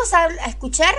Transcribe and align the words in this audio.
vamos 0.00 0.40
a, 0.40 0.48
escuchar 0.48 0.94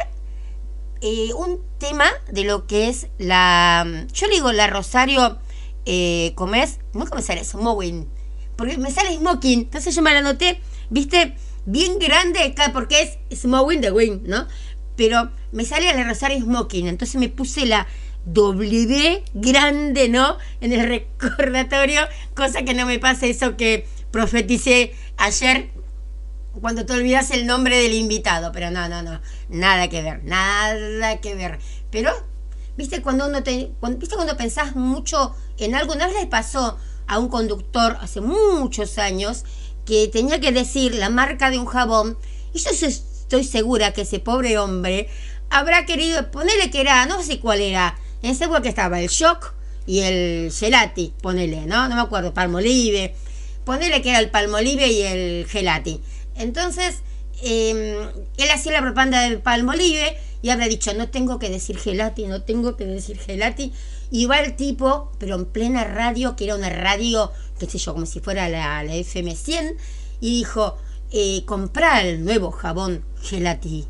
eh, 1.01 1.33
un 1.33 1.59
tema 1.79 2.05
de 2.31 2.44
lo 2.44 2.68
que 2.68 2.88
es 2.88 3.08
la. 3.18 4.05
Yo 4.13 4.28
le 4.28 4.36
digo 4.36 4.52
la 4.52 4.68
Rosario 4.68 5.39
eh, 5.86 6.34
Comés, 6.36 6.79
nunca 6.94 7.16
me 7.16 7.22
sale 7.22 7.44
Smoking, 7.44 8.08
porque 8.56 8.78
me 8.78 8.92
sale 8.92 9.16
Smoking, 9.16 9.62
entonces 9.62 9.96
yo 9.96 10.02
me 10.04 10.12
la 10.12 10.20
anoté, 10.20 10.62
viste, 10.90 11.36
bien 11.66 11.98
grande 11.98 12.54
porque 12.74 13.18
es 13.29 13.40
Smoking 13.42 13.82
the 13.82 13.92
Wing, 13.92 14.22
¿no? 14.26 14.48
Pero 14.95 15.31
me 15.52 15.65
sale 15.65 15.91
la 15.93 16.04
Rosario 16.04 16.39
Smoking, 16.43 16.88
entonces 16.88 17.20
me 17.20 17.29
puse 17.29 17.65
la 17.65 17.88
W 18.25 19.23
grande, 19.33 20.09
¿no? 20.09 20.38
En 20.59 20.73
el 20.73 20.88
recordatorio, 21.20 22.02
cosa 22.36 22.61
que 22.61 22.75
no 22.75 22.86
me 22.86 22.99
pasa 22.99 23.25
eso 23.25 23.57
que 23.57 23.88
profeticé 24.11 24.93
ayer 25.18 25.71
cuando 26.59 26.86
te 26.86 26.93
olvidas 26.93 27.31
el 27.31 27.45
nombre 27.45 27.81
del 27.81 27.93
invitado, 27.93 28.51
pero 28.51 28.71
no, 28.71 28.89
no, 28.89 29.01
no, 29.01 29.21
nada 29.50 29.88
que 29.88 30.01
ver, 30.01 30.23
nada 30.23 31.18
que 31.21 31.36
ver. 31.36 31.59
Pero, 31.92 32.11
viste 32.75 33.01
cuando 33.01 33.27
uno 33.27 33.43
te, 33.43 33.71
viste 33.97 34.15
cuando 34.15 34.35
pensás 34.35 34.75
mucho 34.75 35.35
en 35.57 35.75
algo, 35.75 35.93
una 35.93 36.07
vez 36.07 36.15
le 36.19 36.27
pasó 36.27 36.77
a 37.07 37.19
un 37.19 37.29
conductor 37.29 37.97
hace 38.01 38.21
muchos 38.21 38.97
años 38.97 39.45
que 39.85 40.07
tenía 40.07 40.39
que 40.39 40.51
decir 40.51 40.95
la 40.95 41.09
marca 41.09 41.49
de 41.49 41.59
un 41.59 41.65
jabón, 41.65 42.17
y 42.53 42.59
yo 42.59 42.70
estoy 42.71 43.43
segura 43.43 43.93
que 43.93 44.01
ese 44.01 44.20
pobre 44.20 44.57
hombre 44.57 45.07
habrá 45.49 45.85
querido 45.85 46.31
ponerle 46.31 46.70
que 46.70 46.81
era, 46.81 47.05
no 47.05 47.23
sé 47.23 47.39
cuál 47.39 47.61
era, 47.61 47.97
en 48.21 48.31
ese 48.31 48.47
que 48.61 48.70
estaba 48.70 48.99
el 48.99 49.07
shock 49.07 49.53
y 49.85 49.99
el 49.99 50.51
gelati, 50.51 51.13
ponele, 51.21 51.65
¿no? 51.65 51.87
No 51.89 51.95
me 51.95 52.01
acuerdo, 52.01 52.33
palmolive, 52.33 53.15
ponele 53.65 54.01
que 54.01 54.09
era 54.09 54.20
el 54.20 54.29
palmolive 54.29 54.87
y 54.87 55.01
el 55.01 55.47
gelati. 55.47 56.01
Entonces, 56.41 57.01
em, 57.41 58.09
él 58.37 58.49
hacía 58.53 58.73
la 58.73 58.81
propaganda 58.81 59.21
del 59.21 59.39
Palmolive 59.39 60.17
y 60.41 60.49
habrá 60.49 60.67
dicho, 60.67 60.93
no 60.93 61.09
tengo 61.09 61.39
que 61.39 61.49
decir 61.49 61.77
gelati, 61.77 62.25
no 62.25 62.41
tengo 62.41 62.75
que 62.75 62.85
decir 62.85 63.17
gelati. 63.20 63.71
Y 64.09 64.25
va 64.25 64.39
el 64.39 64.56
tipo, 64.56 65.11
pero 65.20 65.36
en 65.36 65.45
plena 65.45 65.83
radio, 65.83 66.36
que 66.36 66.45
era 66.45 66.56
una 66.56 66.70
radio, 66.70 67.31
qué 67.59 67.67
sé 67.67 67.78
yo, 67.78 67.94
como 67.94 68.06
si 68.06 68.20
fuera 68.20 68.50
la, 68.50 68.83
la 68.83 68.94
FM100, 68.94 69.75
y 70.20 70.39
dijo, 70.39 70.78
eh, 71.11 71.44
comprar 71.45 72.06
el 72.06 72.23
nuevo 72.23 72.52
jabón 72.52 73.03
gelati. 73.22 73.86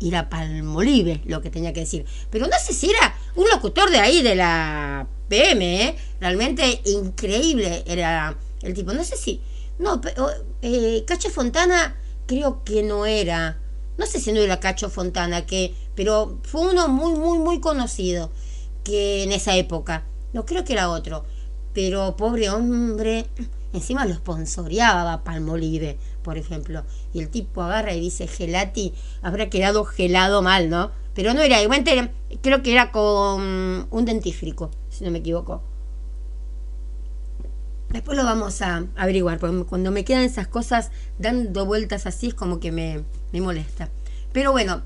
Y 0.00 0.10
la 0.10 0.28
palmolive, 0.28 1.22
lo 1.24 1.40
que 1.40 1.50
tenía 1.50 1.72
que 1.72 1.80
decir. 1.80 2.04
Pero 2.30 2.46
no 2.46 2.56
sé 2.62 2.74
si 2.74 2.90
era 2.90 3.16
un 3.36 3.48
locutor 3.48 3.90
de 3.90 4.00
ahí, 4.00 4.22
de 4.22 4.34
la 4.34 5.06
PM, 5.28 5.84
¿eh? 5.84 5.96
Realmente 6.20 6.82
increíble 6.84 7.84
era 7.86 8.36
el 8.62 8.74
tipo. 8.74 8.92
No 8.92 9.04
sé 9.04 9.16
si 9.16 9.40
no, 9.78 10.00
pero, 10.00 10.28
eh, 10.62 11.04
Cacho 11.06 11.30
Fontana 11.30 11.96
creo 12.26 12.62
que 12.64 12.82
no 12.82 13.06
era. 13.06 13.58
No 13.98 14.06
sé 14.06 14.20
si 14.20 14.32
no 14.32 14.40
era 14.40 14.60
Cacho 14.60 14.90
Fontana, 14.90 15.46
que, 15.46 15.74
pero 15.94 16.38
fue 16.42 16.68
uno 16.68 16.88
muy, 16.88 17.14
muy, 17.14 17.38
muy 17.38 17.60
conocido 17.60 18.30
que 18.82 19.24
en 19.24 19.32
esa 19.32 19.56
época. 19.56 20.04
No 20.32 20.44
creo 20.44 20.64
que 20.64 20.72
era 20.74 20.90
otro. 20.90 21.24
Pero 21.72 22.16
pobre 22.16 22.50
hombre, 22.50 23.26
encima 23.72 24.04
lo 24.04 24.14
sponsoreaba 24.14 25.24
Palmolive, 25.24 25.98
por 26.22 26.38
ejemplo. 26.38 26.84
Y 27.12 27.20
el 27.20 27.30
tipo 27.30 27.62
agarra 27.62 27.92
y 27.94 28.00
dice 28.00 28.26
gelati, 28.26 28.94
habrá 29.22 29.50
quedado 29.50 29.84
gelado 29.84 30.42
mal, 30.42 30.70
¿no? 30.70 30.90
Pero 31.14 31.34
no 31.34 31.42
era, 31.42 31.62
igualmente 31.62 32.10
creo 32.42 32.62
que 32.62 32.72
era 32.72 32.90
con 32.90 33.86
un 33.90 34.04
dentífrico, 34.04 34.70
si 34.90 35.04
no 35.04 35.10
me 35.10 35.18
equivoco. 35.18 35.62
Después 37.94 38.18
lo 38.18 38.24
vamos 38.24 38.60
a 38.60 38.86
averiguar, 38.96 39.38
porque 39.38 39.62
cuando 39.66 39.92
me 39.92 40.04
quedan 40.04 40.22
esas 40.22 40.48
cosas 40.48 40.90
dando 41.20 41.64
vueltas 41.64 42.06
así 42.06 42.26
es 42.26 42.34
como 42.34 42.58
que 42.58 42.72
me, 42.72 43.04
molesta. 43.40 43.88
Pero 44.32 44.50
bueno, 44.50 44.82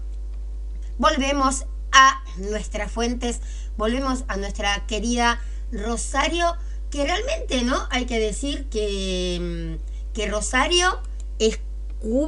volvemos 0.99 1.65
a 1.91 2.23
nuestras 2.37 2.93
fuentes, 2.93 3.41
volvemos 3.79 4.25
a 4.29 4.37
nuestra 4.37 4.87
querida 4.87 5.41
Rosario, 5.73 6.55
que 6.91 7.05
realmente, 7.05 7.63
¿no? 7.63 7.89
Hay 7.91 8.05
que 8.05 8.19
decir 8.19 8.67
que, 8.67 9.79
mm, 9.81 10.13
que 10.13 10.27
Rosario 10.27 11.01
es 11.39 11.61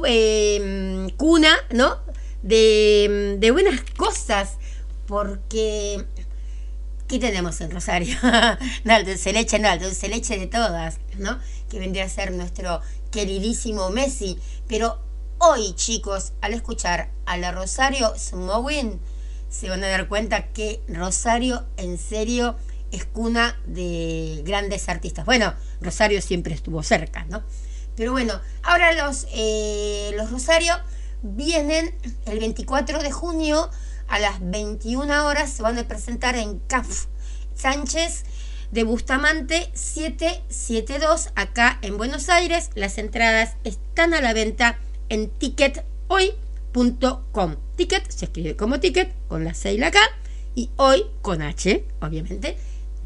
eh, 0.07 1.13
cuna, 1.15 1.57
¿no? 1.69 1.97
De, 2.41 3.37
de 3.37 3.51
buenas 3.51 3.81
cosas, 3.97 4.57
porque 5.05 6.07
¿Qué 7.11 7.19
tenemos 7.19 7.59
en 7.59 7.71
Rosario? 7.71 8.15
no, 8.85 9.03
dulce 9.03 9.33
leche, 9.33 9.59
dulce 9.81 10.07
leche 10.07 10.39
de 10.39 10.47
todas, 10.47 10.97
¿no? 11.17 11.39
Que 11.69 11.77
vendría 11.77 12.05
a 12.05 12.09
ser 12.09 12.31
nuestro 12.31 12.79
queridísimo 13.11 13.89
Messi. 13.89 14.39
Pero 14.69 14.97
hoy, 15.37 15.73
chicos, 15.75 16.31
al 16.39 16.53
escuchar 16.53 17.09
a 17.25 17.35
la 17.35 17.51
Rosario 17.51 18.13
Smowin, 18.17 19.01
se 19.49 19.67
van 19.67 19.83
a 19.83 19.89
dar 19.89 20.07
cuenta 20.07 20.53
que 20.53 20.81
Rosario, 20.87 21.65
en 21.75 21.97
serio, 21.97 22.55
es 22.93 23.03
cuna 23.03 23.59
de 23.65 24.41
grandes 24.45 24.87
artistas. 24.87 25.25
Bueno, 25.25 25.53
Rosario 25.81 26.21
siempre 26.21 26.53
estuvo 26.53 26.81
cerca, 26.81 27.25
¿no? 27.25 27.43
Pero 27.97 28.13
bueno, 28.13 28.39
ahora 28.63 28.93
los, 28.93 29.27
eh, 29.33 30.13
los 30.15 30.31
Rosario 30.31 30.75
vienen 31.23 31.93
el 32.25 32.39
24 32.39 33.03
de 33.03 33.11
junio 33.11 33.69
a 34.11 34.19
las 34.19 34.39
21 34.41 35.25
horas 35.25 35.49
se 35.49 35.63
van 35.63 35.79
a 35.79 35.87
presentar 35.87 36.35
en 36.35 36.59
CAF 36.59 37.05
Sánchez 37.55 38.25
de 38.71 38.83
Bustamante 38.83 39.71
772 39.73 41.29
acá 41.35 41.79
en 41.81 41.97
Buenos 41.97 42.27
Aires. 42.29 42.69
Las 42.75 42.97
entradas 42.97 43.55
están 43.63 44.13
a 44.13 44.19
la 44.21 44.33
venta 44.33 44.79
en 45.09 45.29
tickethoy.com. 45.29 47.55
Ticket 47.77 48.11
se 48.11 48.25
escribe 48.25 48.57
como 48.57 48.79
ticket 48.79 49.15
con 49.27 49.43
la 49.45 49.53
C 49.53 49.73
y 49.73 49.77
la 49.77 49.91
K 49.91 49.99
y 50.55 50.71
hoy 50.75 51.05
con 51.21 51.41
H, 51.41 51.85
obviamente. 52.01 52.57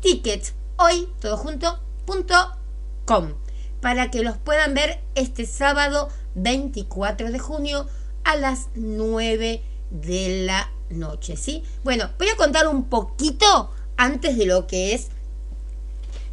Ticket 0.01 0.53
hoy 0.77 1.07
todo 1.21 1.37
junto 1.37 1.79
para 3.81 4.09
que 4.09 4.23
los 4.23 4.37
puedan 4.37 4.73
ver 4.73 4.99
este 5.13 5.45
sábado 5.45 6.09
24 6.33 7.31
de 7.31 7.37
junio 7.37 7.87
a 8.23 8.35
las 8.35 8.69
9 8.73 9.61
de 9.91 10.45
la 10.45 10.71
noche, 10.89 11.37
¿sí? 11.37 11.63
Bueno, 11.83 12.09
voy 12.17 12.29
a 12.29 12.35
contar 12.35 12.67
un 12.67 12.85
poquito 12.85 13.71
antes 13.97 14.37
de 14.37 14.45
lo 14.45 14.67
que 14.67 14.93
es 14.93 15.09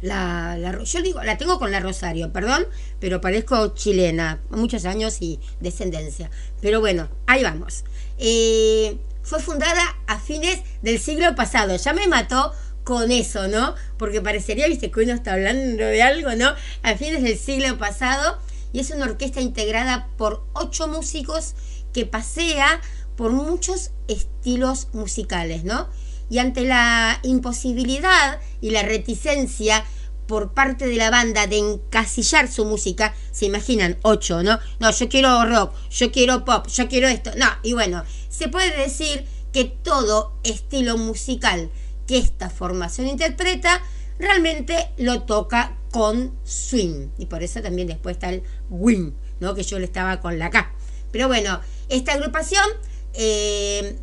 la, 0.01 0.57
yo 0.83 1.01
digo, 1.01 1.23
la 1.23 1.37
tengo 1.37 1.59
con 1.59 1.71
la 1.71 1.79
Rosario, 1.79 2.33
perdón, 2.33 2.67
pero 2.99 3.21
parezco 3.21 3.73
chilena, 3.73 4.41
muchos 4.49 4.83
años 4.85 5.21
y 5.21 5.39
descendencia. 5.61 6.29
Pero 6.61 6.81
bueno, 6.81 7.07
ahí 7.25 7.41
vamos. 7.41 7.85
Eh, 8.17 8.97
fue 9.21 9.39
fundada 9.39 9.81
a 10.07 10.19
fines 10.19 10.59
del 10.81 10.99
siglo 10.99 11.33
pasado, 11.35 11.77
ya 11.77 11.93
me 11.93 12.07
mató 12.07 12.51
con 12.83 13.11
eso, 13.11 13.47
¿no? 13.47 13.75
Porque 13.97 14.19
parecería, 14.19 14.67
viste, 14.67 14.91
que 14.91 14.99
uno 14.99 15.13
está 15.13 15.33
hablando 15.33 15.83
de 15.85 16.01
algo, 16.01 16.35
¿no? 16.35 16.53
A 16.83 16.95
fines 16.95 17.23
del 17.23 17.37
siglo 17.37 17.77
pasado, 17.77 18.37
y 18.73 18.81
es 18.81 18.91
una 18.91 19.05
orquesta 19.05 19.39
integrada 19.39 20.09
por 20.17 20.43
ocho 20.51 20.89
músicos 20.89 21.53
que 21.93 22.05
pasea 22.05 22.81
por 23.15 23.31
muchos 23.31 23.91
estilos 24.07 24.87
musicales, 24.93 25.63
¿no? 25.63 25.87
Y 26.29 26.39
ante 26.39 26.61
la 26.61 27.19
imposibilidad 27.23 28.39
y 28.61 28.71
la 28.71 28.83
reticencia 28.83 29.83
por 30.27 30.53
parte 30.53 30.87
de 30.87 30.95
la 30.95 31.09
banda 31.09 31.47
de 31.47 31.57
encasillar 31.57 32.49
su 32.49 32.65
música, 32.65 33.13
se 33.31 33.45
imaginan, 33.45 33.97
ocho, 34.03 34.41
¿no? 34.41 34.57
No, 34.79 34.91
yo 34.91 35.09
quiero 35.09 35.45
rock, 35.45 35.73
yo 35.89 36.11
quiero 36.11 36.45
pop, 36.45 36.67
yo 36.67 36.87
quiero 36.87 37.07
esto, 37.07 37.31
no, 37.35 37.47
y 37.61 37.73
bueno, 37.73 38.03
se 38.29 38.47
puede 38.47 38.75
decir 38.75 39.25
que 39.51 39.65
todo 39.65 40.33
estilo 40.43 40.97
musical 40.97 41.69
que 42.07 42.17
esta 42.17 42.49
formación 42.49 43.07
interpreta, 43.07 43.81
realmente 44.19 44.89
lo 44.97 45.23
toca 45.23 45.77
con 45.91 46.33
swing, 46.43 47.09
y 47.17 47.27
por 47.27 47.43
eso 47.43 47.61
también 47.61 47.87
después 47.87 48.15
está 48.15 48.29
el 48.29 48.43
wing, 48.69 49.11
¿no? 49.39 49.53
Que 49.53 49.63
yo 49.63 49.79
le 49.79 49.85
estaba 49.85 50.19
con 50.19 50.39
la 50.39 50.49
K. 50.49 50.73
Pero 51.11 51.27
bueno, 51.27 51.59
esta 51.89 52.13
agrupación 52.13 52.65
eh, 53.13 53.97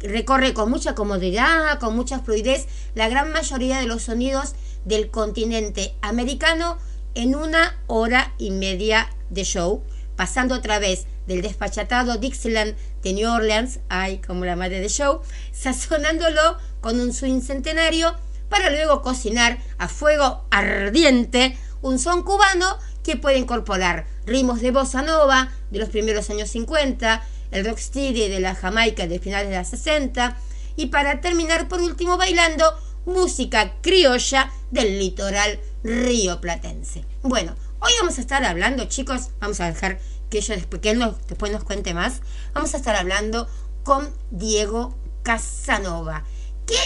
recorre 0.00 0.54
con 0.54 0.70
mucha 0.70 0.94
comodidad, 0.94 1.78
con 1.78 1.96
mucha 1.96 2.20
fluidez, 2.20 2.66
la 2.94 3.08
gran 3.08 3.32
mayoría 3.32 3.78
de 3.78 3.86
los 3.86 4.02
sonidos 4.02 4.54
del 4.84 5.10
continente 5.10 5.94
americano 6.02 6.78
en 7.14 7.34
una 7.34 7.78
hora 7.86 8.34
y 8.38 8.50
media 8.50 9.10
de 9.30 9.44
show, 9.44 9.82
pasando 10.16 10.54
a 10.54 10.62
través 10.62 11.06
del 11.26 11.42
despachatado 11.42 12.18
Dixieland 12.18 12.74
de 13.02 13.12
New 13.12 13.30
Orleans, 13.30 13.80
ay, 13.88 14.18
como 14.18 14.44
la 14.44 14.56
madre 14.56 14.80
de 14.80 14.88
show, 14.88 15.20
sazonándolo 15.52 16.58
con 16.80 17.00
un 17.00 17.12
swing 17.12 17.40
centenario 17.40 18.14
para 18.48 18.70
luego 18.70 19.02
cocinar 19.02 19.58
a 19.78 19.88
fuego 19.88 20.44
ardiente 20.50 21.56
un 21.80 21.98
son 21.98 22.22
cubano 22.22 22.78
que 23.02 23.16
puede 23.16 23.38
incorporar 23.38 24.06
ritmos 24.26 24.60
de 24.60 24.70
bossa 24.70 25.02
nova 25.02 25.50
de 25.70 25.78
los 25.78 25.88
primeros 25.88 26.30
años 26.30 26.50
50, 26.50 27.22
el 27.52 27.64
rocksteady 27.64 28.28
de 28.28 28.40
la 28.40 28.54
Jamaica 28.54 29.06
de 29.06 29.20
finales 29.20 29.50
de 29.50 29.58
los 29.58 29.68
60 29.68 30.36
y 30.76 30.86
para 30.86 31.20
terminar 31.20 31.68
por 31.68 31.80
último 31.80 32.16
bailando 32.16 32.64
música 33.06 33.74
criolla 33.80 34.50
del 34.70 34.98
litoral 34.98 35.60
río 35.84 36.40
platense. 36.40 37.04
Bueno, 37.22 37.54
hoy 37.80 37.92
vamos 38.00 38.18
a 38.18 38.20
estar 38.22 38.44
hablando 38.44 38.86
chicos, 38.86 39.30
vamos 39.40 39.60
a 39.60 39.66
dejar 39.66 40.00
que, 40.30 40.38
ella 40.38 40.56
después, 40.56 40.80
que 40.80 40.90
él 40.90 40.98
nos, 40.98 41.26
después 41.26 41.52
nos 41.52 41.64
cuente 41.64 41.94
más, 41.94 42.20
vamos 42.54 42.74
a 42.74 42.78
estar 42.78 42.96
hablando 42.96 43.48
con 43.84 44.10
Diego 44.30 44.96
Casanova, 45.22 46.24
que 46.66 46.78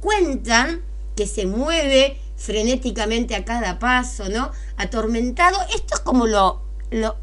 cuentan 0.00 0.82
que 1.16 1.26
se 1.26 1.46
mueve 1.46 2.18
frenéticamente 2.36 3.34
a 3.34 3.44
cada 3.44 3.78
paso, 3.78 4.28
¿no? 4.28 4.50
Atormentado, 4.76 5.58
esto 5.74 5.94
es 5.94 6.00
como 6.00 6.26
lo, 6.26 6.62
lo 6.90 7.16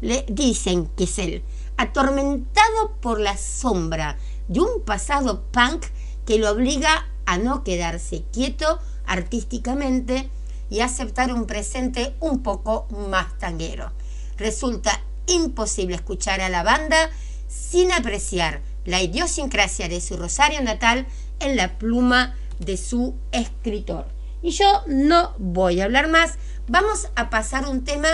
le 0.00 0.24
dicen 0.28 0.86
que 0.96 1.04
es 1.04 1.18
él, 1.18 1.42
atormentado 1.76 2.96
por 3.00 3.20
la 3.20 3.36
sombra 3.36 4.18
de 4.48 4.60
un 4.60 4.82
pasado 4.84 5.44
punk 5.52 5.86
que 6.24 6.38
lo 6.38 6.50
obliga 6.50 7.06
a 7.26 7.38
no 7.38 7.64
quedarse 7.64 8.24
quieto 8.32 8.78
artísticamente 9.06 10.30
y 10.70 10.80
aceptar 10.80 11.32
un 11.32 11.46
presente 11.46 12.14
un 12.20 12.42
poco 12.42 12.86
más 13.08 13.38
tanguero. 13.38 13.92
Resulta 14.36 15.00
imposible 15.26 15.96
escuchar 15.96 16.40
a 16.40 16.48
la 16.48 16.62
banda 16.62 17.10
sin 17.48 17.92
apreciar 17.92 18.62
la 18.84 19.02
idiosincrasia 19.02 19.88
de 19.88 20.00
su 20.00 20.16
Rosario 20.16 20.62
natal 20.62 21.06
en 21.40 21.56
la 21.56 21.78
pluma 21.78 22.34
de 22.58 22.76
su 22.76 23.14
escritor. 23.32 24.06
Y 24.42 24.50
yo 24.50 24.82
no 24.86 25.34
voy 25.38 25.80
a 25.80 25.84
hablar 25.84 26.08
más, 26.08 26.34
vamos 26.68 27.08
a 27.16 27.30
pasar 27.30 27.66
un 27.66 27.84
tema 27.84 28.08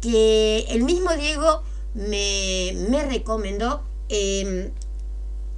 que 0.00 0.66
el 0.68 0.82
mismo 0.82 1.12
Diego 1.14 1.62
me, 1.94 3.06
recomendó. 3.08 3.84
Em, 4.08 4.70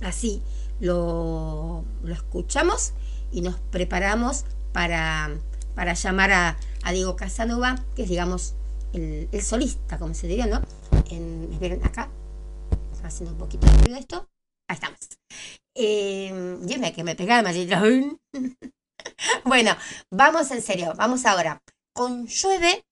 así 0.02 0.42
lo, 0.80 1.84
escuchamos 2.06 2.92
y 3.32 3.40
nos 3.40 3.58
preparamos 3.58 4.44
para, 4.72 5.36
para 5.74 5.94
llamar 5.94 6.32
a, 6.32 6.56
Diego 6.92 7.16
Casanova, 7.16 7.84
que 7.96 8.04
es, 8.04 8.08
digamos, 8.08 8.54
el, 8.92 9.28
solista, 9.42 9.98
como 9.98 10.14
se 10.14 10.28
diría, 10.28 10.46
¿no? 10.46 10.62
En, 11.10 11.50
acá, 11.82 12.10
haciendo 13.02 13.32
un 13.32 13.38
poquito 13.38 13.66
de 13.66 13.78
ruido 13.78 13.98
esto. 13.98 14.28
Ahí 14.68 14.74
estamos. 14.74 15.00
Eh, 15.74 16.58
dime 16.62 16.92
que 16.92 17.02
me 17.02 17.16
pegaba 17.16 17.42
más. 17.42 17.56
bueno, 19.44 19.76
vamos 20.10 20.50
en 20.52 20.62
serio, 20.62 20.92
vamos 20.96 21.26
ahora. 21.26 21.60
Con 21.92 22.26
llueve 22.26 22.84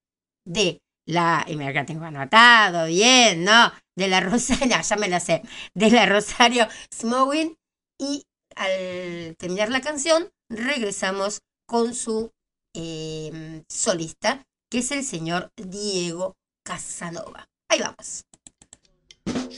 de 0.44 0.82
la, 1.06 1.44
y 1.46 1.56
mira 1.56 1.70
acá 1.70 1.84
tengo 1.84 2.04
anotado, 2.04 2.86
bien, 2.86 3.44
¿no? 3.44 3.72
De 3.96 4.08
la 4.08 4.20
Rosario, 4.20 4.76
ya 4.88 4.96
me 4.96 5.08
la 5.08 5.20
sé, 5.20 5.42
de 5.74 5.90
la 5.90 6.06
Rosario 6.06 6.66
Smowing. 6.92 7.56
Y 7.98 8.24
al 8.56 9.36
terminar 9.38 9.70
la 9.70 9.80
canción, 9.80 10.30
regresamos 10.50 11.40
con 11.66 11.94
su 11.94 12.30
em, 12.74 13.62
solista, 13.68 14.42
que 14.70 14.78
es 14.78 14.90
el 14.90 15.04
señor 15.04 15.50
Diego 15.56 16.34
Casanova. 16.64 17.46
Ahí 17.70 17.80
vamos. 17.80 18.24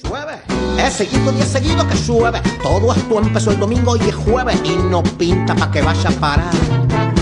Llueve, 0.03 0.43
es 0.79 0.93
seguido 0.93 1.33
día 1.33 1.47
seguido 1.47 1.89
que 1.89 1.95
llueve. 1.97 2.41
Todo 2.63 2.95
esto 2.95 3.21
empezó 3.21 3.51
el 3.51 3.59
domingo 3.59 3.97
y 3.97 4.09
es 4.09 4.15
jueves 4.15 4.61
y 4.65 4.77
no 4.77 5.03
pinta 5.03 5.55
pa' 5.55 5.71
que 5.71 5.83
vaya 5.83 6.11
a 6.11 6.13
parar. 6.13 7.16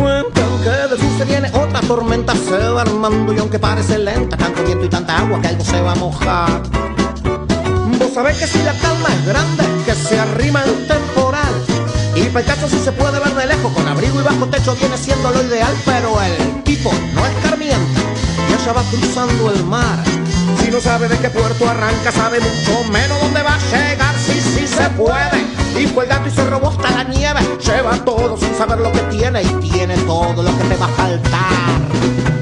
Y 0.00 0.02
cuentan 0.02 0.62
que 0.62 0.94
de 0.94 1.00
sur 1.00 1.18
se 1.18 1.24
viene 1.26 1.50
otra 1.50 1.80
tormenta, 1.82 2.34
se 2.34 2.56
va 2.70 2.82
armando 2.82 3.34
y 3.34 3.38
aunque 3.38 3.58
parece 3.58 3.98
lenta, 3.98 4.36
tanto 4.36 4.62
viento 4.64 4.86
y 4.86 4.88
tanta 4.88 5.18
agua 5.18 5.40
que 5.42 5.48
algo 5.48 5.64
se 5.64 5.80
va 5.80 5.92
a 5.92 5.94
mojar. 5.94 6.62
Vos 7.98 8.14
sabés 8.14 8.38
que 8.38 8.46
si 8.46 8.62
la 8.62 8.72
calma 8.78 9.08
es 9.10 9.26
grande, 9.26 9.64
que 9.84 9.94
se 9.94 10.18
arrima 10.18 10.62
el 10.64 10.86
temporal. 10.86 11.52
Y 12.14 12.22
para 12.30 12.46
caso 12.46 12.68
si 12.68 12.78
se 12.78 12.92
puede 12.92 13.18
ver 13.20 13.34
de 13.34 13.46
lejos, 13.46 13.72
con 13.72 13.86
abrigo 13.86 14.20
y 14.20 14.24
bajo 14.24 14.46
techo 14.46 14.74
viene 14.76 14.96
siendo 14.96 15.30
lo 15.30 15.42
ideal, 15.42 15.74
pero 15.84 16.20
el 16.22 16.62
tipo 16.62 16.90
no 17.14 17.26
es 17.26 17.34
carmiente 17.42 18.00
y 18.48 18.52
ella 18.52 18.72
va 18.72 18.82
cruzando 18.90 19.50
el 19.50 19.64
mar 19.64 19.98
si 20.58 20.70
no 20.70 20.80
sabe 20.80 21.08
de 21.08 21.18
qué 21.18 21.30
puerto 21.30 21.68
arranca, 21.68 22.10
sabe 22.10 22.40
mucho 22.40 22.84
menos 22.90 23.20
dónde 23.20 23.42
va 23.42 23.54
a 23.54 23.58
llegar. 23.58 24.14
Sí, 24.18 24.40
sí 24.40 24.66
se 24.66 24.88
puede. 24.90 25.39
Y 25.78 25.86
fue 25.86 26.04
el 26.04 26.10
gato 26.10 26.28
y 26.28 26.30
se 26.30 26.44
robó 26.48 26.68
hasta 26.68 26.90
la 26.90 27.04
nieve. 27.04 27.40
Lleva 27.64 27.96
todo 28.04 28.36
sin 28.36 28.54
saber 28.54 28.80
lo 28.80 28.92
que 28.92 29.00
tiene 29.10 29.42
y 29.42 29.68
tiene 29.70 29.96
todo 29.98 30.42
lo 30.42 30.58
que 30.58 30.64
te 30.64 30.76
va 30.76 30.86
a 30.86 30.88
faltar. 30.88 32.39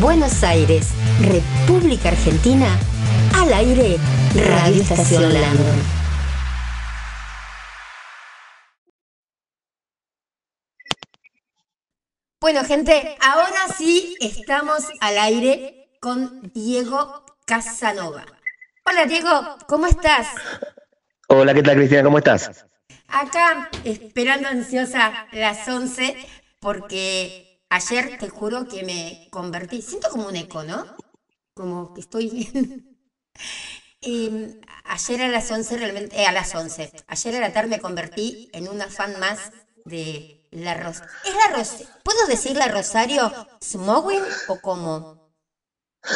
Buenos 0.00 0.44
Aires, 0.44 0.90
República 1.20 2.10
Argentina, 2.10 2.78
al 3.34 3.52
aire, 3.52 3.96
Radio 4.34 4.82
Estación 4.82 5.32
Landon. 5.32 5.82
Bueno, 12.40 12.64
gente, 12.64 13.16
ahora 13.20 13.66
sí 13.76 14.14
estamos 14.20 14.86
al 15.00 15.18
aire 15.18 15.88
con 16.00 16.52
Diego 16.52 17.24
Casanova. 17.46 18.24
Hola, 18.84 19.06
Diego, 19.06 19.56
¿cómo 19.66 19.86
estás? 19.86 20.28
Hola, 21.28 21.54
¿qué 21.54 21.62
tal, 21.62 21.76
Cristina? 21.76 22.02
¿Cómo 22.02 22.18
estás? 22.18 22.66
Acá, 23.08 23.68
esperando 23.84 24.48
ansiosa 24.48 25.26
las 25.32 25.66
11, 25.66 26.14
porque 26.60 27.47
Ayer 27.70 28.18
te 28.18 28.28
juro 28.28 28.66
que 28.66 28.82
me 28.82 29.28
convertí, 29.30 29.82
siento 29.82 30.08
como 30.10 30.28
un 30.28 30.36
eco, 30.36 30.64
¿no? 30.64 30.84
Como 31.54 31.94
que 31.94 32.00
estoy... 32.00 32.84
Em, 34.00 34.60
ayer 34.84 35.22
a 35.22 35.28
las 35.28 35.50
11 35.50 35.76
realmente, 35.76 36.16
eh, 36.16 36.24
a 36.24 36.30
las 36.30 36.54
11, 36.54 36.92
ayer 37.08 37.34
a 37.34 37.40
la 37.40 37.52
tarde 37.52 37.68
me 37.68 37.80
convertí 37.80 38.48
en 38.52 38.68
una 38.68 38.88
fan 38.88 39.18
más 39.18 39.50
de 39.84 40.46
la 40.52 40.74
Rosario. 40.74 41.10
¿Es 41.24 41.34
la? 41.34 41.88
¿Puedo 42.04 42.26
decir 42.26 42.56
la 42.56 42.68
Rosario 42.68 43.32
Smowing 43.60 44.22
o 44.46 44.60
cómo? 44.60 45.17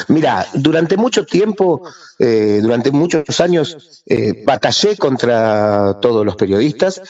Mira, 0.09 0.47
durante 0.55 0.97
mucho 0.97 1.27
tiempo, 1.27 1.83
eh, 2.19 2.61
durante 2.63 2.91
muchos 2.93 3.41
años, 3.41 4.03
eh, 4.07 4.43
batallé 4.47 4.97
contra 4.97 5.99
todos 6.01 6.25
los 6.25 6.37
periodistas, 6.37 7.01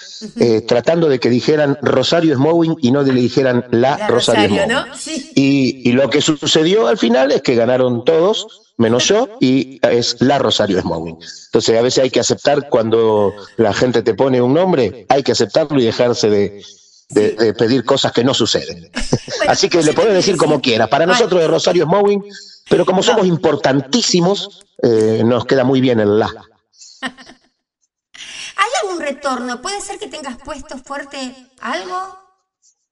eh, 0.41 0.62
tratando 0.62 1.09
de 1.09 1.21
que 1.21 1.29
dijeran 1.31 1.79
Rosario 1.83 2.35
Smowing 2.35 2.76
y 2.81 2.91
no 2.91 3.05
de 3.05 3.12
le 3.12 3.21
dijeran 3.21 3.67
la, 3.71 3.99
La 3.99 4.09
Rosario, 4.09 4.49
Rosario, 4.49 4.64
Smowing. 4.64 4.69
¿no? 4.91 4.97
Sí. 4.99 5.31
Y, 5.35 5.88
y 5.91 5.93
lo 5.93 6.11
que 6.11 6.21
sucedió 6.21 6.88
al 6.88 6.99
final 6.99 7.31
es 7.31 7.43
que 7.43 7.55
ganaron 7.55 8.05
todos, 8.05 8.47
menos 8.79 9.07
yo, 9.07 9.29
y 9.38 9.79
es 9.83 10.17
la 10.21 10.38
Rosario 10.38 10.81
Smowing. 10.81 11.19
Entonces, 11.47 11.79
a 11.79 11.83
veces 11.83 12.02
hay 12.05 12.11
que 12.11 12.21
aceptar 12.21 12.69
cuando 12.69 13.33
la 13.59 13.73
gente 13.75 14.02
te 14.02 14.14
pone 14.14 14.41
un 14.43 14.55
nombre, 14.55 15.07
hay 15.09 15.23
que 15.23 15.33
aceptarlo 15.33 15.79
y 15.81 15.85
dejarse 15.85 16.31
de, 16.31 16.64
de- 17.11 17.33
de 17.33 17.55
pedir 17.55 17.85
cosas 17.85 18.11
que 18.12 18.25
no 18.25 18.33
suceden. 18.35 18.91
Bueno, 18.91 19.52
Así 19.52 19.69
que 19.69 19.83
le 19.83 19.95
quiero 19.95 20.12
decir 20.14 20.37
como 20.37 20.61
quiera. 20.61 20.87
Para 20.88 21.05
nosotros 21.07 21.41
de 21.43 21.47
Rosario 21.49 21.85
Smowing, 21.85 22.25
pero 22.73 22.87
como 22.87 23.02
somos 23.02 23.26
importantísimos, 23.26 24.64
eh, 24.83 25.23
nos 25.26 25.45
queda 25.45 25.62
muy 25.62 25.83
bien 25.83 26.00
el 26.00 26.19
la. 26.19 26.29
¿Hay 27.02 28.71
algún 28.83 28.99
retorno? 28.99 29.61
¿Puede 29.61 29.79
ser 29.83 29.99
que 29.99 30.07
tengas 30.07 30.38
puesto 30.38 30.79
fuerte 30.79 31.50
algo? 31.61 32.19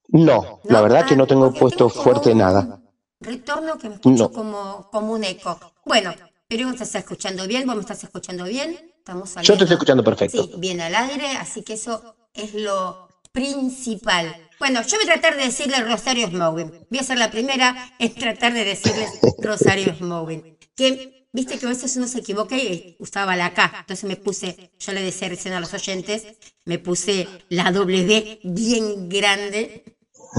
No, 0.09 0.59
la 0.65 0.81
verdad 0.81 1.07
que 1.07 1.15
Ah, 1.15 1.17
no 1.17 1.25
tengo 1.25 1.51
puesto 1.51 1.87
tengo 1.89 2.03
fuerte 2.03 2.35
nada. 2.35 2.79
Retorno 3.21 3.79
que 3.79 3.89
me 3.89 3.95
escucho 3.95 4.25
No. 4.25 4.31
como, 4.31 4.87
como 4.91 5.13
un 5.13 5.23
eco. 5.23 5.59
Bueno, 5.83 6.13
pero 6.47 6.67
me 6.67 6.73
estás 6.73 6.93
escuchando 6.93 7.47
bien, 7.47 7.65
vos 7.65 7.75
me 7.75 7.81
estás 7.81 8.03
escuchando 8.03 8.43
bien. 8.43 8.77
Estamos 8.99 9.33
Yo 9.41 9.57
te 9.57 9.63
estoy 9.63 9.73
escuchando 9.73 10.03
perfecto. 10.03 10.43
Sí, 10.43 10.51
bien 10.57 10.79
al 10.79 10.93
aire, 10.93 11.25
así 11.37 11.63
que 11.63 11.73
eso 11.73 12.15
es 12.35 12.53
lo 12.53 13.07
principal. 13.31 14.49
Bueno, 14.59 14.81
yo 14.83 14.97
voy 14.97 15.09
a 15.09 15.13
tratar 15.13 15.37
de 15.37 15.45
decirle 15.45 15.79
Rosario 15.81 16.27
Smowing. 16.27 16.87
Voy 16.89 16.99
a 16.99 17.03
ser 17.03 17.17
la 17.17 17.31
primera 17.31 17.93
en 17.99 18.13
tratar 18.13 18.53
de 18.53 18.63
decirles 18.63 19.09
Rosario 19.39 19.95
Smowing. 19.95 20.57
Que, 20.75 21.27
viste 21.33 21.57
que 21.57 21.65
a 21.65 21.69
veces 21.69 21.95
uno 21.97 22.07
se 22.07 22.19
equivoca 22.19 22.55
y 22.55 22.95
usaba 22.99 23.35
la 23.35 23.53
K. 23.53 23.73
Entonces 23.79 24.03
me 24.07 24.17
puse, 24.17 24.71
yo 24.77 24.93
le 24.93 25.01
decía 25.01 25.29
recién 25.29 25.53
a 25.53 25.59
los 25.59 25.73
oyentes, 25.73 26.25
me 26.65 26.77
puse 26.77 27.27
la 27.49 27.71
W 27.71 28.39
bien 28.43 29.09
grande. 29.09 29.83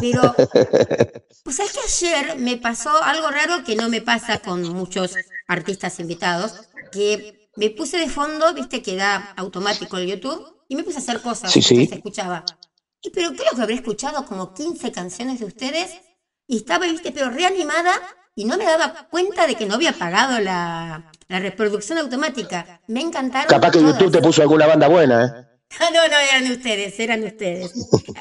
Pero, 0.00 0.34
pues 1.44 1.58
es 1.58 1.72
que 1.72 1.80
ayer 1.80 2.38
me 2.38 2.56
pasó 2.56 2.90
algo 3.02 3.28
raro 3.28 3.62
que 3.64 3.76
no 3.76 3.88
me 3.88 4.00
pasa 4.00 4.38
con 4.38 4.62
muchos 4.72 5.16
artistas 5.48 6.00
invitados, 6.00 6.54
que 6.92 7.50
me 7.56 7.68
puse 7.70 7.98
de 7.98 8.08
fondo, 8.08 8.54
viste 8.54 8.80
que 8.82 8.96
da 8.96 9.34
automático 9.36 9.98
el 9.98 10.06
YouTube, 10.06 10.46
y 10.68 10.76
me 10.76 10.84
puse 10.84 10.96
a 10.96 11.00
hacer 11.00 11.20
cosas 11.20 11.52
Sí, 11.52 11.60
sí. 11.60 11.86
se 11.86 11.96
escuchaba. 11.96 12.44
Y 13.02 13.10
pero 13.10 13.32
creo 13.32 13.50
que 13.54 13.62
habré 13.62 13.74
escuchado 13.74 14.24
como 14.24 14.54
15 14.54 14.92
canciones 14.92 15.40
de 15.40 15.46
ustedes, 15.46 15.90
y 16.46 16.58
estaba, 16.58 16.86
viste, 16.86 17.12
pero 17.12 17.30
reanimada, 17.30 17.92
y 18.34 18.44
no 18.44 18.56
me 18.56 18.64
daba 18.64 19.08
cuenta 19.10 19.46
de 19.46 19.56
que 19.56 19.66
no 19.66 19.74
había 19.74 19.92
pagado 19.92 20.40
la, 20.40 21.10
la 21.28 21.40
reproducción 21.40 21.98
automática. 21.98 22.80
Me 22.86 23.00
encantaron. 23.00 23.48
Capaz 23.48 23.72
que 23.72 23.80
todas. 23.80 23.98
YouTube 23.98 24.12
te 24.12 24.22
puso 24.22 24.42
alguna 24.42 24.66
banda 24.66 24.88
buena, 24.88 25.26
¿eh? 25.26 25.48
Ah, 25.80 25.88
no, 25.90 26.06
no, 26.06 26.18
eran 26.18 26.50
ustedes, 26.52 27.00
eran 27.00 27.24
ustedes. 27.24 27.72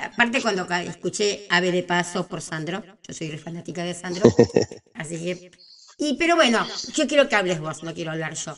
Aparte 0.01 0.41
cuando 0.41 0.65
escuché 0.73 1.47
Ave 1.49 1.73
de 1.73 1.83
Paso 1.83 2.25
por 2.25 2.41
Sandro, 2.41 2.81
yo 3.05 3.13
soy 3.13 3.37
fanática 3.37 3.83
de 3.83 3.93
Sandro, 3.93 4.23
así 4.93 5.17
que... 5.17 5.51
Y, 5.97 6.15
pero 6.15 6.37
bueno, 6.37 6.65
yo 6.93 7.07
quiero 7.07 7.27
que 7.27 7.35
hables 7.35 7.59
vos, 7.59 7.83
no 7.83 7.93
quiero 7.93 8.11
hablar 8.11 8.35
yo. 8.35 8.55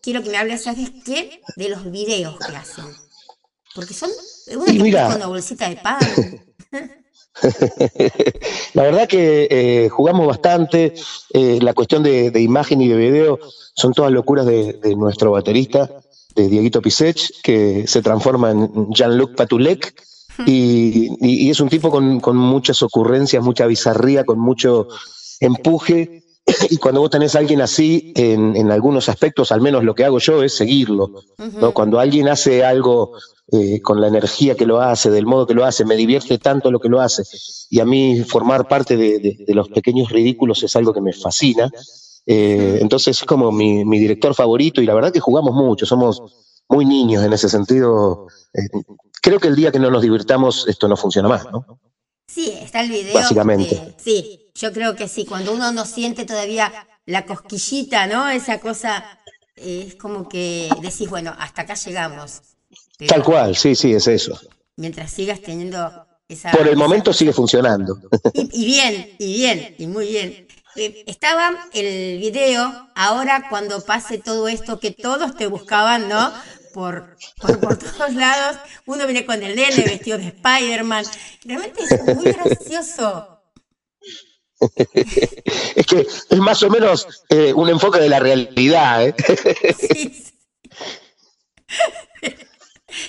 Quiero 0.00 0.22
que 0.22 0.30
me 0.30 0.36
hables, 0.36 0.62
¿sabes 0.62 0.90
qué? 1.04 1.42
De 1.56 1.68
los 1.68 1.90
videos 1.90 2.38
que 2.38 2.56
hacen. 2.56 2.84
Porque 3.74 3.94
son 3.94 4.10
una 4.56 4.72
Y 4.72 4.78
mira. 4.80 5.06
con 5.08 5.16
una 5.16 5.26
bolsita 5.26 5.68
de 5.68 5.76
pan. 5.76 5.98
La 8.74 8.82
verdad 8.82 9.08
que 9.08 9.46
eh, 9.50 9.88
jugamos 9.88 10.26
bastante. 10.26 10.94
eh, 11.32 11.58
la 11.62 11.72
cuestión 11.74 12.02
de, 12.02 12.30
de 12.30 12.40
imagen 12.40 12.80
y 12.82 12.88
de 12.88 12.96
video 12.96 13.38
son 13.74 13.92
todas 13.92 14.12
locuras 14.12 14.46
de, 14.46 14.72
de 14.74 14.96
nuestro 14.96 15.30
baterista, 15.30 15.88
de 16.34 16.48
Dieguito 16.48 16.82
Pisech, 16.82 17.40
que 17.42 17.86
se 17.86 18.02
transforma 18.02 18.50
en 18.50 18.90
Jean-Luc 18.92 19.34
Patulek. 19.36 19.94
Y, 20.46 21.08
y- 21.20 21.46
y 21.46 21.50
es 21.50 21.58
un 21.60 21.68
tipo 21.68 21.90
con, 21.90 22.20
con 22.20 22.36
muchas 22.36 22.82
ocurrencias, 22.82 23.42
mucha 23.42 23.66
bizarría, 23.66 24.24
con 24.24 24.38
mucho 24.38 24.86
empuje. 25.40 26.22
Y 26.70 26.76
cuando 26.78 27.00
vos 27.00 27.10
tenés 27.10 27.34
a 27.34 27.40
alguien 27.40 27.60
así, 27.60 28.12
en, 28.16 28.56
en 28.56 28.70
algunos 28.70 29.08
aspectos, 29.08 29.50
al 29.52 29.60
menos 29.60 29.84
lo 29.84 29.94
que 29.94 30.04
hago 30.04 30.18
yo 30.18 30.42
es 30.42 30.54
seguirlo. 30.56 31.10
¿no? 31.60 31.72
Cuando 31.72 31.98
alguien 32.00 32.28
hace 32.28 32.64
algo 32.64 33.12
eh, 33.52 33.80
con 33.80 34.00
la 34.00 34.08
energía 34.08 34.56
que 34.56 34.66
lo 34.66 34.80
hace, 34.80 35.10
del 35.10 35.24
modo 35.26 35.46
que 35.46 35.54
lo 35.54 35.64
hace, 35.64 35.84
me 35.84 35.96
divierte 35.96 36.38
tanto 36.38 36.70
lo 36.70 36.80
que 36.80 36.88
lo 36.88 37.00
hace. 37.00 37.22
Y 37.70 37.80
a 37.80 37.84
mí 37.84 38.22
formar 38.24 38.68
parte 38.68 38.96
de, 38.96 39.18
de- 39.18 39.44
de 39.46 39.54
los 39.54 39.68
pequeños 39.68 40.10
ridículos 40.10 40.62
es 40.62 40.76
algo 40.76 40.92
que 40.92 41.00
me 41.00 41.12
fascina. 41.12 41.70
Eh, 42.26 42.78
entonces 42.82 43.20
es 43.20 43.26
como 43.26 43.50
mi, 43.50 43.84
mi 43.86 43.98
director 43.98 44.34
favorito 44.34 44.82
y 44.82 44.86
la 44.86 44.94
verdad 44.94 45.12
que 45.12 45.20
jugamos 45.20 45.54
mucho, 45.54 45.86
somos 45.86 46.22
muy 46.68 46.84
niños 46.84 47.24
en 47.24 47.32
ese 47.32 47.48
sentido. 47.48 48.26
Eh, 48.52 48.68
creo 49.22 49.40
que 49.40 49.48
el 49.48 49.56
día 49.56 49.72
que 49.72 49.78
no 49.78 49.90
nos 49.90 50.02
divirtamos 50.02 50.66
esto 50.68 50.86
no 50.88 50.96
funciona 50.96 51.28
más, 51.28 51.46
¿no? 51.50 51.64
Sí, 52.26 52.52
está 52.60 52.82
el 52.82 52.90
video. 52.90 53.14
Básicamente. 53.14 53.74
de- 53.74 53.94
sí, 53.96 54.50
yo 54.54 54.72
creo 54.74 54.94
que 54.94 55.08
sí. 55.08 55.24
Cuando 55.24 55.54
uno 55.54 55.72
no 55.72 55.86
siente 55.86 56.26
todavía 56.26 56.70
la 57.06 57.24
cosquillita, 57.24 58.06
¿no? 58.06 58.28
Esa 58.28 58.60
cosa, 58.60 59.18
eh, 59.56 59.84
es 59.88 59.94
como 59.94 60.28
que 60.28 60.68
decís, 60.82 61.08
bueno, 61.08 61.32
hasta 61.38 61.62
acá 61.62 61.72
llegamos. 61.74 62.42
Pero 62.98 63.08
Tal 63.14 63.22
cual, 63.24 63.56
sí, 63.56 63.74
sí, 63.74 63.92
es 63.94 64.06
eso. 64.08 64.38
Mientras 64.76 65.10
sigas 65.10 65.40
teniendo 65.40 66.06
esa. 66.28 66.50
Por 66.50 66.62
el 66.62 66.68
esa- 66.70 66.78
momento 66.78 67.12
sigue 67.12 67.32
funcionando. 67.32 67.96
Y, 68.34 68.50
y 68.62 68.66
bien, 68.66 69.14
y 69.18 69.34
bien, 69.34 69.74
y 69.78 69.86
muy 69.86 70.08
bien. 70.08 70.46
Eh, 70.76 71.04
estaba 71.06 71.68
el 71.72 72.18
video, 72.18 72.88
ahora 72.94 73.46
cuando 73.48 73.80
pase 73.84 74.18
todo 74.18 74.46
esto 74.48 74.78
que 74.78 74.90
todos 74.92 75.34
te 75.36 75.46
buscaban, 75.46 76.08
¿no? 76.08 76.32
Por, 76.74 77.16
por, 77.40 77.58
por 77.60 77.78
todos 77.78 78.14
lados. 78.14 78.58
Uno 78.86 79.04
viene 79.06 79.24
con 79.26 79.42
el 79.42 79.56
nene 79.56 79.82
vestido 79.84 80.18
de 80.18 80.28
Spider-Man. 80.28 81.04
Realmente 81.44 81.82
es 81.82 82.16
muy 82.16 82.24
gracioso. 82.32 83.34
Es 85.76 85.86
que 85.86 86.00
es 86.30 86.38
más 86.38 86.60
o 86.64 86.68
menos 86.68 87.06
eh, 87.28 87.52
un 87.54 87.68
enfoque 87.68 88.00
de 88.00 88.08
la 88.08 88.18
realidad, 88.18 89.06
¿eh? 89.06 89.14
Sí, 89.78 90.12
sí. 90.12 90.34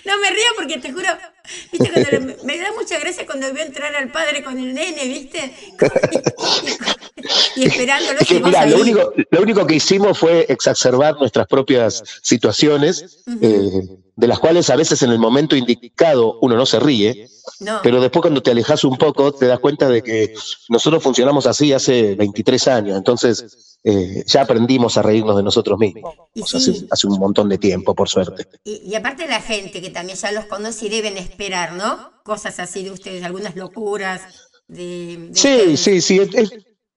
No 0.06 0.18
me 0.20 0.30
río 0.30 0.46
porque 0.56 0.78
te 0.78 0.92
juro, 0.92 1.08
viste, 1.72 1.92
cuando 1.92 2.36
me 2.44 2.58
da 2.58 2.72
mucha 2.78 3.00
gracia 3.00 3.26
cuando 3.26 3.54
veo 3.54 3.66
entrar 3.66 3.96
al 3.96 4.12
padre 4.12 4.44
con 4.44 4.58
el 4.58 4.74
nene, 4.74 5.06
viste, 5.06 5.54
y, 7.56 7.66
esperándolo. 7.66 8.20
Es 8.20 8.28
que, 8.28 8.36
y 8.36 8.40
vos 8.40 8.48
mira, 8.50 8.66
lo 8.66 8.80
único, 8.80 9.14
lo 9.30 9.42
único 9.42 9.68
que 9.68 9.76
hicimos 9.76 10.18
fue 10.18 10.46
exacerbar 10.50 11.16
nuestras 11.20 11.48
propias 11.48 12.04
situaciones, 12.22 13.20
eh, 13.42 13.70
de 14.16 14.28
las 14.28 14.40
cuales 14.40 14.70
a 14.70 14.76
veces 14.76 15.02
en 15.02 15.12
el 15.12 15.20
momento 15.20 15.56
indicado 15.56 16.38
uno 16.42 16.56
no 16.56 16.66
se 16.66 16.80
ríe, 16.80 17.28
No, 17.62 17.80
pero 17.84 18.02
después 18.02 18.22
cuando 18.22 18.44
te 18.44 18.52
alejas 18.52 18.84
un 18.84 18.98
poco 18.98 19.32
te 19.32 19.48
das 19.48 19.60
cuenta 19.60 19.88
de 19.88 20.02
que 20.02 20.34
nosotros 20.68 21.02
funcionamos 21.02 21.46
así 21.46 21.72
hace 21.72 22.16
23 22.16 22.68
años, 22.68 22.98
entonces 22.98 23.78
eh, 23.84 24.24
ya 24.28 24.42
aprendimos 24.42 24.98
a 24.98 25.02
reírnos 25.02 25.38
de 25.38 25.44
nosotros 25.44 25.80
mismos 25.80 26.14
sí. 26.36 26.86
hace 26.92 27.08
un 27.08 27.18
montón 27.18 27.48
de 27.48 27.58
tiempo, 27.58 27.96
por 27.96 28.10
suerte. 28.10 28.46
y, 28.66 28.82
y 28.90 28.96
aparte 28.96 29.26
la 29.26 29.40
gente 29.40 29.82
que 29.82 29.90
también 29.90 30.18
ya 30.18 30.34
los 30.34 30.46
conoce 30.46 30.88
y 30.88 30.90
deben 30.90 31.16
esperar, 31.40 31.74
¿no? 31.74 32.12
Cosas 32.24 32.60
así 32.60 32.84
de 32.84 32.92
ustedes, 32.92 33.24
algunas 33.24 33.56
locuras 33.56 34.22
de, 34.68 35.30
de 35.30 35.34
Sí, 35.34 35.48
ustedes. 35.48 35.80
sí, 35.80 36.02
sí, 36.02 36.20
es, 36.20 36.34
es- 36.36 36.52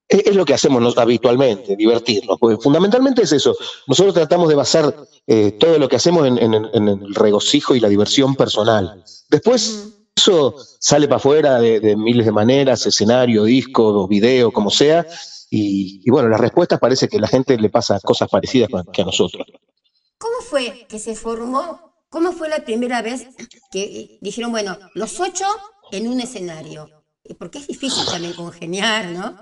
es 0.09 0.35
lo 0.35 0.45
que 0.45 0.53
hacemos 0.53 0.95
habitualmente, 0.97 1.75
divertirnos. 1.75 2.37
Porque 2.39 2.61
fundamentalmente 2.61 3.23
es 3.23 3.31
eso. 3.31 3.55
Nosotros 3.87 4.13
tratamos 4.13 4.47
de 4.49 4.53
basar 4.55 4.93
eh, 5.25 5.53
todo 5.53 5.79
lo 5.79 5.87
que 5.89 5.95
hacemos 5.95 6.27
en, 6.27 6.37
en- 6.37 6.53
en 6.71 6.87
el 6.89 7.15
regocijo 7.15 7.73
y 7.73 7.79
la 7.79 7.87
diversión 7.87 8.35
personal. 8.35 9.03
Después 9.29 9.87
eso 10.15 10.55
sale 10.79 11.07
para 11.07 11.15
afuera 11.17 11.59
de, 11.59 11.79
de 11.79 11.95
miles 11.95 12.25
de 12.25 12.31
maneras, 12.33 12.85
escenario, 12.85 13.45
disco, 13.45 14.07
video, 14.07 14.51
como 14.51 14.69
sea. 14.69 15.07
Y, 15.49 16.01
y 16.05 16.11
bueno, 16.11 16.27
las 16.29 16.39
respuestas 16.41 16.79
parece 16.79 17.07
que 17.07 17.17
a 17.17 17.21
la 17.21 17.27
gente 17.27 17.57
le 17.57 17.69
pasa 17.69 17.99
cosas 18.01 18.29
parecidas 18.29 18.69
que 18.91 19.01
a 19.01 19.05
nosotros. 19.05 19.47
¿Cómo 20.19 20.41
fue 20.41 20.85
que 20.89 20.99
se 20.99 21.15
formó? 21.15 21.92
¿Cómo 22.13 22.31
fue 22.31 22.47
la 22.47 22.59
primera 22.63 23.01
vez 23.01 23.27
que 23.71 24.19
dijeron, 24.21 24.51
bueno, 24.51 24.77
los 24.93 25.19
ocho 25.19 25.45
en 25.91 26.07
un 26.07 26.21
escenario? 26.21 26.87
Porque 27.39 27.57
es 27.57 27.65
difícil 27.67 28.05
también 28.05 28.33
congeniar, 28.33 29.07
¿no? 29.09 29.35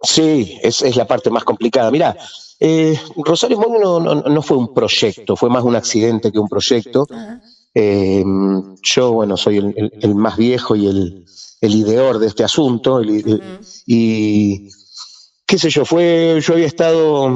Sí, 0.00 0.56
es, 0.62 0.82
es 0.82 0.94
la 0.94 1.04
parte 1.06 1.30
más 1.30 1.42
complicada. 1.42 1.90
Mira, 1.90 2.16
eh, 2.60 2.96
Rosario 3.16 3.58
Mono 3.58 3.98
no, 3.98 4.14
no- 4.14 4.22
no 4.22 4.42
fue 4.42 4.56
un 4.56 4.72
proyecto, 4.72 5.34
fue 5.34 5.50
más 5.50 5.64
un 5.64 5.74
accidente 5.74 6.30
que 6.30 6.38
un 6.38 6.48
proyecto. 6.48 7.08
Ajá. 7.10 7.40
Eh, 7.74 8.22
yo, 8.82 9.12
bueno, 9.12 9.36
soy 9.36 9.56
el, 9.56 9.74
el- 9.76 9.92
el 10.00 10.14
más 10.14 10.36
viejo 10.36 10.76
y 10.76 10.86
el, 10.86 11.24
el 11.60 11.74
ideador 11.74 12.20
de 12.20 12.28
este 12.28 12.44
asunto. 12.44 13.02
y, 13.02 14.68
qué 15.44 15.58
sé 15.58 15.70
yo, 15.70 15.84
fue, 15.84 16.40
yo 16.40 16.52
había 16.54 16.66
estado 16.66 17.28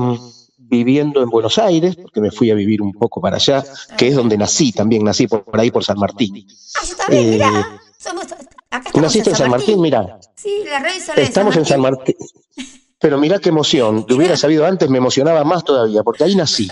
viviendo 0.69 1.23
en 1.23 1.29
Buenos 1.31 1.59
Aires, 1.59 1.97
porque 1.97 2.21
me 2.21 2.31
fui 2.31 2.51
a 2.51 2.55
vivir 2.55 2.83
un 2.83 2.93
poco 2.93 3.21
para 3.21 3.37
allá, 3.37 3.65
que 3.97 4.09
es 4.09 4.15
donde 4.15 4.37
nací 4.37 4.73
también, 4.73 5.05
nací 5.05 5.27
por, 5.27 5.45
por 5.45 5.59
ahí 5.59 5.71
por 5.71 5.85
San 5.85 5.99
Martín. 5.99 6.47
Ah, 6.77 6.85
yo 6.89 6.97
también, 6.97 7.25
Eh, 7.25 7.31
mirá. 7.33 7.81
Somos, 7.99 8.27
acá 8.71 8.91
¿Naciste 9.01 9.31
en 9.31 9.37
San 9.37 9.51
Martín? 9.51 9.81
Mira, 9.81 10.21
Sí, 10.37 10.63
la 10.71 10.79
red 10.79 10.93
estamos 11.17 11.57
en 11.57 11.65
San 11.67 11.81
Martín. 11.81 12.15
pero 13.01 13.19
mirá 13.19 13.39
qué 13.39 13.49
emoción. 13.49 14.07
Te 14.07 14.15
hubiera 14.15 14.37
sabido 14.37 14.67
antes, 14.67 14.89
me 14.89 14.99
emocionaba 14.99 15.43
más 15.45 15.65
todavía, 15.65 16.03
porque 16.03 16.25
ahí 16.25 16.35
nací. 16.37 16.69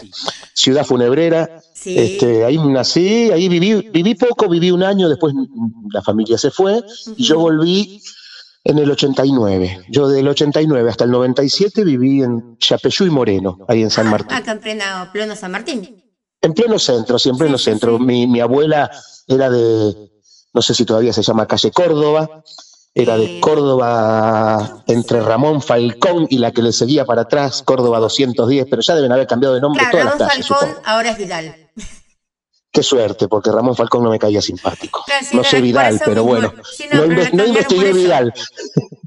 Ciudad 0.55 0.85
funebrera, 0.85 1.61
este, 1.85 2.45
ahí 2.45 2.59
nací, 2.59 3.31
ahí 3.31 3.49
viví, 3.49 3.91
viví 3.93 4.15
poco, 4.15 4.49
viví 4.49 4.71
un 4.71 4.83
año, 4.83 5.09
después 5.09 5.35
la 5.93 6.03
familia 6.03 6.37
se 6.39 6.51
fue 6.51 6.81
y 7.17 7.25
yo 7.25 7.39
volví 7.39 8.01
en 8.67 8.79
el 8.79 8.91
89. 8.91 9.87
Yo 9.89 10.09
del 10.09 10.27
89 10.27 10.91
hasta 10.91 11.05
el 11.05 11.11
97 11.11 11.85
viví 11.85 12.23
en 12.23 12.59
Chapeyú 12.59 13.07
y 13.07 13.11
Moreno, 13.11 13.59
ahí 13.69 13.83
en 13.83 13.91
San 13.91 14.09
Martín. 14.11 14.37
Acá 14.37 14.53
en 14.53 14.61
pleno, 14.61 15.37
San 15.37 15.53
Martín. 15.53 16.03
En 16.43 16.53
pleno 16.53 16.79
centro, 16.79 17.19
sí, 17.19 17.29
en 17.29 17.39
pleno 17.39 17.59
centro. 17.59 17.99
Mi, 17.99 18.27
mi 18.27 18.41
abuela 18.41 18.91
era 19.29 19.51
de, 19.51 19.95
no 20.53 20.63
sé 20.63 20.75
si 20.75 20.85
todavía 20.85 21.13
se 21.13 21.23
llama 21.23 21.47
calle 21.47 21.71
Córdoba, 21.71 22.43
era 22.93 23.17
de 23.17 23.41
Córdoba 23.41 24.83
entre 24.89 25.21
Ramón 25.21 25.63
Falcón 25.63 26.27
y 26.29 26.39
la 26.39 26.51
que 26.51 26.63
le 26.63 26.73
seguía 26.73 27.05
para 27.05 27.23
atrás, 27.23 27.63
Córdoba 27.63 28.01
210, 28.01 28.67
pero 28.69 28.83
ya 28.83 28.97
deben 28.97 29.13
haber 29.13 29.29
cambiado 29.29 29.55
de 29.55 29.61
nombre 29.61 29.85
todas 29.91 30.07
Ramón 30.07 30.19
las 30.19 30.29
calles. 30.29 30.49
Falcón 30.49 30.75
ahora 30.85 31.11
es 31.11 31.19
Vidal. 31.19 31.66
Qué 32.77 32.83
suerte, 32.83 33.27
porque 33.27 33.51
Ramón 33.51 33.75
Falcón 33.75 34.05
no 34.05 34.11
me 34.11 34.19
caía 34.19 34.43
simpático. 34.43 35.03
no 35.33 35.43
sé 35.43 35.63
Vidal, 35.63 35.99
pero 36.05 36.25
bueno. 36.25 36.53
no, 37.33 37.47
investigué 37.47 37.95
Vidal. 37.95 38.35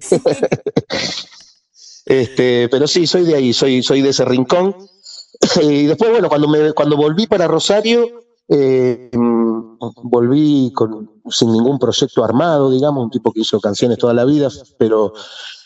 este, 2.07 2.67
pero 2.67 2.87
sí, 2.87 3.05
soy 3.05 3.25
de 3.25 3.35
ahí, 3.35 3.53
soy, 3.53 3.83
soy 3.83 4.01
de 4.01 4.09
ese 4.09 4.25
rincón. 4.25 4.75
y 5.61 5.85
después, 5.85 6.09
bueno, 6.09 6.29
cuando, 6.29 6.47
me, 6.47 6.73
cuando 6.73 6.97
volví 6.97 7.27
para 7.27 7.47
Rosario, 7.47 8.09
eh, 8.47 9.11
volví 10.01 10.71
con, 10.73 11.21
sin 11.29 11.51
ningún 11.51 11.77
proyecto 11.77 12.23
armado, 12.23 12.71
digamos, 12.71 13.03
un 13.03 13.11
tipo 13.11 13.31
que 13.31 13.41
hizo 13.41 13.59
canciones 13.59 13.99
toda 13.99 14.15
la 14.15 14.25
vida, 14.25 14.49
pero, 14.79 15.13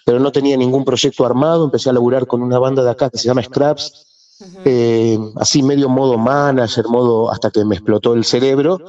pero 0.05 0.19
no 0.19 0.29
tenía 0.33 0.57
ningún 0.57 0.83
proyecto 0.83 1.25
armado. 1.25 1.63
Empecé 1.63 1.89
a 1.89 1.93
laburar 1.93 2.27
con 2.27 2.41
una 2.43 2.59
banda 2.59 2.83
de 2.83 2.91
acá 2.91 3.09
que 3.09 3.17
se 3.17 3.29
llama 3.29 3.43
Scraps, 3.43 4.12
eh, 4.65 5.17
así 5.37 5.63
medio 5.63 5.89
modo 5.89 6.17
manager, 6.17 6.87
modo 6.87 7.31
hasta 7.31 7.51
que 7.51 7.65
me 7.65 7.75
explotó 7.75 8.13
el 8.13 8.25
cerebro. 8.25 8.79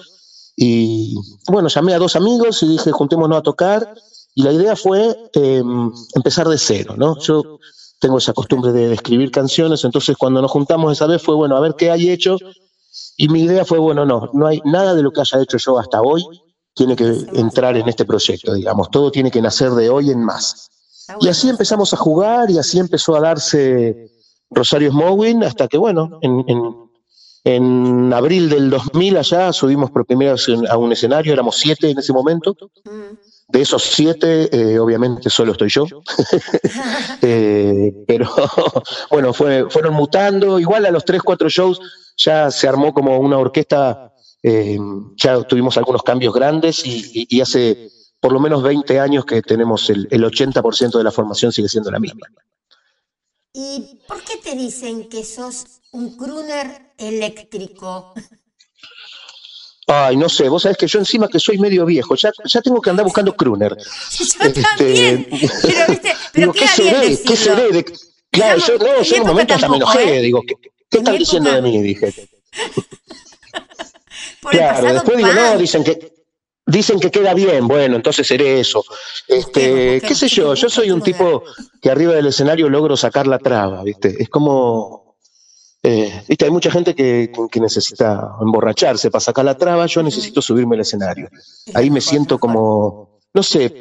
Y 0.56 1.16
bueno, 1.48 1.68
llamé 1.68 1.94
a 1.94 1.98
dos 1.98 2.16
amigos 2.16 2.62
y 2.62 2.68
dije, 2.68 2.92
juntémonos 2.92 3.38
a 3.38 3.42
tocar. 3.42 3.94
Y 4.34 4.42
la 4.42 4.52
idea 4.52 4.76
fue 4.76 5.16
em, 5.34 5.92
empezar 6.14 6.48
de 6.48 6.58
cero, 6.58 6.94
¿no? 6.96 7.18
Yo 7.20 7.58
tengo 8.00 8.18
esa 8.18 8.32
costumbre 8.32 8.72
de, 8.72 8.88
de 8.88 8.94
escribir 8.94 9.30
canciones, 9.30 9.84
entonces 9.84 10.16
cuando 10.16 10.42
nos 10.42 10.50
juntamos 10.50 10.92
esa 10.92 11.06
vez 11.06 11.22
fue, 11.22 11.34
bueno, 11.36 11.56
a 11.56 11.60
ver 11.60 11.74
qué 11.76 11.90
hay 11.90 12.10
hecho 12.10 12.36
y 13.16 13.28
mi 13.28 13.42
idea 13.42 13.64
fue, 13.64 13.78
bueno, 13.78 14.04
no, 14.04 14.30
no 14.32 14.46
hay 14.46 14.60
nada 14.64 14.94
de 14.94 15.02
lo 15.02 15.10
que 15.12 15.20
haya 15.20 15.40
hecho 15.40 15.56
yo 15.58 15.78
hasta 15.78 16.00
hoy 16.02 16.24
tiene 16.74 16.96
que 16.96 17.04
entrar 17.34 17.76
en 17.76 17.88
este 17.88 18.04
proyecto, 18.04 18.52
digamos, 18.52 18.90
todo 18.90 19.10
tiene 19.10 19.30
que 19.30 19.40
nacer 19.40 19.70
de 19.70 19.88
hoy 19.88 20.10
en 20.10 20.22
más. 20.22 20.68
Y 21.20 21.28
así 21.28 21.48
empezamos 21.48 21.92
a 21.92 21.96
jugar 21.96 22.50
y 22.50 22.58
así 22.58 22.78
empezó 22.78 23.14
a 23.14 23.20
darse 23.20 24.10
Rosario 24.54 24.90
Smowin 24.90 25.42
hasta 25.44 25.68
que, 25.68 25.76
bueno, 25.76 26.18
en, 26.22 26.44
en, 27.44 28.12
abril 28.12 28.48
del 28.48 28.70
2000 28.70 29.16
allá 29.18 29.52
subimos 29.52 29.90
por 29.90 30.06
primera 30.06 30.32
vez 30.32 30.46
a 30.68 30.76
un 30.78 30.92
escenario, 30.92 31.32
éramos 31.32 31.56
siete 31.56 31.90
en 31.90 31.98
ese 31.98 32.12
momento. 32.12 32.56
Mm. 32.84 33.16
De 33.46 33.60
esos 33.60 33.82
siete, 33.82 34.48
eh, 34.50 34.78
obviamente 34.78 35.28
solo 35.28 35.52
estoy 35.52 35.68
yo. 35.68 35.86
Eh, 37.26 38.04
pero 38.06 38.28
bueno, 39.10 39.32
fue, 39.32 39.70
fueron 39.70 39.94
mutando. 39.94 40.58
Igual 40.58 40.84
a 40.84 40.90
los 40.90 41.04
tres, 41.04 41.22
cuatro 41.22 41.48
shows 41.48 41.80
ya 42.16 42.50
se 42.50 42.68
armó 42.68 42.92
como 42.92 43.18
una 43.18 43.38
orquesta, 43.38 44.12
eh, 44.42 44.78
ya 45.16 45.42
tuvimos 45.42 45.76
algunos 45.78 46.02
cambios 46.02 46.34
grandes 46.34 46.82
y, 46.84 47.40
hace 47.40 47.88
por 48.20 48.32
lo 48.32 48.40
menos 48.40 48.62
20 48.62 49.00
años 49.00 49.24
que 49.24 49.40
tenemos 49.40 49.88
el, 49.88 50.06
el 50.10 50.24
80% 50.24 50.98
de 50.98 51.04
la 51.04 51.10
formación 51.10 51.50
sigue 51.50 51.68
siendo 51.68 51.90
la 51.90 51.98
misma. 51.98 52.26
¿Y 53.56 54.00
por 54.08 54.20
qué 54.24 54.38
te 54.38 54.56
dicen 54.56 55.08
que 55.08 55.24
sos 55.24 55.64
un 55.92 56.16
crooner 56.16 56.92
eléctrico? 56.98 58.12
Ay, 59.86 60.16
no 60.16 60.28
sé, 60.28 60.48
vos 60.48 60.62
sabés 60.62 60.76
que 60.76 60.88
yo 60.88 60.98
encima 60.98 61.28
que 61.28 61.38
soy 61.38 61.58
medio 61.58 61.86
viejo, 61.86 62.16
ya, 62.16 62.32
ya 62.44 62.60
tengo 62.60 62.80
que 62.80 62.90
andar 62.90 63.04
buscando 63.04 63.36
crooner. 63.36 63.76
Yo 63.76 64.24
este, 64.24 64.60
también, 64.60 65.28
pero, 65.30 65.86
¿viste? 65.88 66.16
pero 66.32 66.52
¿qué 66.52 66.66
seré? 66.66 67.16
¿Qué 67.22 67.36
seré? 67.36 67.84
claro, 68.30 68.58
yo, 68.58 68.78
no, 68.78 69.02
yo 69.02 69.16
en 69.16 69.22
un 69.22 69.28
momento 69.28 69.54
hasta 69.54 69.68
me 69.68 69.76
enojé, 69.76 70.18
¿eh? 70.18 70.22
digo, 70.22 70.42
¿qué, 70.44 70.56
qué 70.90 70.98
están 70.98 71.16
diciendo 71.16 71.52
de 71.52 71.62
mí? 71.62 71.80
Dije. 71.80 72.12
claro, 74.50 74.94
después 74.94 75.16
digo, 75.16 75.32
no, 75.32 75.58
dicen 75.58 75.84
que, 75.84 76.12
dicen 76.66 77.00
que 77.00 77.10
queda 77.10 77.34
bien, 77.34 77.68
bueno, 77.68 77.96
entonces 77.96 78.26
seré 78.26 78.60
eso. 78.60 78.84
Este, 79.28 80.00
qué 80.00 80.14
sé 80.14 80.28
yo, 80.28 80.54
yo 80.54 80.68
soy 80.68 80.90
un 80.90 81.02
tipo 81.02 81.42
que 81.80 81.90
arriba 81.90 82.14
del 82.14 82.26
escenario 82.26 82.68
logro 82.68 82.96
sacar 82.96 83.26
la 83.26 83.38
traba, 83.38 83.82
¿viste? 83.82 84.14
Es 84.18 84.28
como 84.28 85.04
eh, 85.86 86.24
¿viste? 86.26 86.46
Hay 86.46 86.50
mucha 86.50 86.70
gente 86.70 86.94
que, 86.94 87.30
necesita 87.60 88.36
emborracharse 88.40 89.10
para 89.10 89.20
sacar 89.20 89.44
la 89.44 89.58
traba, 89.58 89.84
yo 89.84 90.02
necesito 90.02 90.40
subirme 90.40 90.76
al 90.76 90.80
escenario. 90.80 91.28
Ahí 91.74 91.90
me 91.90 92.00
siento 92.00 92.38
como, 92.38 93.20
no 93.34 93.42
sé, 93.42 93.76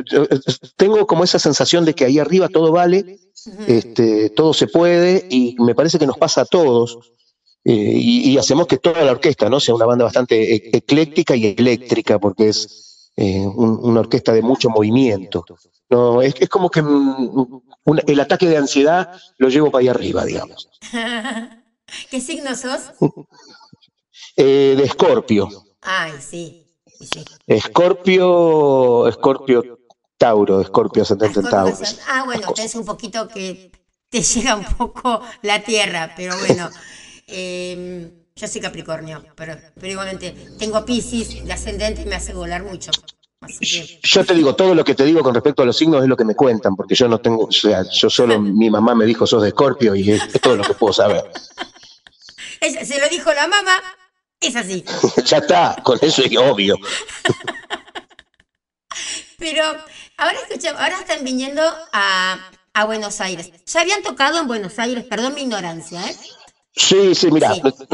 tengo 0.76 1.08
como 1.08 1.24
esa 1.24 1.40
sensación 1.40 1.86
de 1.86 1.94
que 1.94 2.04
ahí 2.04 2.20
arriba 2.20 2.50
todo 2.50 2.74
vale, 2.74 3.20
este, 3.68 4.30
todo 4.32 4.54
se 4.54 4.68
puede 4.68 5.26
y 5.30 5.56
me 5.60 5.76
parece 5.76 5.98
que 5.98 6.06
nos 6.06 6.18
pasa 6.18 6.42
a 6.42 6.46
todos. 6.46 7.00
Eh, 7.66 7.94
y, 7.96 8.38
hacemos 8.38 8.68
que 8.68 8.78
toda 8.78 9.04
la 9.04 9.14
orquesta 9.14 9.50
¿no? 9.50 9.60
sea 9.60 9.74
una 9.74 9.86
banda 9.86 10.04
bastante 10.04 10.56
e, 10.56 10.78
ecléctica 10.78 11.36
y 11.36 11.56
eléctrica, 11.58 12.20
porque 12.20 12.50
es 12.50 13.12
eh, 13.16 13.40
una 13.40 14.02
orquesta 14.02 14.34
de 14.34 14.42
mucho 14.42 14.70
movimiento. 14.70 15.46
No, 15.90 16.22
es, 16.22 16.36
como 16.50 16.70
que 16.70 16.82
mm, 16.82 17.62
el 18.08 18.20
ataque 18.20 18.48
de 18.48 18.58
ansiedad 18.58 19.18
lo 19.38 19.48
llevo 19.48 19.72
para 19.72 19.82
ahí 19.82 19.88
arriba, 19.88 20.26
digamos. 20.26 20.70
¿Qué 22.10 22.20
signo 22.20 22.56
sos? 22.56 22.92
Eh, 24.36 24.74
de 24.78 24.84
Escorpio. 24.84 25.48
Ay, 25.82 26.14
sí. 26.20 26.66
Escorpio, 27.48 29.08
Escorpio 29.08 29.80
Tauro, 30.18 30.62
Escorpio 30.62 31.04
ascendente 31.04 31.40
en 31.40 31.50
Tauro. 31.50 31.78
Ah, 32.08 32.24
bueno, 32.26 32.48
es 32.58 32.76
un 32.76 32.86
poquito 32.86 33.28
que 33.28 33.72
te 34.10 34.22
llega 34.22 34.56
un 34.56 34.66
poco 34.66 35.22
la 35.42 35.64
tierra, 35.64 36.14
pero 36.16 36.38
bueno. 36.40 36.70
Em, 37.28 38.12
yo 38.36 38.48
soy 38.48 38.62
Capricornio, 38.62 39.24
pero, 39.36 39.58
pero 39.76 39.92
igualmente 39.92 40.36
tengo 40.58 40.84
Pisces 40.86 41.46
de 41.46 41.54
ascendente 41.54 42.02
y 42.02 42.06
me 42.06 42.16
hace 42.16 42.34
volar 42.34 42.64
mucho. 42.64 42.92
Yo 44.04 44.26
te 44.26 44.34
digo, 44.34 44.56
todo 44.56 44.74
lo 44.74 44.86
que 44.86 44.96
te 44.96 45.04
digo 45.04 45.22
con 45.22 45.34
respecto 45.34 45.64
a 45.64 45.66
los 45.66 45.78
signos 45.78 46.02
es 46.02 46.08
lo 46.08 46.16
que 46.16 46.24
me 46.24 46.36
cuentan, 46.36 46.76
porque 46.76 46.96
yo 46.96 47.08
no 47.08 47.20
tengo, 47.20 47.46
o 47.46 47.52
sea, 47.52 47.84
yo 47.92 48.10
solo, 48.10 48.40
mi 48.40 48.70
mamá 48.70 48.96
me 48.96 49.06
dijo 49.06 49.28
sos 49.28 49.42
de 49.42 49.50
Escorpio 49.50 49.96
y 49.96 50.12
es 50.12 50.32
todo 50.42 50.56
lo 50.56 50.64
que 50.64 50.74
puedo 50.74 50.94
saber 50.94 51.24
se 52.86 53.00
lo 53.00 53.10
dijo 53.10 53.34
la 53.34 53.48
mamá, 53.48 53.82
es 54.40 54.56
así. 54.56 54.86
ya 55.26 55.38
está, 55.38 55.76
con 55.84 56.00
eso 56.02 56.24
es 56.24 56.38
obvio. 56.38 56.78
Pero 59.38 59.64
ahora 60.18 60.38
ahora 60.78 61.00
están 61.00 61.24
viniendo 61.24 61.62
a, 61.92 62.40
Buenos 62.86 63.22
Aires. 63.22 63.52
¿Ya 63.66 63.82
habían 63.82 64.02
tocado 64.02 64.40
en 64.40 64.48
Buenos 64.48 64.80
Aires? 64.80 65.04
Perdón 65.04 65.36
mi 65.36 65.42
ignorancia, 65.42 66.02
¿eh? 66.10 66.16
Sí, 66.76 67.14
sí, 67.14 67.30
mira, 67.32 67.54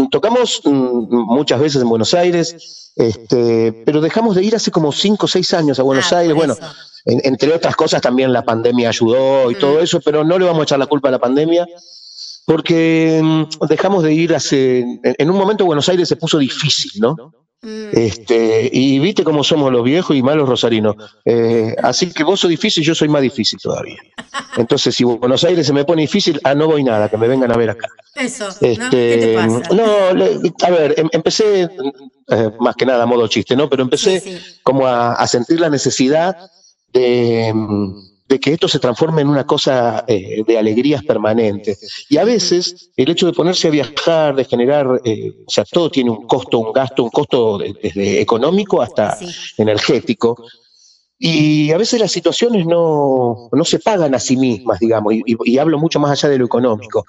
tocamos 0.10 0.62
mm, 0.64 1.08
muchas 1.12 1.60
veces 1.60 1.82
en 1.82 1.90
Buenos 1.90 2.14
Aires, 2.14 2.92
este, 2.96 3.74
pero 3.86 4.00
dejamos 4.00 4.36
de 4.36 4.44
ir 4.44 4.56
hace 4.56 4.72
como 4.72 4.92
cinco 4.92 5.26
o 5.26 5.30
seis 5.30 5.54
años 5.54 5.80
a 5.80 5.84
Buenos 5.84 6.12
ah, 6.14 6.20
Aires. 6.20 6.36
Bueno, 6.36 6.56
entre 7.06 7.54
otras 7.54 7.76
cosas 7.76 8.02
también 8.02 8.32
la 8.32 8.44
pandemia 8.44 8.90
ayudó 8.90 9.52
y 9.52 9.56
todo 9.56 9.80
mm. 9.80 9.84
eso, 9.84 10.00
pero 10.00 10.24
no 10.24 10.40
le 10.40 10.46
vamos 10.46 10.62
a 10.62 10.64
echar 10.64 10.80
la 10.80 10.88
culpa 10.88 11.10
a 11.10 11.12
la 11.12 11.20
pandemia 11.20 11.68
porque 12.46 13.22
mm, 13.24 13.66
dejamos 13.68 14.04
de 14.04 14.14
ir 14.14 14.34
hace, 14.34 14.80
en 15.04 15.30
un 15.30 15.38
momento 15.38 15.66
Buenos 15.66 15.88
Aires 15.88 16.08
se 16.08 16.16
puso 16.16 16.40
difícil, 16.40 16.92
¿no? 17.00 17.16
Mm. 17.62 17.90
Este, 17.92 18.70
y 18.72 19.00
viste 19.00 19.26
cómo 19.26 19.44
somos 19.44 19.72
los 19.72 19.84
viejos 19.84 20.16
y 20.16 20.22
malos 20.22 20.48
rosarinos. 20.48 20.96
Eh, 21.26 21.76
así 21.84 22.12
que 22.12 22.24
vos 22.24 22.40
sos 22.40 22.50
difícil, 22.50 22.84
yo 22.84 22.96
soy 22.96 23.10
más 23.10 23.22
difícil 23.22 23.60
todavía. 23.62 23.98
Entonces, 24.56 24.96
si 24.96 25.04
Buenos 25.04 25.44
Aires 25.44 25.68
se 25.68 25.74
me 25.74 25.84
pone 25.84 26.04
difícil, 26.04 26.40
ah, 26.44 26.56
no 26.56 26.68
voy 26.68 26.84
nada, 26.84 27.10
que 27.10 27.18
me 27.18 27.28
vengan 27.28 27.52
a 27.52 27.58
ver 27.58 27.72
acá. 27.72 27.90
Eso, 28.16 28.48
¿no? 28.48 28.54
¿Qué 28.60 28.76
te 28.90 29.14
este, 29.14 29.36
pasa? 29.36 29.74
No, 29.74 29.86
a 30.66 30.70
ver, 30.70 30.96
em, 30.98 31.10
empecé, 31.12 31.70
eh, 32.30 32.52
más 32.60 32.76
que 32.76 32.86
nada 32.86 33.04
a 33.04 33.06
modo 33.06 33.28
chiste, 33.28 33.56
¿no? 33.56 33.70
Pero 33.70 33.84
empecé 33.84 34.40
como 34.64 34.88
a 34.88 35.28
sentir 35.28 35.60
la 35.60 35.70
necesidad 35.70 36.38
de 36.94 37.52
mm, 37.54 38.09
de 38.30 38.40
que 38.40 38.54
esto 38.54 38.68
se 38.68 38.78
transforme 38.78 39.24
en 39.24 39.28
una 39.28 39.44
cosa 39.44 40.06
eh, 40.08 40.44
de 40.46 40.58
alegrías 40.58 41.04
permanentes. 41.04 42.06
Y 42.10 42.18
a 42.18 42.24
veces 42.24 42.92
el 42.96 43.10
hecho 43.10 43.26
de 43.26 43.34
ponerse 43.34 43.68
a 43.68 43.72
viajar, 43.72 44.36
de 44.36 44.46
generar, 44.46 45.02
eh, 45.04 45.34
o 45.48 45.50
sea, 45.50 45.66
todo 45.66 45.90
tiene 45.90 46.12
un 46.12 46.28
costo, 46.28 46.60
un 46.60 46.72
gasto, 46.72 47.04
un 47.04 47.10
costo 47.10 47.58
desde 47.58 48.22
económico 48.22 48.84
hasta 48.84 49.18
energético. 49.58 50.38
Y 51.18 51.72
a 51.72 51.78
veces 51.78 52.00
las 52.00 52.12
situaciones 52.12 52.68
no, 52.68 53.50
no, 53.52 53.66
se 53.66 53.80
pagan 53.80 54.14
a 54.14 54.20
sí 54.20 54.38
mismas, 54.38 54.80
digamos, 54.80 55.14
y, 55.14 55.58
hablo 55.58 55.78
mucho 55.78 56.00
más 56.00 56.12
allá 56.12 56.30
de 56.30 56.38
lo 56.38 56.46
económico. 56.46 57.04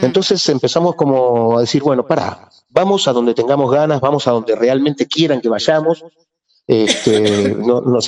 Entonces 0.00 0.48
empezamos 0.48 0.96
como 0.96 1.58
a 1.58 1.60
decir, 1.60 1.82
bueno, 1.82 2.04
para, 2.04 2.48
vamos 2.70 3.06
a 3.06 3.12
donde 3.12 3.34
tengamos 3.34 3.70
ganas, 3.70 4.00
vamos 4.00 4.26
a 4.26 4.32
donde 4.32 4.56
realmente 4.56 5.06
quieran 5.06 5.40
que 5.40 5.48
vayamos, 5.48 6.02
Este, 6.72 7.54
no, 7.54 7.82
no, 7.82 7.98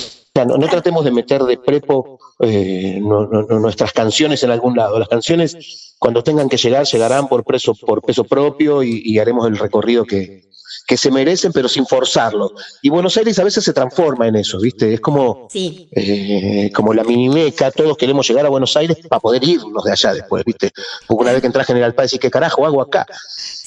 no, 0.57 0.67
tratemos 0.67 1.05
de 1.05 1.11
meter 1.11 1.43
de 1.43 1.57
prepo 1.57 2.17
eh, 2.39 2.99
nuestras 2.99 3.93
canciones 3.93 4.41
en 4.43 4.49
algún 4.49 4.75
lado. 4.75 4.97
Las 4.97 5.07
canciones, 5.07 5.95
cuando 5.99 6.23
tengan 6.23 6.49
que 6.49 6.57
llegar, 6.57 6.85
llegarán 6.85 7.27
por, 7.27 7.43
preso, 7.43 7.75
por 7.75 8.01
peso 8.01 8.23
propio 8.23 8.81
y 8.81 9.19
haremos 9.19 9.47
el 9.47 9.57
recorrido 9.57 10.03
que, 10.03 10.45
que 10.87 10.97
se 10.97 11.09
merecen, 11.09 11.51
pero 11.51 11.67
sin 11.67 11.85
forzarlo. 11.85 12.51
Y 12.81 12.89
Buenos 12.89 13.17
Aires 13.17 13.39
a 13.39 13.43
veces 13.43 13.63
se 13.63 13.73
transforma 13.73 14.27
en 14.27 14.35
eso, 14.35 14.59
¿viste? 14.59 14.93
Es 14.93 15.01
como, 15.01 15.47
eh, 15.53 16.71
como 16.73 16.93
la 16.93 17.03
minimeca, 17.03 17.71
todos 17.71 17.97
queremos 17.97 18.27
llegar 18.27 18.45
a 18.45 18.49
Buenos 18.49 18.75
Aires 18.77 18.97
para 19.09 19.19
poder 19.19 19.43
irnos 19.43 19.83
de 19.83 19.91
allá 19.91 20.13
después, 20.13 20.43
¿viste? 20.45 20.71
Porque 21.07 21.23
una 21.23 21.31
vez 21.31 21.41
que 21.41 21.47
entras 21.47 21.65
General 21.65 21.95
Paz, 21.95 22.11
decís, 22.11 22.19
¿qué 22.19 22.29
carajo 22.29 22.65
hago 22.65 22.81
acá? 22.81 23.05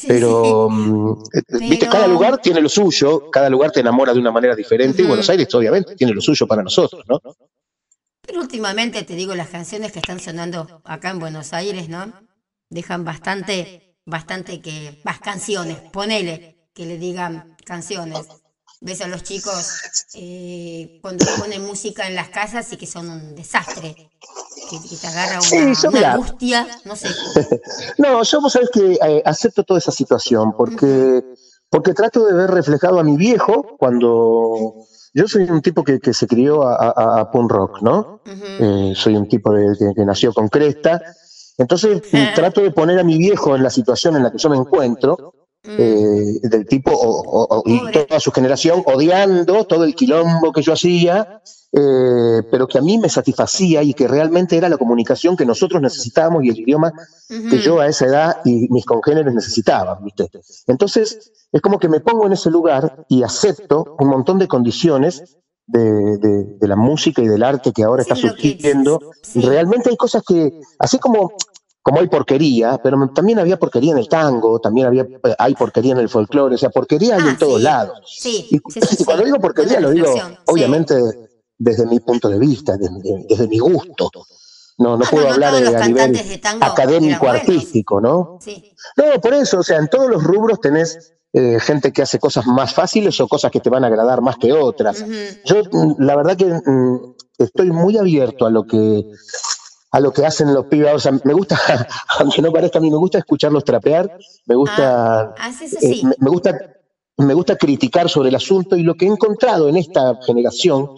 pero, 0.07 0.69
mm, 0.71 1.23
eh, 1.35 1.43
¿viste? 1.69 1.89
Cada 1.89 2.07
lugar 2.07 2.39
tiene 2.39 2.61
lo 2.61 2.69
suyo, 2.69 3.31
cada 3.31 3.51
lugar 3.51 3.73
te 3.73 3.81
enamora 3.81 4.13
de 4.13 4.21
una 4.21 4.31
manera 4.31 4.55
diferente, 4.55 5.03
y 5.03 5.07
Buenos 5.07 5.29
Aires, 5.29 5.53
obviamente, 5.55 5.97
tiene 5.97 6.15
lo 6.15 6.21
suyo 6.21 6.47
para 6.47 6.63
nosotros, 6.63 7.05
¿no? 7.09 7.21
Pero 8.23 8.41
últimamente, 8.41 9.03
te 9.03 9.15
digo, 9.15 9.35
las 9.35 9.49
canciones 9.49 9.91
que 9.91 9.99
están 9.99 10.21
sonando 10.21 10.83
acá 10.85 11.11
en 11.11 11.19
Buenos 11.19 11.53
Aires, 11.53 11.89
¿no? 11.89 12.13
Dejan 12.71 13.05
bastante, 13.05 13.97
bastante 14.05 14.61
que, 14.61 15.01
más 15.05 15.19
canciones, 15.19 15.79
ponele 15.91 16.58
que 16.79 16.87
le 16.87 16.97
digan 16.97 17.57
canciones. 17.67 18.29
Ves 18.81 19.01
a 19.01 19.09
los 19.09 19.25
chicos 19.25 19.81
eh, 20.15 21.01
cuando 21.03 21.27
ponen 21.37 21.67
música 21.67 22.07
en 22.07 22.15
las 22.15 22.29
casas 22.29 22.73
y 22.73 22.77
que 22.77 22.87
son 22.87 23.11
un 23.11 23.35
desastre, 23.35 23.97
que, 24.71 24.97
te 24.97 25.07
agarra 25.09 25.41
una, 25.91 26.13
angustia, 26.13 26.69
no 26.85 26.95
sé. 26.95 27.09
no, 27.99 28.23
yo 28.23 28.41
vos 28.41 28.53
sabés 28.53 28.71
que 28.73 28.93
eh, 28.93 29.23
acepto 29.25 29.65
toda 29.65 29.79
esa 29.79 29.91
situación 29.91 30.53
porque, 30.57 31.25
porque 31.69 31.95
trato 31.95 32.25
de 32.25 32.35
ver 32.35 32.51
reflejado 32.53 33.01
a 33.01 33.03
mi 33.03 33.17
viejo 33.17 33.77
cuando 33.77 34.87
yo 35.15 35.27
soy 35.27 35.51
un 35.51 35.61
tipo 35.61 35.83
que, 35.83 35.99
se 36.15 36.29
crió 36.29 36.63
a, 36.63 37.29
punk 37.33 37.51
rock, 37.51 37.83
¿no? 37.83 38.21
Eh, 38.25 38.93
soy 38.95 39.17
un 39.17 39.27
tipo 39.27 39.53
de, 39.53 39.75
que, 39.97 40.05
nació 40.05 40.33
con 40.33 40.49
cresta. 40.49 41.03
Entonces 41.57 42.03
trato 42.37 42.61
de 42.61 42.71
poner 42.71 43.01
a 43.01 43.03
mi 43.03 43.19
viejo 43.19 43.57
en 43.57 43.65
la 43.65 43.71
situación 43.71 44.15
en 44.15 44.23
la 44.23 44.31
que 44.31 44.39
yo 44.39 44.49
me 44.49 44.57
encuentro 44.57 45.35
eh, 45.65 46.39
del 46.43 46.67
tipo 46.67 46.93
o, 46.95 47.63
y 47.67 47.81
toda 47.91 48.21
su 48.21 48.31
generación 48.31 48.83
odiando 48.87 49.65
todo 49.65 49.85
el 49.85 49.95
quilombo 49.95 50.53
que 50.53 50.63
yo 50.63 50.73
hacía, 50.73 51.43
eh, 51.73 52.43
pero 52.51 52.67
que 52.67 52.79
a 52.79 52.81
mí 52.81 52.97
me 52.97 53.09
satisfacía 53.09 53.83
y 53.83 53.93
que 53.93 54.09
realmente 54.09 54.57
era 54.57 54.69
la 54.69 54.79
comunicación 54.79 55.37
que 55.37 55.45
nosotros 55.45 55.83
necesitábamos 55.83 56.45
y 56.45 56.51
el 56.51 56.61
idioma 56.61 56.93
que 57.29 57.59
yo 57.59 57.81
a 57.81 57.89
esa 57.89 58.07
edad 58.07 58.37
y 58.45 58.69
mis 58.71 58.87
congéneres 58.87 59.35
necesitaban, 59.35 60.03
¿viste? 60.05 60.31
Entonces, 60.67 61.33
es 61.53 61.61
como 61.61 61.79
que 61.79 61.89
me 61.89 62.01
pongo 62.01 62.27
en 62.27 62.33
ese 62.33 62.51
lugar 62.51 63.05
y 63.09 63.23
acepto 63.23 63.97
un 63.99 64.09
montón 64.09 64.39
de 64.39 64.49
condiciones 64.49 65.39
de, 65.69 66.57
la 66.61 66.77
música 66.77 67.23
y 67.23 67.27
del 67.27 67.43
arte 67.43 67.73
que 67.73 67.83
ahora 67.83 68.03
está 68.03 68.17
surgiendo. 68.17 69.01
Realmente 69.35 69.91
hay 69.91 69.97
cosas 69.97 70.23
que, 70.27 70.61
así 70.79 70.99
como 70.99 71.33
como 71.83 72.01
hay 72.01 72.09
porquería, 72.09 72.79
pero 72.83 72.99
también 73.15 73.39
había 73.39 73.59
porquería 73.59 73.93
en 73.93 73.99
el 73.99 74.09
tango, 74.09 74.59
también 74.61 74.89
había, 74.89 75.03
eh, 75.03 75.35
hay 75.39 75.55
porquería 75.55 75.93
en 75.93 75.99
el 75.99 76.09
folclore, 76.09 76.55
o 76.55 76.59
sea, 76.59 76.71
porquería 76.71 77.17
hay 77.17 77.23
en 77.23 77.29
ah, 77.29 77.37
todos 77.39 77.63
lados. 77.63 77.99
Sí, 78.07 78.47
y, 78.51 79.05
cuando 79.05 79.25
digo 79.25 79.39
porquería 79.39 79.81
lo 79.81 79.91
digo, 79.91 80.15
obviamente, 80.47 80.95
desde 81.57 81.87
mi 81.87 82.01
punto 82.01 82.29
de 82.29 82.39
vista, 82.39 82.77
desde, 82.77 83.49
mi 83.49 83.59
gusto. 83.59 84.11
No, 84.79 84.97
no 84.97 85.05
ah, 85.05 85.09
puedo 85.11 85.29
hablar 85.29 85.55
de, 85.55 85.77
a 85.77 85.87
nivel 85.89 86.41
académico, 86.61 87.29
artístico, 87.29 88.01
¿no? 88.01 88.39
No, 88.97 89.21
por 89.21 89.35
eso, 89.35 89.61
o 89.61 89.63
sea, 89.63 89.79
en 89.79 89.89
todos 89.89 90.09
los 90.09 90.23
rubros 90.23 90.61
tenés 90.61 91.15
eh, 91.33 91.59
gente 91.61 91.93
que 91.93 92.03
hace 92.03 92.19
cosas 92.19 92.47
más 92.47 92.73
fáciles 92.73 93.21
o 93.21 93.29
cosas 93.29 93.51
que 93.51 93.61
te 93.61 93.69
van 93.69 93.85
a 93.85 93.89
agradar 93.89 94.23
más 94.23 94.37
que 94.39 94.53
otras. 94.53 95.05
Yo, 95.45 95.63
mm, 95.71 95.97
la 95.99 96.17
verdad 96.17 96.37
que 96.37 96.47
mm, 96.47 97.15
estoy 97.39 97.71
muy 97.71 97.99
abierto 97.99 98.47
a 98.47 98.51
lo 98.51 98.65
que 98.67 99.05
a 99.91 100.01
lo 100.01 100.13
que 100.13 100.27
hacen 100.27 100.53
los 100.53 100.67
pibes. 100.67 100.95
O 100.95 100.99
sea, 100.99 101.13
me 101.25 101.33
gusta, 101.33 101.59
aunque 102.19 102.43
no 102.43 102.53
parezca 102.53 102.79
a 102.79 102.83
mí, 102.83 102.91
me 102.91 102.97
gusta 102.97 103.19
escucharlos 103.19 103.65
trapear, 103.65 104.19
me 104.47 104.55
gusta, 104.55 105.35
ah, 105.39 105.53
eh, 105.83 106.03
me, 106.19 106.31
gusta, 106.31 106.59
me 107.17 107.35
gusta 107.35 107.57
criticar 107.57 108.09
sobre 108.09 108.29
el 108.29 108.35
asunto 108.35 108.77
y 108.77 108.83
lo 108.83 108.95
que 108.95 109.07
he 109.07 109.09
encontrado 109.09 109.69
en 109.69 109.77
esta 109.77 110.19
generación, 110.25 110.91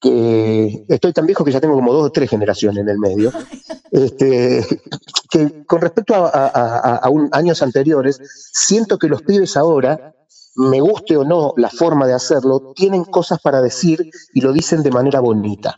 que 0.00 0.84
estoy 0.88 1.12
tan 1.12 1.26
viejo 1.26 1.44
que 1.44 1.52
ya 1.52 1.60
tengo 1.60 1.74
como 1.74 1.92
dos 1.92 2.06
o 2.06 2.12
tres 2.12 2.28
generaciones 2.28 2.82
en 2.82 2.88
el 2.88 2.98
medio, 2.98 3.32
este, 3.90 4.64
que 5.30 5.64
con 5.64 5.80
respecto 5.80 6.14
a, 6.14 6.28
a, 6.32 7.10
años 7.32 7.62
anteriores, 7.62 8.20
siento 8.52 8.98
que 8.98 9.08
los 9.08 9.22
pibes 9.22 9.56
ahora 9.56 10.12
me 10.56 10.80
guste 10.80 11.16
o 11.16 11.24
no 11.24 11.52
la 11.56 11.68
forma 11.68 12.06
de 12.06 12.14
hacerlo, 12.14 12.72
tienen 12.74 13.04
cosas 13.04 13.40
para 13.40 13.60
decir 13.60 14.10
y 14.32 14.40
lo 14.40 14.52
dicen 14.52 14.82
de 14.82 14.90
manera 14.90 15.20
bonita. 15.20 15.76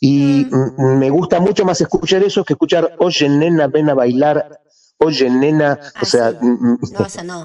Y 0.00 0.46
me 0.78 1.10
gusta 1.10 1.40
mucho 1.40 1.64
más 1.64 1.80
escuchar 1.80 2.22
eso 2.22 2.44
que 2.44 2.52
escuchar, 2.52 2.94
oye, 2.98 3.28
nena, 3.28 3.66
ven 3.66 3.90
a 3.90 3.94
bailar, 3.94 4.60
oye, 4.98 5.28
nena. 5.28 5.78
o 6.00 6.04
sea, 6.04 6.30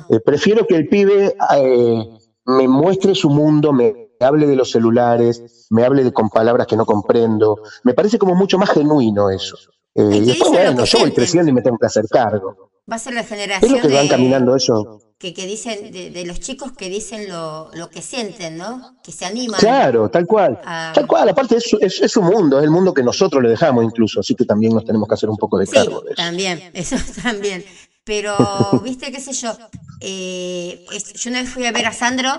eh, 0.10 0.20
prefiero 0.24 0.68
que 0.68 0.76
el 0.76 0.88
pibe 0.88 1.36
eh, 1.58 2.08
me 2.46 2.68
muestre 2.68 3.16
su 3.16 3.30
mundo, 3.30 3.74
me 3.74 4.10
hable 4.20 4.46
de 4.46 4.56
los 4.56 4.72
celulares, 4.72 5.68
me 5.72 5.84
hable 5.84 6.04
de, 6.04 6.14
con 6.14 6.30
palabras 6.30 6.68
que 6.68 6.78
no 6.78 6.86
comprendo. 6.86 7.60
Me 7.84 7.94
parece 7.94 8.20
como 8.20 8.36
mucho 8.36 8.58
más 8.60 8.70
genuino 8.70 9.32
eso. 9.32 9.58
Eh, 9.96 10.18
y 10.18 10.26
después, 10.26 10.52
bueno, 10.52 10.86
yo 10.86 11.00
voy 11.00 11.12
creciendo 11.12 11.50
y 11.50 11.54
me 11.54 11.62
tengo 11.62 11.78
que 11.78 11.88
hacer 11.88 12.06
cargo. 12.08 12.72
Va 12.90 12.98
a 12.98 13.00
ser 13.00 13.14
la 13.14 13.24
generación. 13.24 13.76
Es 13.76 13.82
que 13.82 13.94
van 13.94 14.08
caminando 14.08 14.56
eso 14.56 15.00
que, 15.32 15.46
dicen, 15.46 15.92
de, 15.92 16.26
los 16.26 16.40
chicos 16.42 16.74
que 16.74 16.90
dicen 16.90 17.30
lo, 17.30 17.70
lo, 17.74 17.90
que 17.90 18.02
sienten, 18.02 18.58
¿no? 18.58 18.98
Que 19.02 19.14
se 19.14 19.26
animan. 19.26 19.60
Claro, 19.60 20.10
tal 20.10 20.26
cual. 20.26 20.60
Tal 20.62 21.08
cual, 21.08 21.30
aparte 21.30 21.58
es, 21.58 21.74
es, 21.80 22.12
su 22.12 22.22
mundo, 22.22 22.58
es 22.58 22.66
el 22.66 22.72
mundo 22.72 22.94
que 22.94 23.04
nosotros 23.04 23.42
le 23.42 23.50
dejamos 23.50 23.86
incluso, 23.86 24.20
así 24.20 24.36
que 24.36 24.44
también 24.44 24.74
nos 24.74 24.84
tenemos 24.84 25.08
que 25.08 25.14
hacer 25.14 25.30
un 25.30 25.38
poco 25.38 25.58
de 25.58 25.68
cargo 25.68 26.02
de 26.02 26.12
eso. 26.12 26.16
También, 26.16 26.62
eso 26.74 26.98
también. 27.22 27.64
Pero, 28.04 28.36
viste, 28.84 29.12
qué 29.12 29.22
sé 29.22 29.32
yo, 29.34 29.56
eh, 30.02 30.86
yo 31.16 31.30
una 31.30 31.42
vez 31.42 31.50
fui 31.50 31.66
a 31.66 31.72
ver 31.72 31.86
a 31.86 31.94
Sandro 31.94 32.32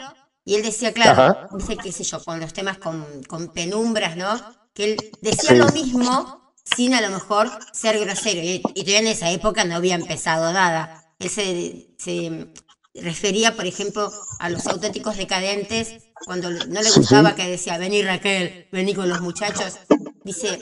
y 0.45 0.57
él 0.57 0.63
decía, 0.63 0.93
claro, 0.93 1.49
dice, 1.57 1.77
qué 1.77 1.91
sé 1.91 2.05
yo, 2.05 2.23
con 2.23 2.39
los 2.41 2.53
temas 2.53 2.77
con, 2.77 3.07
con 3.29 3.49
penumbras, 3.49 4.17
¿no? 4.17 4.39
Que 4.75 4.93
él 4.93 4.97
decía 5.23 5.55
lo 5.55 5.69
mismo 5.69 6.53
sin 6.65 6.95
a 6.95 7.01
lo 7.01 7.11
mejor 7.11 7.51
ser 7.73 7.99
grosero. 7.99 8.41
Y, 8.43 8.63
y, 8.75 8.83
todavía 8.83 8.99
en 8.99 9.07
esa 9.07 9.31
época 9.31 9.65
no 9.65 9.77
había 9.77 9.95
empezado 9.95 10.53
nada. 10.53 11.05
Él 11.19 11.31
se, 11.31 11.95
se, 11.99 12.49
refería, 12.95 13.57
por 13.57 13.67
ejemplo, 13.67 14.11
a 14.39 14.51
los 14.51 14.67
auténticos 14.67 15.17
decadentes, 15.17 15.97
cuando 16.25 16.51
no 16.51 16.83
le 16.83 16.91
gustaba 16.91 17.35
que 17.35 17.49
decía, 17.49 17.79
vení 17.79 18.03
Raquel, 18.03 18.69
vení 18.71 18.95
con 18.95 19.09
los 19.09 19.21
muchachos, 19.21 19.79
dice, 20.25 20.61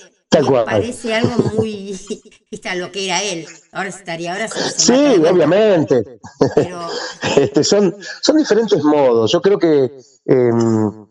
parece 0.64 1.14
algo 1.14 1.36
muy, 1.56 1.98
a 2.64 2.74
lo 2.74 2.90
que 2.90 3.06
era 3.06 3.22
él, 3.22 3.46
ahora 3.72 3.90
estaría, 3.90 4.32
ahora 4.32 4.48
Sí, 4.48 4.92
obviamente. 4.92 6.18
Pero... 6.54 6.88
este, 7.36 7.64
son, 7.64 7.94
son 8.22 8.36
diferentes 8.36 8.82
modos, 8.82 9.30
yo 9.30 9.42
creo 9.42 9.58
que 9.58 9.90
em, 10.26 11.06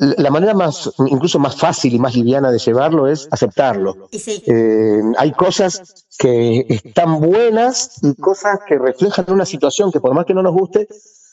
la 0.00 0.30
manera 0.30 0.54
más, 0.54 0.90
incluso 1.06 1.38
más 1.38 1.56
fácil 1.56 1.92
y 1.92 1.98
más 1.98 2.14
liviana 2.14 2.50
de 2.50 2.58
llevarlo 2.58 3.06
es 3.06 3.28
aceptarlo. 3.30 4.08
Eh, 4.10 5.02
hay 5.18 5.32
cosas 5.32 6.06
que 6.18 6.64
están 6.70 7.20
buenas 7.20 8.02
y 8.02 8.14
cosas 8.14 8.60
que 8.66 8.78
reflejan 8.78 9.26
una 9.28 9.44
situación 9.44 9.92
que 9.92 10.00
por 10.00 10.14
más 10.14 10.24
que 10.24 10.32
no 10.32 10.42
nos 10.42 10.54
guste, 10.54 10.88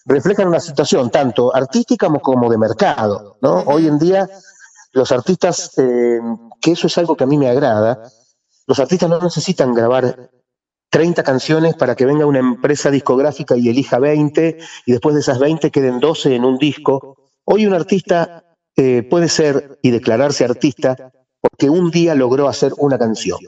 reflejan 0.05 0.49
una 0.49 0.59
situación 0.59 1.09
tanto 1.09 1.55
artística 1.55 2.09
como 2.21 2.49
de 2.49 2.57
mercado. 2.57 3.37
¿no? 3.41 3.61
Hoy 3.67 3.87
en 3.87 3.99
día 3.99 4.29
los 4.91 5.13
artistas, 5.13 5.71
eh, 5.77 6.19
que 6.59 6.71
eso 6.71 6.87
es 6.87 6.97
algo 6.97 7.15
que 7.15 7.23
a 7.23 7.27
mí 7.27 7.37
me 7.37 7.49
agrada, 7.49 8.03
los 8.65 8.79
artistas 8.79 9.09
no 9.09 9.19
necesitan 9.19 9.73
grabar 9.73 10.29
30 10.89 11.23
canciones 11.23 11.75
para 11.75 11.95
que 11.95 12.05
venga 12.05 12.25
una 12.25 12.39
empresa 12.39 12.91
discográfica 12.91 13.55
y 13.55 13.69
elija 13.69 13.97
20 13.97 14.57
y 14.85 14.91
después 14.91 15.15
de 15.15 15.21
esas 15.21 15.39
20 15.39 15.71
queden 15.71 16.01
12 16.01 16.35
en 16.35 16.43
un 16.43 16.57
disco. 16.57 17.15
Hoy 17.45 17.65
un 17.65 17.73
artista 17.73 18.43
eh, 18.77 19.03
puede 19.03 19.27
ser 19.27 19.79
y 19.81 19.89
declararse 19.91 20.45
artista 20.45 21.11
porque 21.41 21.69
un 21.69 21.89
día 21.89 22.15
logró 22.15 22.47
hacer 22.47 22.73
una 22.77 22.97
canción. 22.97 23.39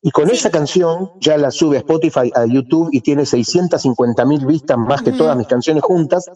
Y 0.00 0.12
con 0.12 0.30
esa 0.30 0.50
canción 0.50 1.10
ya 1.20 1.36
la 1.36 1.50
sube 1.50 1.76
a 1.76 1.80
Spotify, 1.80 2.30
a 2.32 2.46
YouTube 2.46 2.90
y 2.92 3.00
tiene 3.00 3.26
650 3.26 4.24
mil 4.24 4.46
vistas 4.46 4.78
más 4.78 5.02
que 5.02 5.10
todas 5.10 5.36
mis 5.36 5.48
canciones 5.48 5.82
juntas 5.82 6.30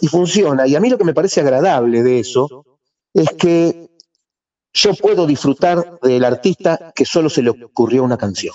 y 0.00 0.06
funciona. 0.08 0.66
Y 0.66 0.74
a 0.74 0.80
mí 0.80 0.88
lo 0.88 0.96
que 0.96 1.04
me 1.04 1.12
parece 1.12 1.40
agradable 1.40 2.02
de 2.02 2.20
eso 2.20 2.64
es 3.12 3.28
que 3.30 3.90
yo 4.72 4.94
puedo 4.94 5.26
disfrutar 5.26 5.98
del 6.00 6.24
artista 6.24 6.92
que 6.94 7.04
solo 7.04 7.28
se 7.28 7.42
le 7.42 7.50
ocurrió 7.50 8.02
una 8.04 8.16
canción. 8.16 8.54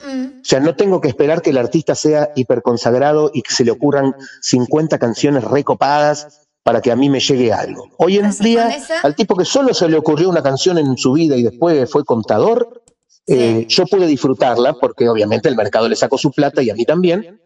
Mm. 0.00 0.40
O 0.40 0.44
sea, 0.44 0.60
no 0.60 0.74
tengo 0.74 1.00
que 1.00 1.08
esperar 1.08 1.42
que 1.42 1.50
el 1.50 1.58
artista 1.58 1.94
sea 1.94 2.30
hiperconsagrado 2.34 3.30
y 3.34 3.42
que 3.42 3.52
se 3.52 3.64
le 3.64 3.70
ocurran 3.70 4.14
50 4.40 4.98
canciones 4.98 5.44
recopadas 5.44 6.43
para 6.64 6.80
que 6.80 6.90
a 6.90 6.96
mí 6.96 7.08
me 7.10 7.20
llegue 7.20 7.52
algo. 7.52 7.90
Hoy 7.98 8.16
en 8.16 8.30
día, 8.38 8.70
al 9.02 9.14
tipo 9.14 9.36
que 9.36 9.44
solo 9.44 9.72
se 9.74 9.88
le 9.88 9.98
ocurrió 9.98 10.30
una 10.30 10.42
canción 10.42 10.78
en 10.78 10.96
su 10.96 11.12
vida 11.12 11.36
y 11.36 11.42
después 11.42 11.88
fue 11.90 12.04
contador, 12.04 12.82
eh, 13.26 13.66
yo 13.68 13.84
pude 13.86 14.06
disfrutarla 14.06 14.72
porque 14.72 15.08
obviamente 15.08 15.48
el 15.48 15.56
mercado 15.56 15.88
le 15.88 15.94
sacó 15.94 16.16
su 16.16 16.32
plata 16.32 16.62
y 16.62 16.70
a 16.70 16.74
mí 16.74 16.84
también. 16.84 17.40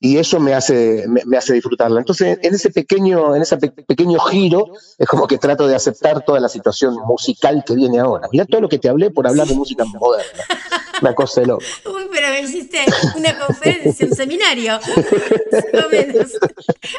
y 0.00 0.18
eso 0.18 0.38
me 0.38 0.52
hace, 0.54 1.06
me, 1.06 1.36
hace 1.36 1.54
disfrutarla. 1.54 2.00
Entonces, 2.00 2.36
en 2.42 2.52
ese 2.52 2.70
pequeño, 2.70 3.36
en 3.36 3.42
ese 3.42 3.56
pequeño 3.56 4.18
giro, 4.18 4.66
es 4.98 5.06
como 5.06 5.26
que 5.28 5.38
trato 5.38 5.68
de 5.68 5.76
aceptar 5.76 6.24
toda 6.24 6.40
la 6.40 6.48
situación 6.48 6.96
musical 7.06 7.62
que 7.64 7.74
viene 7.74 8.00
ahora. 8.00 8.28
Mira 8.32 8.44
todo 8.44 8.60
lo 8.60 8.68
que 8.68 8.78
te 8.78 8.88
hablé 8.88 9.10
por 9.10 9.26
hablar 9.26 9.46
de 9.46 9.54
música 9.54 9.84
moderna. 9.84 10.42
Una 11.00 11.14
cosa 11.14 11.40
de 11.40 11.46
loco. 11.46 11.64
Uy, 11.86 12.08
pero 12.12 12.23
me 12.23 12.23
hiciste 12.38 12.84
una 13.16 13.38
conferencia, 13.38 14.06
un 14.06 14.14
seminario, 14.14 14.78
más 15.72 15.84
o 15.84 15.88
menos, 15.88 16.32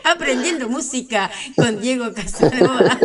aprendiendo 0.04 0.70
música 0.70 1.30
con 1.56 1.80
Diego 1.80 2.14
Casanova. 2.14 3.00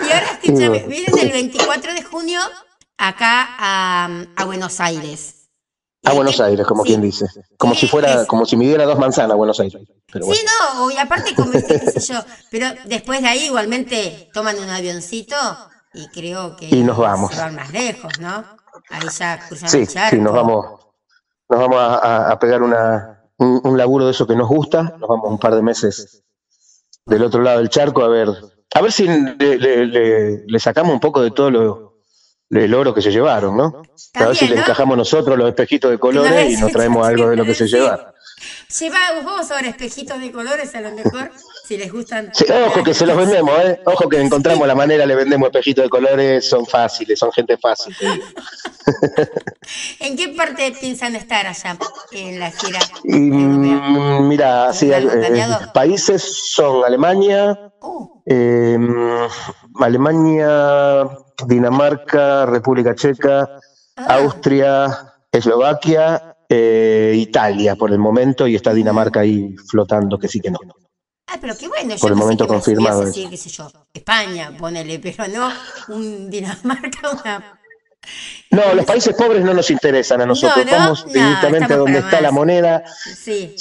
Y 0.00 0.04
ahora, 0.04 0.38
escúchame, 0.40 0.84
vienen 0.86 1.18
el 1.18 1.32
24 1.32 1.94
de 1.94 2.02
junio 2.02 2.40
acá 2.98 3.56
a, 3.58 4.24
a 4.36 4.44
Buenos 4.44 4.80
Aires. 4.80 5.48
A 6.04 6.12
Buenos 6.12 6.40
Aires, 6.40 6.64
como 6.66 6.84
quien 6.84 7.00
dice. 7.00 7.26
Como 7.56 7.74
si 7.74 7.88
fuera, 7.88 8.26
como 8.26 8.46
si 8.46 8.56
midiera 8.56 8.84
dos 8.84 8.98
manzanas 8.98 9.36
Buenos 9.36 9.58
Aires. 9.58 9.82
Sí, 10.12 10.44
no, 10.74 10.90
y 10.90 10.96
aparte, 10.98 11.34
como 11.34 11.50
qué 11.50 11.60
sé 11.60 12.12
yo, 12.12 12.20
pero 12.50 12.68
después 12.84 13.20
de 13.22 13.28
ahí 13.28 13.46
igualmente 13.46 14.30
toman 14.32 14.58
un 14.58 14.70
avioncito 14.70 15.36
y 15.92 16.06
creo 16.08 16.56
que 16.56 16.68
y 16.68 16.82
nos 16.82 16.96
vamos. 16.96 17.32
se 17.34 17.40
van 17.40 17.56
más 17.56 17.72
lejos, 17.72 18.12
¿no? 18.20 18.44
Ahí 18.90 19.08
ya 19.18 19.38
cruzan 19.46 19.68
sí, 19.68 19.86
Sí, 19.86 20.18
nos 20.18 20.32
vamos, 20.32 20.86
nos 21.48 21.60
vamos 21.60 21.78
a, 21.80 22.38
pegar 22.38 22.62
una, 22.62 23.24
un, 23.38 23.76
laburo 23.76 24.06
de 24.06 24.12
eso 24.12 24.26
que 24.26 24.36
nos 24.36 24.48
gusta, 24.48 24.82
nos 24.98 25.08
vamos 25.08 25.30
un 25.30 25.38
par 25.38 25.54
de 25.54 25.62
meses 25.62 26.22
del 27.04 27.22
otro 27.22 27.42
lado 27.42 27.58
del 27.58 27.68
charco 27.68 28.02
a 28.02 28.08
ver, 28.08 28.28
a 28.74 28.82
ver 28.82 28.92
si 28.92 29.06
le 29.06 30.58
sacamos 30.58 30.92
un 30.92 31.00
poco 31.00 31.22
de 31.22 31.30
todo 31.30 31.50
lo 31.50 31.86
el 32.50 32.74
oro 32.74 32.94
que 32.94 33.02
se 33.02 33.10
llevaron, 33.10 33.56
¿no? 33.56 33.82
a 34.14 34.26
ver 34.26 34.36
si 34.36 34.46
le 34.46 34.56
encajamos 34.56 34.96
nosotros 34.96 35.36
los 35.36 35.48
espejitos 35.48 35.90
de 35.90 35.98
colores 35.98 36.52
y 36.52 36.56
nos 36.56 36.70
traemos 36.72 37.06
algo 37.06 37.28
de 37.30 37.36
lo 37.36 37.44
que 37.44 37.54
se 37.54 37.66
llevaron. 37.66 38.12
Lleva 38.78 39.20
vos 39.22 39.50
ahora 39.50 39.68
espejitos 39.68 40.20
de 40.20 40.30
colores 40.30 40.74
a 40.74 40.80
lo 40.80 40.92
mejor, 40.92 41.32
si 41.66 41.76
les 41.76 41.92
gustan. 41.92 42.30
ojo 42.66 42.84
que 42.84 42.94
se 42.94 43.06
los 43.06 43.16
vendemos, 43.16 43.52
¿eh? 43.64 43.80
Ojo 43.84 44.08
que 44.08 44.20
encontramos 44.20 44.66
la 44.68 44.74
manera, 44.74 45.04
le 45.04 45.16
vendemos 45.16 45.48
espejitos 45.48 45.84
de 45.84 45.88
colores, 45.88 46.48
son 46.48 46.64
fáciles, 46.64 47.18
son 47.18 47.32
gente 47.32 47.56
fácil. 47.58 47.94
¿En 50.00 50.16
qué 50.16 50.28
parte 50.28 50.72
piensan 50.80 51.16
estar 51.16 51.44
allá 51.46 51.76
en 52.12 52.38
la 52.38 52.52
gira? 52.52 52.78
Mm, 53.04 54.28
mira, 54.28 54.68
así, 54.68 54.92
eh, 54.92 55.02
países 55.74 56.22
son 56.52 56.84
Alemania, 56.84 57.72
oh. 57.80 58.22
eh, 58.24 58.78
Alemania, 59.80 61.08
Dinamarca, 61.46 62.46
República 62.46 62.94
Checa, 62.94 63.58
ah. 63.96 64.14
Austria, 64.14 65.14
Eslovaquia, 65.32 66.36
eh, 66.48 67.14
Italia 67.16 67.74
por 67.74 67.90
el 67.90 67.98
momento, 67.98 68.46
y 68.46 68.54
está 68.54 68.72
Dinamarca 68.72 69.20
ahí 69.20 69.56
flotando, 69.68 70.16
que 70.16 70.28
sí 70.28 70.38
que 70.38 70.52
no. 70.52 70.60
Ah, 71.36 71.38
pero 71.40 71.56
qué 71.56 71.68
bueno. 71.68 71.94
Por 72.00 72.10
el 72.10 72.16
momento 72.16 72.46
confirmado. 72.46 73.04
qué 73.12 73.36
sé 73.36 73.50
yo, 73.50 73.70
España, 73.92 74.52
ponele, 74.58 74.98
pero 74.98 75.28
no 75.28 75.52
un 75.88 76.30
Dinamarca, 76.30 77.10
una... 77.22 77.60
No, 78.50 78.74
los 78.74 78.84
países 78.84 79.14
pobres 79.14 79.44
no 79.44 79.52
nos 79.52 79.70
interesan 79.70 80.20
a 80.20 80.26
nosotros. 80.26 80.64
Vamos 80.70 81.12
directamente 81.12 81.74
a 81.74 81.76
donde 81.76 81.98
está 81.98 82.20
la 82.20 82.30
moneda. 82.30 82.84
Sí, 82.86 83.54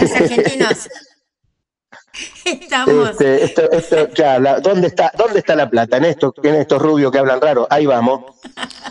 los 0.00 0.12
argentinos. 0.12 0.88
Estamos. 2.44 3.10
Este, 3.10 3.44
esto, 3.44 3.70
esto, 3.72 4.08
ya, 4.14 4.38
¿dónde, 4.60 4.88
está, 4.88 5.10
¿Dónde 5.16 5.38
está 5.38 5.54
la 5.56 5.68
plata? 5.68 5.96
En, 5.96 6.04
esto, 6.04 6.34
en 6.42 6.54
estos 6.56 6.80
rubios 6.80 7.10
que 7.10 7.18
hablan 7.18 7.40
raro, 7.40 7.66
ahí 7.70 7.86
vamos. 7.86 8.24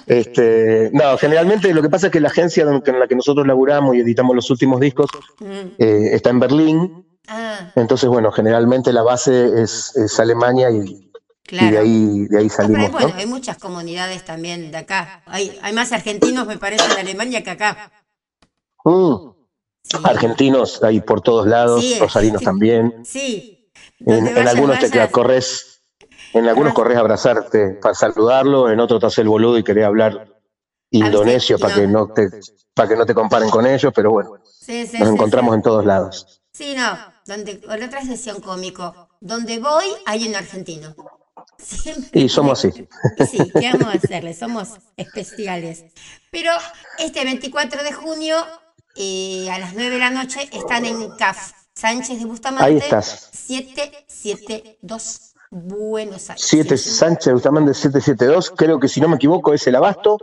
Este, 0.07 0.89
no, 0.91 1.17
generalmente 1.17 1.73
lo 1.73 1.81
que 1.81 1.89
pasa 1.89 2.07
es 2.07 2.13
que 2.13 2.19
la 2.19 2.29
agencia 2.29 2.63
en 2.63 2.99
la 2.99 3.07
que 3.07 3.15
nosotros 3.15 3.45
laburamos 3.45 3.95
y 3.95 3.99
editamos 3.99 4.35
los 4.35 4.49
últimos 4.49 4.79
discos 4.79 5.09
mm. 5.39 5.45
eh, 5.77 6.09
está 6.13 6.31
en 6.31 6.39
Berlín. 6.39 7.05
Ah. 7.27 7.71
Entonces, 7.75 8.09
bueno, 8.09 8.31
generalmente 8.31 8.93
la 8.93 9.03
base 9.03 9.61
es, 9.61 10.19
Alemania 10.19 10.69
y, 10.71 11.11
de, 11.51 11.77
ahí, 11.77 12.27
de 12.27 12.39
ahí 12.39 12.49
salimos. 12.49 12.91
bueno, 12.91 13.13
hay 13.15 13.25
muchas 13.25 13.57
comunidades 13.57 14.25
también 14.25 14.71
de 14.71 14.77
acá. 14.77 15.23
Hay, 15.25 15.57
hay 15.61 15.73
más 15.73 15.91
argentinos, 15.91 16.47
me 16.47 16.57
parece, 16.57 16.85
en 16.85 16.99
Alemania 16.99 17.43
que 17.43 17.51
acá. 17.51 17.91
Mm. 18.83 19.35
Argentinos 20.03 20.83
hay 20.83 21.01
por 21.01 21.21
todos 21.21 21.45
lados, 21.47 21.83
rosarinos 21.99 22.41
también. 22.41 23.05
Sí. 23.05 23.71
En, 23.99 24.47
algunos 24.47 24.79
te 24.79 25.11
corres, 25.11 25.83
en 26.33 26.47
algunos 26.47 26.73
corres 26.73 26.97
a 26.97 27.01
abrazarte 27.01 27.71
para 27.81 27.93
saludarlo, 27.93 28.69
en 28.69 28.79
otros 28.79 28.99
te 28.99 29.05
haces 29.07 29.19
el 29.19 29.29
boludo 29.29 29.57
y 29.57 29.63
querés 29.63 29.85
hablar 29.85 30.27
indonesio 30.89 31.57
para 31.59 31.75
que 31.75 31.87
no 31.87 32.07
te 32.07 32.29
para 32.73 32.89
que 32.89 32.95
no 32.95 33.05
te 33.05 33.13
comparen 33.13 33.49
con 33.49 33.65
ellos, 33.65 33.91
pero 33.95 34.11
bueno, 34.11 34.31
nos 34.31 35.09
encontramos 35.09 35.55
en 35.55 35.61
todos 35.61 35.85
lados. 35.85 36.41
Sí, 36.51 36.75
no, 36.75 36.97
donde 37.25 37.61
la 37.67 37.85
otra 37.85 38.01
un 38.01 38.41
cómico, 38.41 39.09
donde 39.19 39.59
voy 39.59 39.85
hay 40.05 40.27
un 40.27 40.35
argentino. 40.35 40.95
Y 42.13 42.29
somos 42.29 42.63
así. 42.63 42.87
Sí, 43.29 43.37
¿qué 43.59 43.71
vamos 43.71 43.87
a 43.87 43.97
hacerle? 43.97 44.33
Somos 44.33 44.69
especiales. 44.97 45.85
Pero 46.31 46.51
este 46.99 47.23
24 47.23 47.83
de 47.83 47.93
junio 47.93 48.37
eh, 48.95 49.49
a 49.51 49.59
las 49.59 49.73
9 49.73 49.89
de 49.89 49.99
la 49.99 50.09
noche 50.09 50.49
están 50.51 50.85
en 50.85 51.09
CAF 51.17 51.51
Sánchez 51.73 52.19
de 52.19 52.25
Bustamante. 52.25 52.65
Ahí 52.65 52.77
estás. 52.77 53.29
772 53.33 55.33
Buenos 55.51 56.29
Aires. 56.29 56.45
7 56.45 56.77
Sánchez 56.77 57.25
de 57.25 57.33
Bustamante 57.33 57.73
772, 57.73 58.53
creo 58.55 58.79
que 58.79 58.87
si 58.87 59.01
no 59.01 59.09
me 59.09 59.15
equivoco 59.15 59.53
es 59.53 59.65
el 59.67 59.75
abasto. 59.75 60.17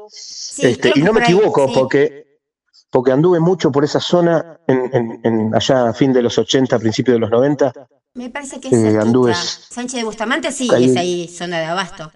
este, 0.59 0.93
y 0.95 1.03
no 1.03 1.13
me 1.13 1.21
equivoco 1.21 1.73
porque, 1.73 2.32
porque 2.93 3.11
anduve 3.11 3.41
mucho 3.41 3.73
por 3.73 3.85
esa 3.85 4.01
zona 4.01 4.61
en, 4.67 5.55
allá 5.55 5.89
a 5.89 5.95
fin 5.95 6.13
de 6.13 6.21
los 6.21 6.37
80, 6.37 6.79
principios 6.79 7.15
de 7.15 7.21
los 7.21 7.31
90. 7.31 7.73
Me 8.13 8.29
parece 8.29 8.61
que 8.61 8.69
es 8.69 8.75
eh, 8.75 8.99
anduve, 8.99 9.33
Sánchez 9.35 10.01
de 10.01 10.05
Bustamante 10.05 10.53
sí, 10.53 10.69
es 10.79 10.95
ahí 10.99 11.27
zona 11.27 11.59
de 11.59 11.65
abasto. 11.65 12.13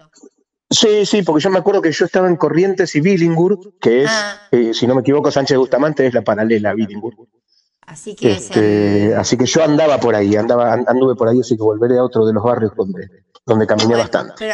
Sí, 0.69 1.07
sí, 1.07 1.23
porque 1.23 1.43
yo 1.43 1.49
me 1.49 1.57
acuerdo 1.57 1.81
que 1.81 1.91
yo 1.91 2.05
estaba 2.05 2.27
en 2.27 2.35
Corrientes 2.35 2.93
y 2.93 3.01
Billingur, 3.01 3.79
que 3.79 4.03
es, 4.03 4.11
ah. 4.11 4.39
eh, 4.51 4.71
si 4.71 4.85
no 4.85 4.93
me 4.93 5.01
equivoco, 5.01 5.31
Sánchez 5.31 5.57
Bustamante 5.57 6.05
es 6.05 6.13
la 6.13 6.21
paralela 6.21 6.69
a 6.69 6.73
Billingur. 6.75 7.15
Así 7.87 8.15
que, 8.15 8.33
este, 8.33 9.15
así 9.15 9.35
que 9.35 9.47
yo 9.47 9.63
andaba 9.63 9.99
por 9.99 10.13
ahí, 10.13 10.35
andaba, 10.35 10.73
anduve 10.73 11.15
por 11.15 11.27
ahí, 11.27 11.39
así 11.39 11.57
que 11.57 11.63
volveré 11.63 11.97
a 11.97 12.03
otro 12.03 12.23
de 12.27 12.33
los 12.33 12.43
barrios 12.43 12.73
donde, 12.75 13.07
donde 13.45 13.65
caminé 13.65 13.95
bastante. 13.95 14.33
Pero 14.37 14.53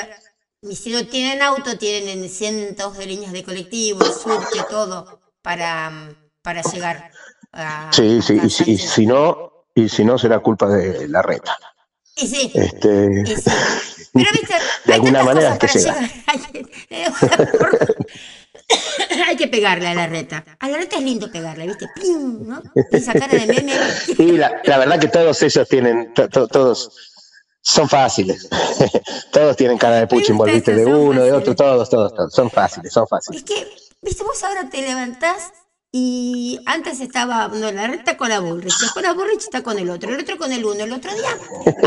si 0.71 0.93
no 0.93 1.05
tienen 1.05 1.41
auto, 1.41 1.77
tienen 1.77 2.29
cientos 2.29 2.97
de 2.97 3.07
líneas 3.07 3.33
de 3.33 3.43
colectivo, 3.43 4.05
surque, 4.05 4.61
todo, 4.69 5.22
para, 5.43 5.91
para 6.41 6.63
llegar 6.63 7.11
a. 7.51 7.91
Sí, 7.93 8.21
sí, 8.23 8.39
y, 8.65 8.77
si 8.77 9.05
no, 9.05 9.65
y 9.75 9.87
si 9.89 10.03
no, 10.03 10.17
será 10.17 10.39
culpa 10.39 10.67
de 10.67 11.07
la 11.07 11.21
reta. 11.21 11.55
Y 12.15 12.27
sí. 12.27 12.51
Este, 12.55 13.25
sí. 13.25 13.51
Pero 14.13 14.29
viste, 14.31 14.55
de 14.85 14.93
alguna 14.93 15.23
manera 15.23 15.57
que 15.59 15.67
llega. 15.67 15.95
Hay 19.27 19.35
que 19.35 19.47
pegarle 19.47 19.87
a 19.87 19.93
la 19.93 20.07
reta. 20.07 20.43
A 20.59 20.69
la 20.69 20.77
reta 20.77 20.95
es 20.97 21.03
lindo 21.03 21.31
pegarle, 21.31 21.67
¿viste? 21.67 21.87
¡Pim! 21.95 22.47
¿no? 22.47 22.63
Esa 22.91 23.13
cara 23.13 23.27
de 23.27 23.45
meme. 23.45 23.73
La, 24.37 24.61
la 24.63 24.77
verdad 24.77 24.99
que 24.99 25.09
todos 25.09 25.41
ellos 25.43 25.67
tienen, 25.67 26.13
todos 26.13 26.91
son 27.63 27.87
fáciles. 27.89 28.47
todos 29.31 29.55
tienen 29.55 29.77
cara 29.77 29.95
de 29.95 30.07
puchín, 30.07 30.37
¿viste? 30.45 30.75
De 30.75 30.85
uno, 30.85 31.23
de 31.23 31.31
otro, 31.31 31.55
todos, 31.55 31.89
todos, 31.89 32.13
todos. 32.13 32.33
Son 32.33 32.51
fáciles, 32.51 32.91
son 32.93 33.07
fáciles. 33.07 33.41
Es 33.41 33.45
que, 33.45 33.67
viste, 34.03 34.23
vos 34.23 34.43
ahora 34.43 34.69
te 34.69 34.81
levantás 34.81 35.51
y 35.91 36.59
antes 36.65 36.99
estaba 37.01 37.49
no, 37.49 37.71
la 37.71 37.87
reta 37.87 38.17
con 38.17 38.29
la 38.29 38.39
Bullrich, 38.39 38.79
después 38.79 39.05
la 39.05 39.13
Bullrich 39.13 39.41
está 39.41 39.61
con 39.61 39.77
el 39.77 39.89
otro, 39.91 40.13
el 40.13 40.21
otro 40.21 40.37
con 40.37 40.51
el 40.51 40.65
uno. 40.65 40.83
El 40.83 40.91
otro 40.91 41.11
día 41.13 41.37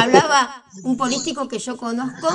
hablaba 0.00 0.64
un 0.84 0.96
político 0.96 1.48
que 1.48 1.58
yo 1.58 1.76
conozco 1.76 2.28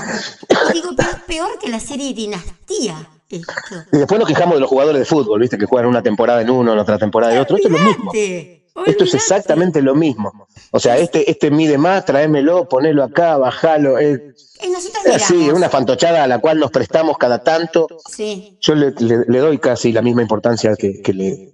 y 0.69 0.73
digo, 0.73 0.89
pero 0.97 1.09
es 1.11 1.23
peor 1.23 1.59
que 1.59 1.69
la 1.69 1.79
serie 1.79 2.13
Dinastía. 2.13 3.07
Y 3.29 3.97
después 3.97 4.19
nos 4.19 4.27
quejamos 4.27 4.55
de 4.55 4.59
los 4.59 4.69
jugadores 4.69 4.99
de 4.99 5.05
fútbol, 5.05 5.39
¿viste? 5.39 5.57
Que 5.57 5.65
juegan 5.65 5.87
una 5.87 6.03
temporada 6.03 6.41
en 6.41 6.49
uno, 6.49 6.73
en 6.73 6.79
otra 6.79 6.97
temporada 6.97 7.33
en 7.33 7.39
otro. 7.39 7.55
Esto 7.55 7.69
es 7.69 7.73
lo 7.73 7.79
mismo. 7.79 8.11
Esto 8.85 9.03
es 9.05 9.13
exactamente 9.13 9.81
lo 9.81 9.95
mismo. 9.95 10.47
O 10.71 10.79
sea, 10.79 10.97
este, 10.97 11.29
este 11.31 11.51
mide 11.51 11.77
más, 11.77 12.03
tráemelo, 12.03 12.67
ponelo 12.67 13.03
acá, 13.03 13.37
bajalo. 13.37 13.97
Es, 13.97 14.50
así, 15.13 15.47
es 15.47 15.53
una 15.53 15.69
fantochada 15.69 16.23
a 16.23 16.27
la 16.27 16.39
cual 16.39 16.59
nos 16.59 16.71
prestamos 16.71 17.17
cada 17.17 17.43
tanto. 17.43 17.87
Sí. 18.09 18.57
Yo 18.61 18.75
le, 18.75 18.91
doy 18.91 19.57
casi 19.59 19.91
la 19.91 20.01
misma 20.01 20.21
importancia 20.21 20.75
que, 20.75 21.01
que 21.01 21.13
le, 21.13 21.51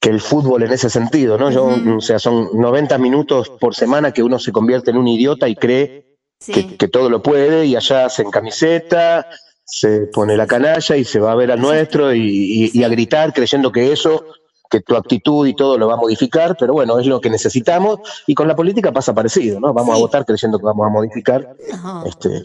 que 0.00 0.10
el 0.10 0.20
fútbol 0.20 0.62
en 0.62 0.72
ese 0.72 0.90
sentido, 0.90 1.36
¿no? 1.38 1.50
Yo, 1.50 1.66
o 1.96 2.00
sea, 2.00 2.18
son 2.18 2.50
90 2.54 2.98
minutos 2.98 3.50
por 3.60 3.74
semana 3.74 4.12
que 4.12 4.22
uno 4.22 4.38
se 4.38 4.52
convierte 4.52 4.90
en 4.90 4.98
un 4.98 5.08
idiota 5.08 5.48
y 5.48 5.56
cree 5.56 6.16
que, 6.46 6.88
todo 6.88 7.10
lo 7.10 7.22
puede 7.22 7.66
y 7.66 7.74
allá 7.74 8.08
se 8.08 8.22
en 8.22 8.30
camiseta, 8.30 9.28
se 9.64 10.06
pone 10.12 10.36
la 10.36 10.46
canalla 10.46 10.96
y 10.96 11.04
se 11.04 11.18
va 11.18 11.32
a 11.32 11.36
ver 11.36 11.50
al 11.50 11.60
nuestro 11.60 12.14
y, 12.14 12.82
a 12.84 12.88
gritar 12.88 13.32
creyendo 13.32 13.72
que 13.72 13.92
eso, 13.92 14.24
que 14.70 14.80
tu 14.80 14.96
actitud 14.96 15.46
y 15.46 15.54
todo 15.54 15.78
lo 15.78 15.88
va 15.88 15.94
a 15.94 15.96
modificar, 15.96 16.56
pero 16.58 16.72
bueno, 16.74 16.98
es 16.98 17.06
lo 17.06 17.20
que 17.20 17.30
necesitamos 17.30 18.00
y 18.26 18.34
con 18.34 18.46
la 18.48 18.54
política 18.56 18.92
pasa 18.92 19.14
parecido, 19.14 19.58
¿no? 19.60 19.72
Vamos 19.72 19.94
a 19.94 19.98
votar 19.98 20.24
creyendo 20.26 20.58
que 20.58 20.64
vamos 20.66 20.86
a 20.86 20.90
modificar 20.90 21.56
este, 22.04 22.42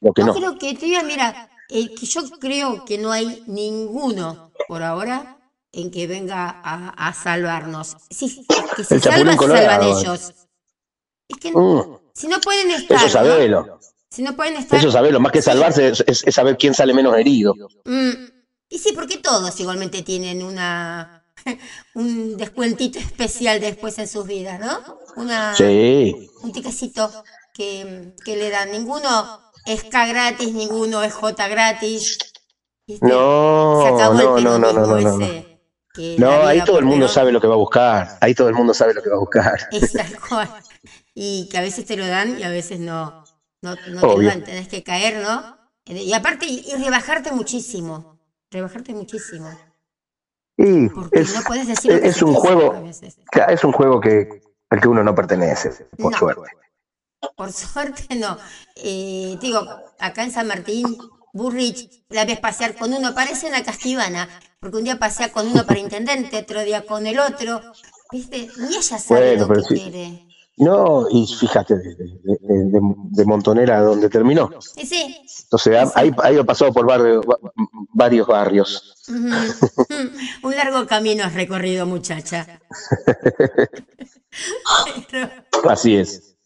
lo 0.00 0.12
que 0.12 0.24
no. 0.24 0.34
Creo 0.34 0.58
que, 0.58 0.76
mira, 1.04 1.50
eh, 1.68 1.94
que 1.94 2.06
yo 2.06 2.22
creo 2.40 2.84
que 2.84 2.96
no 2.98 3.12
hay 3.12 3.42
ninguno 3.46 4.50
por 4.66 4.82
ahora 4.82 5.36
en 5.72 5.90
que 5.90 6.06
venga 6.06 6.48
a, 6.64 7.12
salvarnos. 7.12 7.96
Si, 8.10 8.46
que 8.74 8.84
se 8.84 9.00
salvan, 9.00 9.36
salvan 9.38 9.82
ellos. 9.82 10.32
Es 11.28 11.36
que 11.38 11.52
Mm, 11.52 11.98
si 12.14 12.26
no 12.28 12.38
pueden 12.40 12.70
estar. 12.70 12.96
eso 12.96 13.06
¿no? 13.06 13.12
sabelo. 13.12 13.78
Si 14.10 14.22
no 14.22 14.34
pueden 14.34 14.56
estar. 14.56 14.78
Eso 14.78 14.90
sabelo. 14.90 15.20
Más 15.20 15.30
que 15.32 15.42
salvarse 15.42 15.88
es, 15.88 16.02
es- 16.06 16.24
es 16.26 16.34
saber 16.34 16.56
quién 16.56 16.72
sale 16.72 16.94
menos 16.94 17.14
herido. 17.18 17.54
Mm, 17.84 18.10
y 18.70 18.78
sí, 18.78 18.92
porque 18.94 19.18
todos 19.18 19.60
igualmente 19.60 20.02
tienen 20.02 20.42
una 20.42 21.17
un 21.94 22.36
descuentito 22.36 22.98
especial 22.98 23.60
después 23.60 23.98
en 23.98 24.08
sus 24.08 24.26
vidas, 24.26 24.60
¿no? 24.60 24.98
Una, 25.16 25.54
Sí. 25.54 26.30
Un 26.42 26.52
tiquecito 26.52 27.10
que, 27.54 28.14
que 28.24 28.36
le 28.36 28.50
dan. 28.50 28.70
Ninguno 28.70 29.40
es 29.66 29.84
K 29.84 30.06
gratis, 30.06 30.52
ninguno 30.52 31.02
es 31.02 31.12
J 31.12 31.48
gratis. 31.48 32.18
¿Viste? 32.86 33.06
No, 33.06 33.82
Se 33.82 33.88
acabó 33.88 34.14
no, 34.14 34.38
el 34.38 34.44
no, 34.44 34.58
no, 34.58 34.72
no, 34.72 34.86
no, 34.86 35.18
no. 36.18 36.46
ahí 36.46 36.64
todo 36.64 36.78
el 36.78 36.86
mundo 36.86 37.08
sabe 37.08 37.32
lo 37.32 37.40
que 37.40 37.46
va 37.46 37.54
a 37.54 37.58
buscar. 37.58 38.18
Ahí 38.20 38.34
todo 38.34 38.48
el 38.48 38.54
mundo 38.54 38.72
sabe 38.72 38.94
lo 38.94 39.02
que 39.02 39.10
va 39.10 39.16
a 39.16 39.20
buscar. 39.20 39.58
Es 39.72 39.92
tal 39.92 40.18
cual. 40.20 40.48
Y 41.14 41.48
que 41.50 41.58
a 41.58 41.60
veces 41.60 41.84
te 41.84 41.96
lo 41.96 42.06
dan 42.06 42.38
y 42.38 42.44
a 42.44 42.48
veces 42.48 42.78
no, 42.80 43.24
no, 43.60 43.74
no 43.74 43.76
te 43.76 43.90
lo 43.90 44.22
dan. 44.22 44.44
Tenés 44.44 44.68
que 44.68 44.82
caer, 44.82 45.22
¿no? 45.22 45.58
Y 45.84 46.12
aparte, 46.12 46.46
y 46.46 46.72
rebajarte 46.82 47.32
muchísimo. 47.32 48.18
Rebajarte 48.50 48.94
muchísimo. 48.94 49.50
Y 50.58 50.88
Porque 50.88 51.20
es, 51.20 51.34
no 51.34 51.40
puedes 51.46 51.68
decir 51.68 51.92
es 51.92 52.20
un 52.20 52.34
juego, 52.34 52.72
a 52.74 52.80
veces. 52.80 53.16
claro, 53.30 53.52
es 53.52 53.62
un 53.64 53.72
juego 53.72 54.00
que 54.00 54.42
al 54.70 54.80
que 54.80 54.88
uno 54.88 55.02
no 55.04 55.14
pertenece, 55.14 55.70
por 55.96 56.12
No. 56.12 56.18
suerte. 56.18 56.42
Por 57.36 57.52
suerte 57.52 58.14
no. 58.16 58.36
Eh, 58.76 59.38
digo, 59.40 59.60
acá 59.98 60.24
en 60.24 60.30
San 60.32 60.46
Martín, 60.48 60.98
Burrich, 61.32 62.02
la 62.08 62.24
ves 62.24 62.40
pasear 62.40 62.74
con 62.74 62.92
uno, 62.92 63.14
parece 63.14 63.46
una 63.46 63.62
casquivana, 63.62 64.28
porque 64.60 64.78
un 64.78 64.84
día 64.84 64.98
pasea 64.98 65.30
con 65.32 65.46
uno 65.46 65.64
para 65.64 65.78
intendente, 65.78 66.38
otro 66.38 66.62
día 66.64 66.84
con 66.84 67.06
el 67.06 67.18
otro. 67.20 67.60
¿Viste? 68.10 68.48
Ni 68.58 68.68
ella 68.76 68.98
sabe 68.98 69.36
Bueno, 69.36 69.46
lo 69.46 69.54
que 69.54 69.62
sí. 69.62 69.74
quiere. 69.82 70.24
No, 70.56 71.06
y 71.08 71.24
fíjate, 71.38 71.76
de, 71.76 71.94
de- 71.94 72.04
de- 72.24 72.64
de- 72.64 72.80
de 73.10 73.24
Montonera 73.24 73.80
donde 73.80 74.08
terminó. 74.08 74.50
Y 74.76 74.86
sí. 74.86 75.16
Entonces, 75.50 75.76
ha, 75.76 75.98
ahí- 75.98 76.12
ahí 76.22 76.36
ha 76.38 76.44
pasado 76.44 76.72
por 76.74 76.84
barrio- 76.86 77.22
va- 77.22 77.38
varios 77.94 78.26
barrios. 78.26 78.94
un 79.08 80.54
largo 80.54 80.86
camino 80.86 81.24
has 81.24 81.32
recorrido, 81.32 81.86
muchacha. 81.86 82.60
Pero- 85.10 85.30
Así 85.70 85.96
es. 85.96 86.36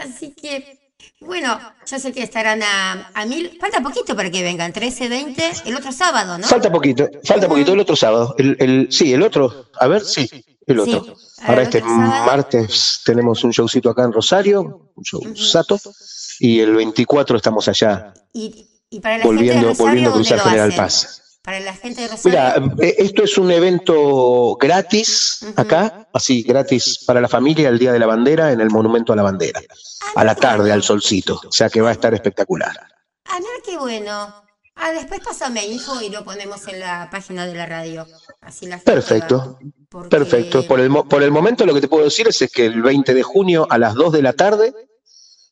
así 0.00 0.32
que, 0.34 0.78
bueno, 1.20 1.58
yo 1.86 1.98
sé 1.98 2.12
que 2.12 2.22
estarán 2.22 2.62
a, 2.62 3.10
a 3.14 3.26
mil. 3.26 3.58
Falta 3.60 3.80
poquito 3.82 4.14
para 4.16 4.30
que 4.30 4.42
vengan, 4.42 4.72
13, 4.72 5.08
20, 5.08 5.42
el 5.66 5.74
otro 5.76 5.92
sábado, 5.92 6.38
¿no? 6.38 6.46
Falta 6.46 6.70
poquito, 6.70 7.08
falta 7.24 7.48
poquito 7.48 7.72
el 7.72 7.80
otro 7.80 7.96
sábado. 7.96 8.34
El, 8.38 8.56
el- 8.60 8.88
sí, 8.92 9.12
el 9.12 9.22
otro, 9.22 9.70
a 9.80 9.86
ver, 9.88 10.02
sí, 10.04 10.28
el 10.66 10.78
otro. 10.80 11.16
Sí, 11.16 11.42
Ahora 11.44 11.62
este 11.62 11.80
sábado. 11.80 12.26
martes 12.26 13.00
tenemos 13.04 13.44
un 13.44 13.50
showcito 13.50 13.90
acá 13.90 14.04
en 14.04 14.12
Rosario, 14.12 14.90
un 14.94 15.04
show 15.04 15.20
sato, 15.36 15.78
y 16.40 16.60
el 16.60 16.74
24 16.74 17.36
estamos 17.36 17.68
allá 17.68 18.12
Y, 18.32 18.68
y 18.90 19.00
para 19.00 19.18
la 19.18 19.24
volviendo, 19.24 19.52
gente 19.52 19.66
de 19.66 19.68
Rosario, 19.72 19.86
volviendo 19.86 20.10
a 20.10 20.12
¿dónde 20.14 20.28
cruzar 20.28 20.48
General? 20.50 20.74
Paz. 20.76 21.22
Para 21.42 21.60
la 21.60 21.74
gente 21.74 22.02
de 22.02 22.08
Rosario. 22.08 22.30
Mira, 22.30 22.86
eh, 22.88 22.94
esto 22.98 23.22
es 23.22 23.38
un 23.38 23.50
evento 23.52 24.56
gratis 24.60 25.46
acá, 25.56 26.08
así 26.12 26.42
gratis 26.42 27.04
para 27.06 27.20
la 27.20 27.28
familia 27.28 27.68
el 27.68 27.78
Día 27.78 27.92
de 27.92 27.98
la 28.00 28.06
Bandera 28.06 28.50
en 28.52 28.60
el 28.60 28.70
Monumento 28.70 29.12
a 29.12 29.16
la 29.16 29.22
Bandera, 29.22 29.60
a 30.16 30.24
la 30.24 30.34
tarde, 30.34 30.72
al 30.72 30.82
solcito, 30.82 31.40
o 31.46 31.52
sea 31.52 31.70
que 31.70 31.80
va 31.80 31.90
a 31.90 31.92
estar 31.92 32.12
espectacular. 32.14 32.76
Ah, 33.26 33.38
mira 33.38 33.50
qué 33.64 33.76
bueno. 33.78 34.42
Ah, 34.78 34.92
después 34.92 35.20
pásame 35.24 35.64
info 35.66 36.02
y 36.02 36.10
lo 36.10 36.22
ponemos 36.24 36.66
en 36.68 36.80
la 36.80 37.08
página 37.10 37.46
de 37.46 37.54
la 37.54 37.64
radio. 37.64 38.06
Así 38.42 38.66
la 38.66 38.76
gente 38.76 38.92
Perfecto. 38.92 39.58
Porque- 39.88 40.08
perfecto. 40.10 40.66
Por 40.66 40.80
el, 40.80 40.90
mo- 40.90 41.08
por 41.08 41.22
el 41.22 41.30
momento 41.30 41.64
lo 41.64 41.72
que 41.72 41.80
te 41.80 41.88
puedo 41.88 42.04
decir 42.04 42.28
es, 42.28 42.42
es 42.42 42.50
que 42.52 42.66
el 42.66 42.82
20 42.82 43.14
de 43.14 43.22
junio 43.22 43.66
a 43.70 43.78
las 43.78 43.94
2 43.94 44.12
de 44.12 44.22
la 44.22 44.34
tarde 44.34 44.74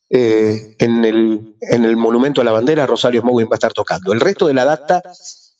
eh, 0.09 0.75
en, 0.79 1.05
el, 1.05 1.55
en 1.61 1.85
el 1.85 1.97
Monumento 1.97 2.41
a 2.41 2.43
la 2.43 2.51
Bandera 2.51 2.85
Rosario 2.85 3.21
Smowin 3.21 3.47
va 3.47 3.53
a 3.53 3.55
estar 3.55 3.73
tocando. 3.73 4.13
El 4.13 4.19
resto 4.19 4.47
de 4.47 4.53
la 4.53 4.65
data 4.65 5.01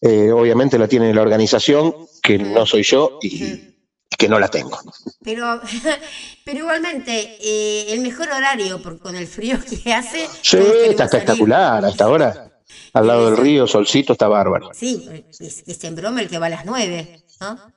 eh, 0.01 0.31
obviamente 0.31 0.77
la 0.77 0.88
tiene 0.88 1.13
la 1.13 1.21
organización, 1.21 1.95
que 2.21 2.38
no 2.38 2.65
soy 2.65 2.84
yo 2.84 3.17
y 3.21 3.75
que 4.17 4.29
no 4.29 4.39
la 4.39 4.47
tengo. 4.49 4.77
Pero, 5.23 5.60
pero 6.45 6.60
igualmente, 6.60 7.38
eh, 7.41 7.93
el 7.93 8.01
mejor 8.01 8.29
horario, 8.29 8.81
porque 8.81 8.99
con 8.99 9.15
el 9.15 9.27
frío 9.27 9.58
que 9.84 9.93
hace. 9.93 10.27
Sí, 10.41 10.58
está 10.58 11.08
salir. 11.08 11.23
espectacular 11.23 11.84
hasta 11.86 12.03
ahora. 12.05 12.51
Al 12.93 13.08
lado 13.08 13.25
del 13.25 13.38
río, 13.38 13.67
solcito, 13.67 14.13
está 14.13 14.27
bárbaro. 14.27 14.69
Sí, 14.73 15.10
es, 15.39 15.63
es 15.65 15.84
en 15.84 15.95
broma 15.95 16.21
el 16.21 16.29
que 16.29 16.39
va 16.39 16.45
a 16.45 16.49
las 16.49 16.65
nueve, 16.65 17.23
¿no? 17.41 17.74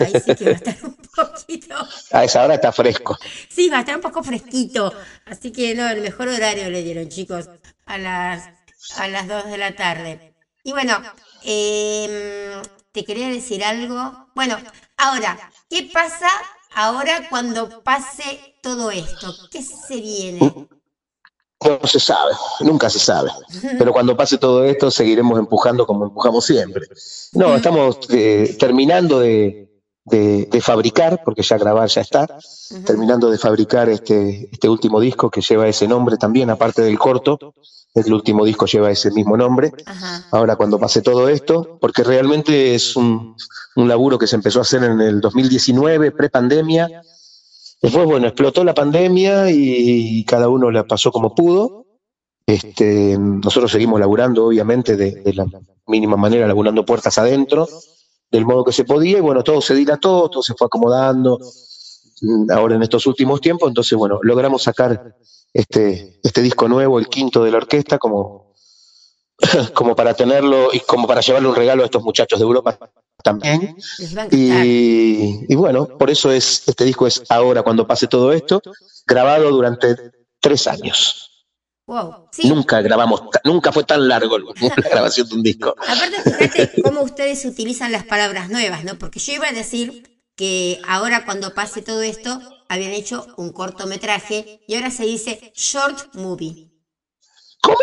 Ahí 0.00 0.12
sí 0.24 0.34
que 0.34 0.44
va 0.44 0.50
a 0.50 0.54
estar 0.54 0.76
un 0.82 0.96
poquito. 0.96 1.76
A 2.12 2.24
esa 2.24 2.44
hora 2.44 2.54
está 2.54 2.72
fresco. 2.72 3.18
Sí, 3.48 3.68
va 3.68 3.78
a 3.78 3.80
estar 3.80 3.96
un 3.96 4.02
poco 4.02 4.22
fresquito. 4.22 4.92
Así 5.26 5.52
que 5.52 5.74
no, 5.74 5.88
el 5.88 6.00
mejor 6.00 6.28
horario 6.28 6.70
le 6.70 6.82
dieron, 6.82 7.08
chicos, 7.08 7.48
a 7.84 7.98
las, 7.98 8.48
a 8.96 9.08
las 9.08 9.28
2 9.28 9.46
de 9.46 9.58
la 9.58 9.74
tarde. 9.74 10.34
Y 10.62 10.72
bueno, 10.72 11.00
em, 11.44 12.62
te 12.92 13.04
quería 13.04 13.28
decir 13.28 13.64
algo. 13.64 14.28
Bueno, 14.34 14.58
ahora, 14.96 15.38
¿qué 15.68 15.90
pasa 15.92 16.28
ahora 16.74 17.28
cuando 17.28 17.82
pase 17.82 18.56
todo 18.62 18.90
esto? 18.90 19.34
¿Qué 19.50 19.62
se 19.62 19.96
viene? 19.96 20.68
No 21.64 21.80
se 21.88 21.98
sabe, 21.98 22.32
nunca 22.60 22.90
se 22.90 22.98
sabe. 22.98 23.30
Pero 23.78 23.92
cuando 23.92 24.16
pase 24.16 24.36
todo 24.38 24.64
esto, 24.64 24.90
seguiremos 24.90 25.38
empujando 25.38 25.86
como 25.86 26.04
empujamos 26.04 26.44
siempre. 26.44 26.86
No, 27.32 27.56
estamos 27.56 27.98
eh, 28.10 28.56
terminando 28.58 29.20
de, 29.20 29.70
de- 30.04 30.46
de 30.46 30.60
fabricar, 30.60 31.22
porque 31.24 31.42
ya 31.42 31.56
grabar 31.56 31.88
ya 31.88 32.02
está, 32.02 32.26
terminando 32.84 33.30
de 33.30 33.38
fabricar 33.38 33.88
este, 33.88 34.48
este 34.52 34.68
último 34.68 35.00
disco 35.00 35.30
que 35.30 35.40
lleva 35.40 35.66
ese 35.66 35.88
nombre 35.88 36.16
también, 36.18 36.50
aparte 36.50 36.82
del 36.82 36.98
corto. 36.98 37.38
El 37.94 38.12
último 38.12 38.44
disco 38.44 38.66
lleva 38.66 38.90
ese 38.90 39.10
mismo 39.10 39.38
nombre. 39.38 39.72
Ahora 40.32 40.56
cuando 40.56 40.78
pase 40.78 41.00
todo 41.00 41.30
esto, 41.30 41.78
porque 41.80 42.04
realmente 42.04 42.74
es 42.74 42.94
un, 42.94 43.34
un 43.76 43.88
laburo 43.88 44.18
que 44.18 44.26
se 44.26 44.36
empezó 44.36 44.58
a 44.58 44.62
hacer 44.62 44.84
en 44.84 45.00
el 45.00 45.22
2019, 45.22 46.10
pre-pandemia. 46.12 47.02
Después, 47.86 48.04
bueno, 48.04 48.26
explotó 48.26 48.64
la 48.64 48.74
pandemia 48.74 49.48
y 49.48 50.24
cada 50.24 50.48
uno 50.48 50.72
la 50.72 50.84
pasó 50.84 51.12
como 51.12 51.36
pudo. 51.36 51.86
Este, 52.44 53.16
nosotros 53.16 53.70
seguimos 53.70 54.00
laburando, 54.00 54.46
obviamente, 54.46 54.96
de, 54.96 55.32
la 55.32 55.46
mínima 55.86 56.16
manera, 56.16 56.48
laburando 56.48 56.84
puertas 56.84 57.16
adentro, 57.18 57.68
del 58.28 58.44
modo 58.44 58.64
que 58.64 58.72
se 58.72 58.84
podía, 58.84 59.18
y 59.18 59.20
bueno, 59.20 59.44
todo 59.44 59.60
se 59.60 59.76
dilató, 59.76 60.28
todo 60.28 60.42
se 60.42 60.54
fue 60.54 60.66
acomodando 60.66 61.38
mm, 62.22 62.50
ahora 62.50 62.74
en 62.74 62.82
estos 62.82 63.06
últimos 63.06 63.40
tiempos, 63.40 63.68
entonces, 63.68 63.96
bueno, 63.96 64.18
logramos 64.20 64.64
sacar 64.64 65.14
este, 65.52 66.18
este 66.24 66.42
disco 66.42 66.66
nuevo, 66.66 66.98
el 66.98 67.06
quinto 67.06 67.44
de 67.44 67.52
la 67.52 67.58
orquesta, 67.58 67.98
como, 67.98 68.52
como 69.74 69.94
para 69.94 70.12
tenerlo 70.14 70.70
y 70.72 70.80
como 70.80 71.06
para 71.06 71.20
llevarle 71.20 71.50
un 71.50 71.54
regalo 71.54 71.84
a 71.84 71.86
estos 71.86 72.02
muchachos 72.02 72.40
de 72.40 72.46
Europa 72.46 72.76
también. 73.26 73.76
Y, 74.30 75.52
y 75.52 75.54
bueno, 75.56 75.98
por 75.98 76.10
eso 76.10 76.30
es 76.30 76.62
este 76.68 76.84
disco 76.84 77.08
es 77.08 77.24
ahora, 77.28 77.64
cuando 77.64 77.84
pase 77.84 78.06
todo 78.06 78.32
esto, 78.32 78.62
grabado 79.04 79.50
durante 79.50 79.96
tres 80.40 80.68
años. 80.68 81.44
Wow. 81.88 82.28
Sí, 82.30 82.48
Nunca 82.48 82.80
grabamos, 82.82 83.22
nunca 83.42 83.72
fue 83.72 83.82
tan 83.82 84.06
largo 84.06 84.38
la 84.38 84.88
grabación 84.90 85.28
de 85.28 85.34
un 85.34 85.42
disco. 85.42 85.74
Aparte, 85.78 86.48
fíjate 86.48 86.82
cómo 86.82 87.02
ustedes 87.02 87.44
utilizan 87.44 87.90
las 87.90 88.04
palabras 88.04 88.48
nuevas, 88.48 88.84
¿no? 88.84 88.96
Porque 88.96 89.18
yo 89.18 89.32
iba 89.32 89.48
a 89.48 89.52
decir 89.52 90.22
que 90.36 90.80
ahora 90.86 91.24
cuando 91.24 91.52
pase 91.52 91.82
todo 91.82 92.02
esto, 92.02 92.40
habían 92.68 92.92
hecho 92.92 93.26
un 93.36 93.52
cortometraje 93.52 94.60
y 94.68 94.76
ahora 94.76 94.90
se 94.92 95.04
dice 95.04 95.52
short 95.56 96.14
movie. 96.14 96.70
¿Cómo? 97.60 97.76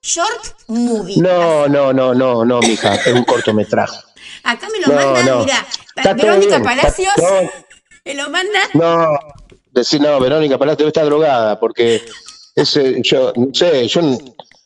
Short 0.00 0.68
movie. 0.68 1.16
No, 1.20 1.68
no, 1.68 1.92
no, 1.92 2.14
no, 2.14 2.44
no, 2.44 2.60
mija, 2.60 2.94
es 2.94 3.12
un 3.12 3.24
cortometraje. 3.24 4.05
Acá 4.42 4.68
me 4.72 4.80
lo 4.80 4.88
No, 4.88 4.94
mandan, 4.94 5.26
no. 5.26 5.38
mira, 5.44 5.66
Está 5.96 6.12
Verónica 6.14 6.58
bien, 6.58 6.62
está- 6.62 6.62
Palacios 6.62 7.14
no. 7.18 7.50
me 8.04 8.14
lo 8.14 8.30
manda. 8.30 8.58
No, 8.74 9.18
decir, 9.72 10.00
no, 10.00 10.18
Verónica 10.20 10.58
Palacio 10.58 10.78
debe 10.78 10.88
estar 10.88 11.04
drogada, 11.04 11.58
porque 11.58 12.02
ese, 12.54 13.00
yo, 13.02 13.32
no 13.36 13.48
sé, 13.52 13.86
yo 13.88 14.00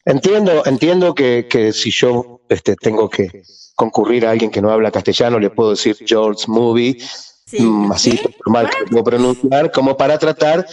entiendo, 0.04 0.62
entiendo 0.66 1.14
que, 1.14 1.46
que 1.48 1.72
si 1.72 1.90
yo 1.90 2.40
este, 2.48 2.76
tengo 2.76 3.08
que 3.08 3.42
concurrir 3.74 4.26
a 4.26 4.30
alguien 4.32 4.50
que 4.50 4.60
no 4.60 4.70
habla 4.70 4.90
castellano, 4.90 5.38
le 5.38 5.50
puedo 5.50 5.70
decir 5.70 5.96
George 6.06 6.44
Movie, 6.48 6.98
Sí. 7.46 7.60
mm, 7.62 7.90
así 7.92 8.20
normal 8.46 8.70
que 8.70 8.78
lo 8.82 8.86
puedo 8.90 9.04
pronunciar, 9.04 9.72
como 9.72 9.96
para 9.96 10.16
tratar 10.18 10.64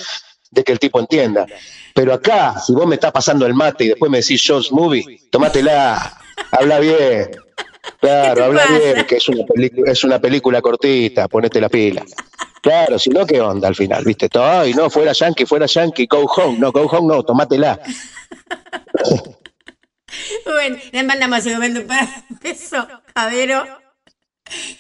de 0.52 0.64
que 0.64 0.72
el 0.72 0.80
tipo 0.80 1.00
entienda. 1.00 1.46
Pero 1.96 2.14
acá, 2.14 2.60
si 2.60 2.74
vos 2.74 2.86
me 2.86 2.96
estás 2.96 3.12
pasando 3.12 3.46
el 3.48 3.56
mate 3.56 3.86
y 3.86 3.88
después 3.90 4.12
me 4.12 4.20
decís 4.20 4.42
George 4.44 4.70
Movie, 4.72 5.22
tomátela, 5.32 6.20
habla 6.52 6.80
bien. 6.80 7.32
Claro, 8.00 8.46
habla 8.46 8.62
pasa? 8.64 8.78
bien, 8.80 9.06
que 9.06 9.16
es 9.16 9.28
una, 9.30 9.46
película 9.46 9.92
es 9.92 10.04
una 10.04 10.20
película 10.20 10.62
cortita, 10.62 11.28
ponete 11.28 11.60
la 11.60 11.70
pila. 11.70 12.04
Claro, 12.62 13.00
si 13.00 13.10
no, 13.10 13.26
¿qué 13.26 13.40
onda 13.40 13.68
al 13.68 13.76
final? 13.76 14.04
¿Viste? 14.04 14.30
Todo, 14.30 14.44
Ay, 14.44 14.74
no, 14.74 14.90
fuera 14.90 15.14
yankee, 15.14 15.46
fuera 15.46 15.66
yankee, 15.66 16.06
go 16.06 16.26
home. 16.26 16.60
No, 16.60 16.72
go 16.72 16.82
home 16.82 17.08
no, 17.08 17.24
tomátela. 17.24 17.80
Bueno, 20.46 20.78
le 20.92 21.04
mandamos 21.04 21.46
un 21.46 21.54
momento 21.54 21.86
para 21.86 22.04
un 22.30 22.40
beso 22.42 22.88
a 23.14 23.28
Vero. 23.28 23.66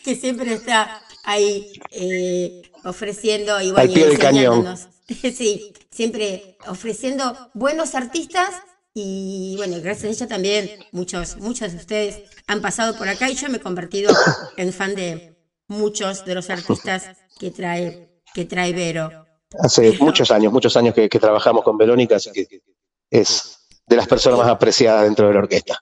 que 0.03 0.15
siempre 0.15 0.53
está 0.53 1.01
ahí 1.23 1.71
eh, 1.91 2.61
ofreciendo 2.83 3.59
y 3.61 3.73
Al 3.75 3.89
pie 3.89 4.07
del 4.07 4.19
cañón. 4.19 4.77
Sí, 5.07 5.71
siempre 5.89 6.57
ofreciendo 6.67 7.49
buenos 7.53 7.95
artistas 7.95 8.49
y 8.99 9.55
bueno, 9.57 9.77
gracias 9.79 10.05
a 10.05 10.07
ella 10.07 10.27
también 10.27 10.85
muchos, 10.91 11.37
muchos 11.37 11.71
de 11.71 11.77
ustedes 11.77 12.23
han 12.47 12.61
pasado 12.61 12.97
por 12.97 13.07
acá 13.07 13.29
y 13.29 13.35
yo 13.35 13.47
me 13.47 13.57
he 13.57 13.61
convertido 13.61 14.11
en 14.57 14.73
fan 14.73 14.95
de 14.95 15.37
muchos 15.67 16.25
de 16.25 16.33
los 16.33 16.49
artistas 16.49 17.15
que 17.39 17.51
trae, 17.51 18.09
que 18.33 18.45
trae 18.45 18.73
Vero. 18.73 19.27
Hace 19.59 19.95
muchos 19.99 20.31
años, 20.31 20.51
muchos 20.51 20.75
años 20.77 20.95
que, 20.95 21.07
que 21.09 21.19
trabajamos 21.19 21.63
con 21.63 21.77
Verónica, 21.77 22.15
así 22.15 22.31
que 22.31 22.47
es 23.11 23.59
de 23.85 23.95
las 23.95 24.07
personas 24.07 24.39
más 24.39 24.47
apreciadas 24.47 25.03
dentro 25.03 25.27
de 25.27 25.33
la 25.35 25.39
orquesta. 25.41 25.79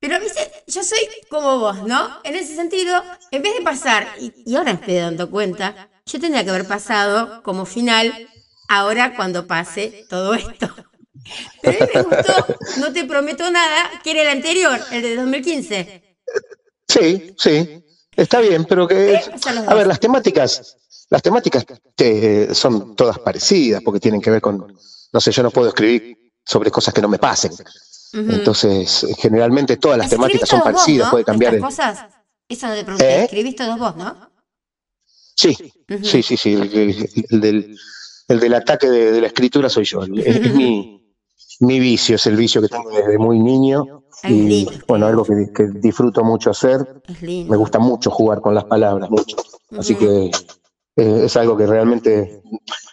Pero 0.00 0.18
viste, 0.18 0.50
yo 0.66 0.82
soy 0.82 0.98
como 1.28 1.60
vos, 1.60 1.84
¿no? 1.84 2.18
En 2.24 2.34
ese 2.34 2.56
sentido, 2.56 3.00
en 3.30 3.42
vez 3.42 3.54
de 3.56 3.62
pasar, 3.62 4.08
y, 4.18 4.32
y 4.44 4.56
ahora 4.56 4.72
me 4.72 4.80
estoy 4.80 4.96
dando 4.96 5.30
cuenta, 5.30 5.88
yo 6.04 6.18
tendría 6.18 6.42
que 6.42 6.50
haber 6.50 6.66
pasado 6.66 7.44
como 7.44 7.64
final 7.64 8.28
ahora 8.68 9.14
cuando 9.14 9.46
pase 9.46 10.04
todo 10.08 10.34
esto. 10.34 10.68
Pero 11.62 11.78
a 11.82 11.86
mí 11.86 11.92
me 11.94 12.02
gustó, 12.02 12.46
no 12.80 12.92
te 12.92 13.04
prometo 13.04 13.50
nada, 13.50 13.90
que 14.02 14.10
era 14.12 14.22
el 14.22 14.28
anterior, 14.28 14.78
el 14.92 15.02
de 15.02 15.16
2015. 15.16 16.16
Sí, 16.88 17.34
sí, 17.38 17.84
está 18.16 18.40
bien, 18.40 18.64
pero 18.64 18.86
que 18.88 19.20
los 19.32 19.46
a 19.46 19.52
ver, 19.74 19.84
dos. 19.84 19.86
las 19.86 20.00
temáticas, 20.00 20.76
las 21.08 21.22
temáticas 21.22 21.64
eh, 21.98 22.48
son 22.52 22.96
todas 22.96 23.18
parecidas 23.18 23.80
porque 23.84 24.00
tienen 24.00 24.20
que 24.20 24.30
ver 24.30 24.40
con, 24.40 24.76
no 25.12 25.20
sé, 25.20 25.30
yo 25.30 25.42
no 25.42 25.50
puedo 25.50 25.68
escribir 25.68 26.32
sobre 26.44 26.70
cosas 26.70 26.92
que 26.94 27.00
no 27.02 27.08
me 27.08 27.18
pasen. 27.18 27.52
Entonces, 28.12 29.04
eh, 29.04 29.14
generalmente 29.16 29.76
todas 29.76 29.98
las 29.98 30.10
temáticas 30.10 30.48
son 30.48 30.58
vos, 30.60 30.64
parecidas, 30.64 31.06
¿no? 31.06 31.10
puede 31.12 31.24
cambiar. 31.24 31.54
Estas 31.54 31.70
el- 31.70 31.76
cosas, 31.76 32.12
eso 32.48 32.66
no 32.66 32.74
te 32.74 32.82
pregunté, 32.84 33.08
¿Eh? 33.20 33.24
escribís 33.24 33.54
todos 33.56 33.78
vos, 33.78 33.94
¿no? 33.96 34.30
Sí, 35.36 35.56
sí, 36.02 36.22
sí, 36.22 36.36
sí, 36.36 36.52
el, 36.54 36.62
el- 36.76 37.10
el 37.30 37.40
del, 37.40 37.78
el 38.28 38.40
del 38.40 38.54
ataque 38.54 38.88
de, 38.88 39.12
de 39.12 39.20
la 39.20 39.28
escritura 39.28 39.68
soy 39.68 39.84
yo. 39.84 40.02
es 40.02 40.52
mi, 40.54 40.99
mi 41.60 41.78
vicio, 41.78 42.16
es 42.16 42.26
el 42.26 42.36
vicio 42.36 42.60
que 42.60 42.68
tengo 42.68 42.90
desde 42.90 43.18
muy 43.18 43.38
niño 43.38 44.02
Es 44.22 44.30
y 44.30 44.42
lindo. 44.42 44.72
bueno, 44.88 45.06
algo 45.06 45.24
que, 45.24 45.50
que 45.54 45.68
disfruto 45.74 46.24
mucho 46.24 46.50
hacer. 46.50 47.02
Me 47.20 47.56
gusta 47.56 47.78
mucho 47.78 48.10
jugar 48.10 48.40
con 48.40 48.54
las 48.54 48.64
palabras, 48.64 49.10
mucho. 49.10 49.36
Así 49.78 49.94
que 49.94 50.30
eh, 50.96 51.22
es 51.24 51.36
algo 51.36 51.56
que 51.56 51.66
realmente 51.66 52.42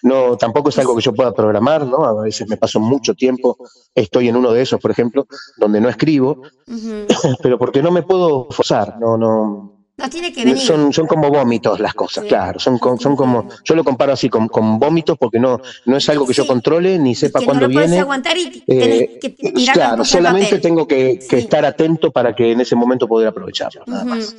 no, 0.04 0.38
tampoco 0.38 0.70
es 0.70 0.78
algo 0.80 0.96
que 0.96 1.02
yo 1.02 1.14
pueda 1.14 1.34
programar, 1.34 1.86
¿no? 1.86 2.06
A 2.06 2.22
veces 2.22 2.48
me 2.48 2.58
paso 2.58 2.80
mucho 2.80 3.14
tiempo, 3.16 3.58
estoy 3.96 4.30
en 4.30 4.36
uno 4.36 4.52
de 4.52 4.62
esos, 4.62 4.80
por 4.80 4.92
ejemplo, 4.92 5.26
donde 5.58 5.82
no 5.82 5.90
escribo, 5.90 6.42
pero 7.42 7.58
porque 7.58 7.82
no 7.82 7.92
me 7.92 8.04
puedo 8.04 8.48
forzar, 8.52 9.00
no, 9.00 9.18
no, 9.18 9.77
No 9.98 10.08
tiene 10.12 10.32
que 10.32 10.46
venir. 10.46 10.60
son, 10.60 10.94
son 10.94 11.08
como 11.08 11.30
vómitos 11.32 11.80
las 11.80 11.96
cosas, 11.96 12.24
Sí. 12.24 12.30
claro, 12.30 12.60
son, 12.60 12.80
son 13.00 13.16
como, 13.16 13.50
yo 13.64 13.74
lo 13.76 13.84
comparo 13.84 14.14
así 14.14 14.30
con, 14.30 14.48
con 14.48 14.78
vómitos 14.78 15.18
porque 15.18 15.40
no, 15.40 15.60
no 15.86 15.98
es 15.98 16.08
algo 16.10 16.28
que 16.28 16.34
yo 16.34 16.46
controle 16.46 17.00
ni 17.00 17.16
sepa 17.16 17.40
que 17.40 17.46
no 17.48 17.52
cuándo 17.54 17.68
lo 17.68 17.80
viene. 17.80 18.00
aguantar 18.00 18.38
y 18.38 18.62
tenés 18.62 19.02
Eh, 19.02 19.20
que 19.20 19.30
tirarlo 19.32 19.74
claro, 19.74 19.98
en 20.04 20.06
solamente 20.06 20.60
tengo 20.60 20.88
que, 20.88 21.18
que 21.18 21.38
Sí. 21.38 21.44
estar 21.44 21.66
atento 21.66 22.12
para 22.12 22.36
que 22.36 22.52
en 22.52 22.62
ese 22.62 22.76
momento 22.76 23.08
poder 23.08 23.28
aprovecharlo, 23.30 23.84
nada 23.88 24.06
más. 24.06 24.36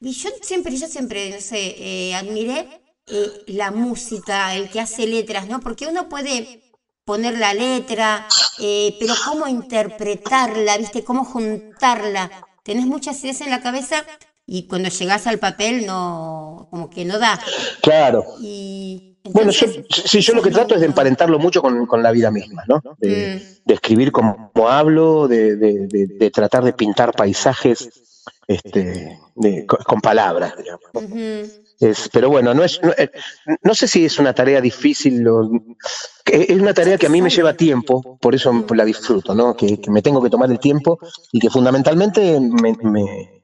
Y 0.00 0.10
yo 0.12 0.28
siempre, 0.42 0.74
yo 0.76 0.88
siempre, 0.88 1.30
no 1.30 1.40
sé, 1.40 1.76
eh, 1.78 2.14
admiré 2.16 2.66
eh, 3.06 3.30
la 3.46 3.70
música, 3.70 4.54
el 4.56 4.70
que 4.70 4.80
hace 4.80 5.06
letras, 5.06 5.46
¿no? 5.48 5.60
Porque 5.60 5.86
uno 5.86 6.08
puede 6.08 6.62
poner 7.04 7.38
la 7.38 7.54
letra, 7.54 8.26
eh, 8.58 8.96
pero 8.98 9.14
cómo 9.24 9.46
interpretarla, 9.46 10.78
¿viste? 10.78 11.04
Cómo 11.04 11.24
juntarla. 11.24 12.30
Tenés 12.64 12.86
muchas 12.86 13.22
ideas 13.22 13.40
en 13.42 13.50
la 13.50 13.60
cabeza 13.62 14.04
y 14.52 14.64
cuando 14.64 14.88
llegás 14.88 15.28
al 15.28 15.38
papel 15.38 15.86
no, 15.86 16.66
como 16.70 16.90
que 16.90 17.04
no 17.04 17.18
da. 17.20 17.38
Claro. 17.82 18.24
Y 18.40 19.16
Bueno, 19.22 19.52
yo, 19.52 19.66
sí, 19.88 20.20
yo 20.20 20.34
lo 20.34 20.42
que 20.42 20.50
trato 20.50 20.74
es 20.74 20.80
de 20.80 20.86
emparentarlo 20.86 21.38
mucho 21.38 21.62
con, 21.62 21.86
con 21.86 22.02
la 22.02 22.10
vida 22.10 22.32
misma, 22.32 22.64
¿no? 22.66 22.82
De, 22.98 23.40
de 23.64 23.74
escribir 23.74 24.10
como, 24.10 24.50
hablo, 24.68 25.28
de, 25.28 25.54
de- 25.56 25.86
de- 25.86 26.06
de 26.08 26.30
tratar 26.32 26.64
de 26.64 26.72
pintar 26.72 27.12
paisajes 27.12 27.88
este, 28.48 29.18
de- 29.36 29.66
con, 29.66 30.00
palabras, 30.00 30.54
digamos. 30.56 30.80
Es- 31.78 32.08
pero 32.12 32.28
bueno, 32.28 32.52
no, 32.52 32.64
es, 32.64 32.80
no, 32.82 32.90
eh, 32.98 33.10
no 33.62 33.74
sé 33.76 33.86
si 33.86 34.04
es 34.04 34.18
una 34.18 34.34
tarea 34.34 34.60
difícil 34.60 35.26
o... 35.28 35.48
Es 36.26 36.60
una 36.60 36.74
tarea 36.74 36.98
que 36.98 37.06
a 37.06 37.10
mí 37.10 37.22
me 37.22 37.30
lleva 37.30 37.54
tiempo, 37.54 38.18
por 38.20 38.34
eso 38.34 38.52
la 38.74 38.84
disfruto, 38.84 39.34
¿no? 39.34 39.56
Que, 39.56 39.80
que 39.80 39.90
me 39.90 40.02
tengo 40.02 40.20
que 40.22 40.30
tomar 40.30 40.50
el 40.50 40.58
tiempo 40.58 40.98
y 41.32 41.38
que 41.38 41.50
fundamentalmente 41.50 42.38
me- 42.40 42.76
me- 42.82 43.39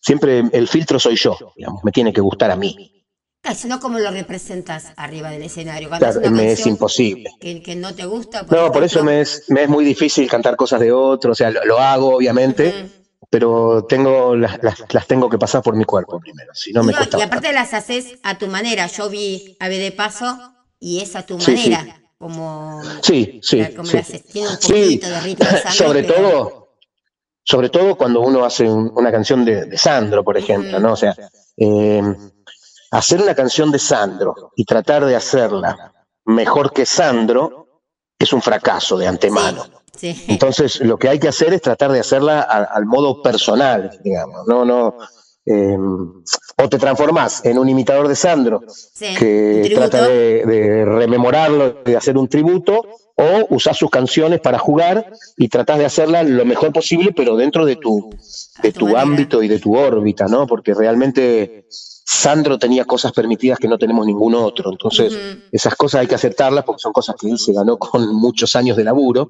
siempre 0.00 0.42
el 0.52 0.68
filtro 0.68 0.98
soy 0.98 1.16
yo, 1.16 1.36
digamos, 1.56 1.82
me 1.84 1.92
tiene 1.92 2.12
que 2.12 2.20
gustar 2.20 2.50
a 2.50 2.56
mí. 2.56 3.04
claro, 3.42 3.58
si 3.58 3.68
no, 3.68 3.78
¿cómo 3.80 3.98
lo 3.98 4.10
representas 4.10 4.92
arriba 4.96 5.30
del 5.30 5.42
escenario? 5.42 5.88
Cuando 5.88 6.04
Claro, 6.06 6.20
es 6.20 6.28
una 6.28 6.36
me 6.42 6.52
es 6.52 6.66
imposible. 6.66 7.30
que, 7.40 7.62
que 7.62 7.76
no 7.76 7.94
te 7.94 8.04
gusta. 8.06 8.42
No, 8.50 8.72
por 8.72 8.82
eso 8.84 9.02
me 9.04 9.20
es, 9.20 9.44
me 9.48 9.62
es 9.64 9.68
muy 9.68 9.84
difícil 9.84 10.28
cantar 10.28 10.56
cosas 10.56 10.80
de 10.80 10.92
otro, 10.92 11.32
o 11.32 11.34
sea, 11.34 11.50
lo, 11.50 11.64
lo 11.64 11.78
hago 11.78 12.16
obviamente, 12.16 12.68
ujú. 12.68 12.90
pero 13.30 13.84
tengo 13.88 14.34
las, 14.36 14.62
las, 14.62 14.82
las 14.92 15.06
tengo 15.06 15.28
que 15.28 15.38
pasar 15.38 15.62
por 15.62 15.76
mi 15.76 15.84
cuerpo 15.84 16.18
primero, 16.20 16.52
si 16.54 16.72
no 16.72 16.82
me 16.82 16.92
No, 16.92 16.98
cuesta 16.98 17.16
y 17.18 17.20
bastante. 17.20 17.36
aparte 17.48 17.52
las 17.54 17.74
haces 17.74 18.18
a 18.22 18.36
tu 18.38 18.46
manera. 18.48 18.86
Yo 18.88 19.08
vi 19.08 19.56
Ave 19.60 19.78
de 19.78 19.92
Paso 19.92 20.38
y 20.80 21.00
es 21.00 21.14
a 21.16 21.24
tu 21.24 21.38
Sí, 21.40 21.56
sí. 21.56 21.70
manera. 21.70 22.00
Como, 22.18 22.80
Sí, 23.02 23.40
sí, 23.42 23.62
como 23.76 23.86
sí. 23.90 23.96
las. 23.98 24.22
Tiene 24.32 24.48
un 24.48 24.56
Sí, 24.58 24.72
poquito 24.72 25.08
de 25.10 25.20
ritmo 25.20 25.44
sangre, 25.46 25.70
sobre 25.72 26.02
pero- 26.02 26.14
todo, 26.14 26.65
sobre 27.48 27.68
todo 27.70 27.96
cuando 27.96 28.20
uno 28.20 28.44
hace 28.44 28.68
un- 28.68 28.92
una 28.96 29.12
canción 29.12 29.44
de, 29.44 29.66
de 29.66 29.78
Sandro, 29.78 30.24
por 30.24 30.36
ejemplo, 30.36 30.80
¿no? 30.80 30.92
O 30.94 30.96
sea, 30.96 31.14
eh, 31.56 32.02
hacer 32.90 33.22
una 33.22 33.34
canción 33.34 33.70
de 33.70 33.78
Sandro 33.78 34.34
y 34.56 34.64
tratar 34.64 35.04
de 35.04 35.14
hacerla 35.14 35.92
mejor 36.24 36.72
que 36.72 36.84
Sandro 36.84 37.82
es 38.18 38.32
un 38.32 38.42
fracaso 38.42 38.98
de 38.98 39.06
antemano. 39.06 39.64
Sí, 39.94 40.12
sí. 40.12 40.24
Entonces, 40.28 40.80
lo 40.80 40.98
que 40.98 41.08
hay 41.08 41.18
que 41.20 41.28
hacer 41.28 41.54
es 41.54 41.62
tratar 41.62 41.92
de 41.92 42.00
hacerla 42.00 42.40
a- 42.42 42.64
al 42.64 42.84
modo 42.84 43.22
personal, 43.22 43.96
digamos, 44.02 44.46
no, 44.46 44.64
no. 44.64 44.94
eh, 45.48 45.78
o 46.58 46.68
te 46.68 46.76
transformás 46.76 47.44
en 47.44 47.56
un 47.56 47.68
imitador 47.68 48.08
de 48.08 48.16
Sandro 48.16 48.62
Sí, 48.68 49.14
que 49.16 49.70
trata 49.76 50.08
de, 50.08 50.44
de 50.44 50.84
rememorarlo, 50.84 51.82
de 51.84 51.96
hacer 51.96 52.18
un 52.18 52.26
tributo, 52.28 52.82
o 53.18 53.46
usás 53.54 53.76
sus 53.78 53.90
canciones 53.90 54.40
para 54.40 54.58
jugar 54.58 55.10
y 55.38 55.48
tratás 55.48 55.78
de 55.78 55.86
hacerla 55.86 56.22
lo 56.22 56.44
mejor 56.44 56.72
posible, 56.72 57.12
pero 57.16 57.34
dentro 57.36 57.64
de 57.64 57.76
tu, 57.76 58.10
de 58.62 58.72
tu 58.72 58.96
ámbito 58.96 59.42
y 59.42 59.48
de 59.48 59.58
tu 59.58 59.74
órbita, 59.76 60.26
¿no? 60.26 60.46
Porque 60.46 60.74
realmente 60.74 61.66
Sandro 61.70 62.58
tenía 62.58 62.84
cosas 62.84 63.12
permitidas 63.12 63.58
que 63.58 63.68
no 63.68 63.78
tenemos 63.78 64.06
ningún 64.06 64.34
otro. 64.34 64.70
Entonces, 64.70 65.16
esas 65.50 65.74
cosas 65.74 66.02
hay 66.02 66.06
que 66.06 66.14
aceptarlas 66.14 66.64
porque 66.64 66.80
son 66.82 66.92
cosas 66.92 67.16
que 67.18 67.28
él 67.30 67.38
se 67.38 67.52
ganó 67.52 67.78
con 67.78 68.14
muchos 68.14 68.54
años 68.54 68.76
de 68.76 68.84
laburo. 68.84 69.28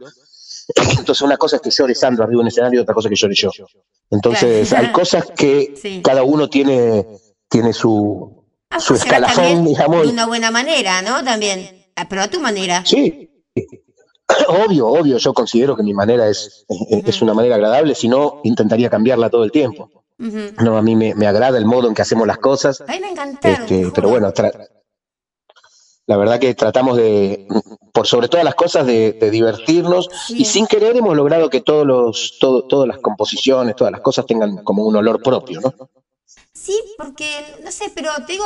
Entonces, 0.98 1.22
una 1.22 1.36
cosa 1.36 1.56
es 1.56 1.62
que 1.62 1.70
llore 1.70 1.94
Sandro 1.94 2.24
arriba 2.24 2.38
de 2.40 2.42
un 2.42 2.48
escenario 2.48 2.80
y 2.80 2.82
otra 2.82 2.94
cosa 2.94 3.08
es 3.08 3.10
que 3.10 3.16
llore 3.22 3.34
yo. 3.36 3.50
Entonces, 4.10 4.68
Claro. 4.68 4.86
hay 4.86 4.92
cosas 4.92 5.26
que 5.36 5.74
Sí. 5.80 6.00
cada 6.02 6.24
uno 6.24 6.48
tiene, 6.50 7.06
tiene 7.48 7.72
su, 7.72 8.44
Ah, 8.68 8.80
su 8.80 8.94
escalafón, 8.94 9.64
digamos. 9.64 10.02
De 10.02 10.08
una 10.12 10.26
buena 10.26 10.50
manera, 10.50 11.00
¿no? 11.02 11.22
También. 11.22 11.84
Ah, 11.94 12.06
Pero 12.08 12.22
a 12.22 12.28
tu 12.28 12.40
manera. 12.40 12.84
Sí, 12.84 13.30
obvio, 14.66 14.86
obvio, 14.88 15.18
yo 15.18 15.32
considero 15.32 15.76
que 15.76 15.82
mi 15.82 15.94
manera 15.94 16.28
es, 16.28 16.64
es 17.06 17.22
una 17.22 17.34
manera 17.34 17.54
agradable, 17.54 17.94
si 17.94 18.08
no, 18.08 18.40
intentaría 18.44 18.90
cambiarla 18.90 19.30
todo 19.30 19.44
el 19.44 19.52
tiempo. 19.52 19.90
No, 20.18 20.78
a 20.78 20.82
mí 20.82 20.96
me, 20.96 21.14
me 21.14 21.26
agrada 21.26 21.58
el 21.58 21.66
modo 21.66 21.88
en 21.88 21.94
que 21.94 22.02
hacemos 22.02 22.26
las 22.26 22.38
cosas, 22.38 22.80
A 22.80 22.86
mí 22.92 23.00
me 23.00 23.12
este, 23.12 23.84
te 23.84 23.90
pero 23.90 24.08
bueno, 24.08 24.32
la 26.06 26.16
verdad 26.16 26.38
que 26.38 26.54
tratamos 26.54 26.96
de, 26.96 27.46
por 27.92 28.06
sobre 28.06 28.28
todas 28.28 28.44
las 28.44 28.54
cosas, 28.54 28.86
de, 28.86 29.12
de 29.12 29.30
divertirnos 29.30 30.08
Sí. 30.26 30.36
y 30.38 30.44
sin 30.44 30.66
querer 30.66 30.96
hemos 30.96 31.16
logrado 31.16 31.50
que 31.50 31.60
todos 31.60 31.84
los, 31.86 32.38
todo- 32.40 32.62
todas 32.66 32.86
las 32.88 32.98
composiciones, 32.98 33.74
todas 33.76 33.90
las 33.92 34.00
cosas 34.00 34.24
tengan 34.24 34.62
como 34.64 34.84
un 34.84 34.96
olor 34.96 35.20
propio, 35.22 35.60
¿no? 35.60 35.74
Sí, 36.54 36.80
porque, 36.96 37.28
no 37.62 37.70
sé, 37.70 37.90
pero 37.94 38.10
te 38.26 38.32
digo, 38.34 38.44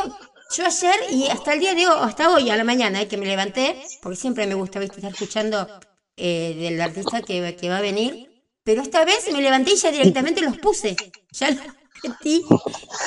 yo 0.57 0.66
ayer 0.66 0.94
y 1.11 1.28
hasta 1.28 1.53
el 1.53 1.61
día 1.61 1.74
de 1.74 1.86
hoy, 1.86 1.98
hasta 2.01 2.30
hoy 2.30 2.51
a 2.51 2.57
la 2.57 2.64
mañana, 2.64 3.01
eh, 3.01 3.09
que 3.09 3.16
me 3.16 3.26
levanté, 3.26 3.80
porque 4.03 4.16
siempre 4.16 4.46
me 4.46 4.55
gusta 4.55 4.78
¿viste? 4.80 4.96
estar 4.96 5.12
escuchando 5.12 5.66
eh, 6.16 6.57
del 6.59 6.80
artista 6.80 7.22
que, 7.22 7.57
que 7.57 7.68
va 7.68 7.78
a 7.78 7.82
venir, 7.82 8.44
pero 8.64 8.82
esta 8.82 9.05
vez 9.05 9.30
me 9.32 9.40
levanté 9.40 9.72
y 9.72 9.76
ya 9.76 9.90
directamente 9.90 10.40
los 10.42 10.59
puse, 10.59 10.96
ya 11.32 11.51
los 11.51 11.61
metí 12.03 12.42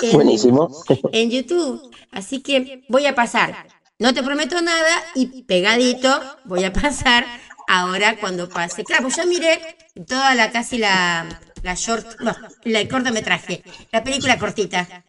en, 0.02 0.12
Buenísimo. 0.12 0.70
en 1.12 1.30
YouTube, 1.30 1.92
así 2.12 2.42
que 2.42 2.84
voy 2.90 3.06
a 3.06 3.16
pasar, 3.16 3.68
no 4.00 4.14
te 4.14 4.24
prometo 4.24 4.62
nada 4.62 5.04
y 5.16 5.44
pegadito 5.44 6.22
voy 6.46 6.64
a 6.64 6.74
pasar 6.74 7.26
ahora 7.68 8.18
cuando 8.20 8.50
pase. 8.50 8.84
Claro, 8.84 9.04
pues 9.04 9.18
yo 9.18 9.26
miré 9.26 9.78
toda 10.08 10.36
la 10.36 10.52
casi 10.52 10.78
la, 10.78 11.40
la 11.62 11.76
short, 11.76 12.20
no, 12.20 12.36
la 12.64 12.80
el 12.80 12.90
cortometraje, 12.90 13.64
la 13.92 14.04
película 14.04 14.38
cortita. 14.40 15.04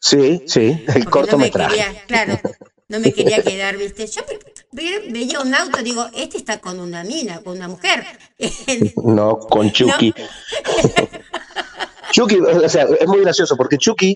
Sí, 0.00 0.42
sí, 0.46 0.60
el 0.62 0.84
Porque 0.84 0.96
no 0.96 1.04
me 1.04 1.10
cortometraje. 1.50 1.76
quería, 1.76 2.02
claro, 2.06 2.40
no 2.88 3.00
me 3.00 3.12
quería 3.12 3.42
quedar, 3.42 3.76
viste. 3.76 4.06
Yo 4.06 4.22
ve- 4.26 4.38
ve- 4.72 5.04
veía 5.10 5.40
un 5.40 5.54
auto, 5.54 5.82
digo, 5.82 6.06
este 6.14 6.38
está 6.38 6.58
con 6.58 6.80
una 6.80 7.04
mina, 7.04 7.40
con 7.42 7.56
una 7.56 7.68
mujer. 7.68 8.04
No, 9.04 9.38
con 9.38 9.70
Chucky. 9.72 10.14
Chucky, 12.12 12.36
o 12.40 12.68
sea, 12.68 12.86
es 12.98 13.06
muy 13.06 13.20
gracioso 13.20 13.56
porque 13.56 13.78
Chucky 13.78 14.14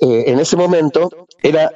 eh, 0.00 0.24
en 0.26 0.40
ese 0.40 0.56
momento 0.56 1.26
era 1.42 1.70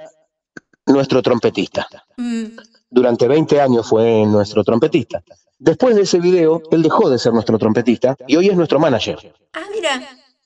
nuestro 0.86 1.22
trompetista. 1.22 1.86
Mm. 2.16 2.46
Durante 2.90 3.28
20 3.28 3.60
años 3.60 3.88
fue 3.88 4.24
nuestro 4.26 4.64
trompetista. 4.64 5.22
Después 5.58 5.94
de 5.94 6.02
ese 6.02 6.18
video, 6.18 6.60
él 6.72 6.82
dejó 6.82 7.08
de 7.08 7.18
ser 7.18 7.32
nuestro 7.32 7.56
trompetista 7.58 8.16
y 8.26 8.34
hoy 8.36 8.48
es 8.48 8.56
nuestro 8.56 8.80
manager. 8.80 9.32
Ah, 9.52 9.60
mira. 9.72 10.02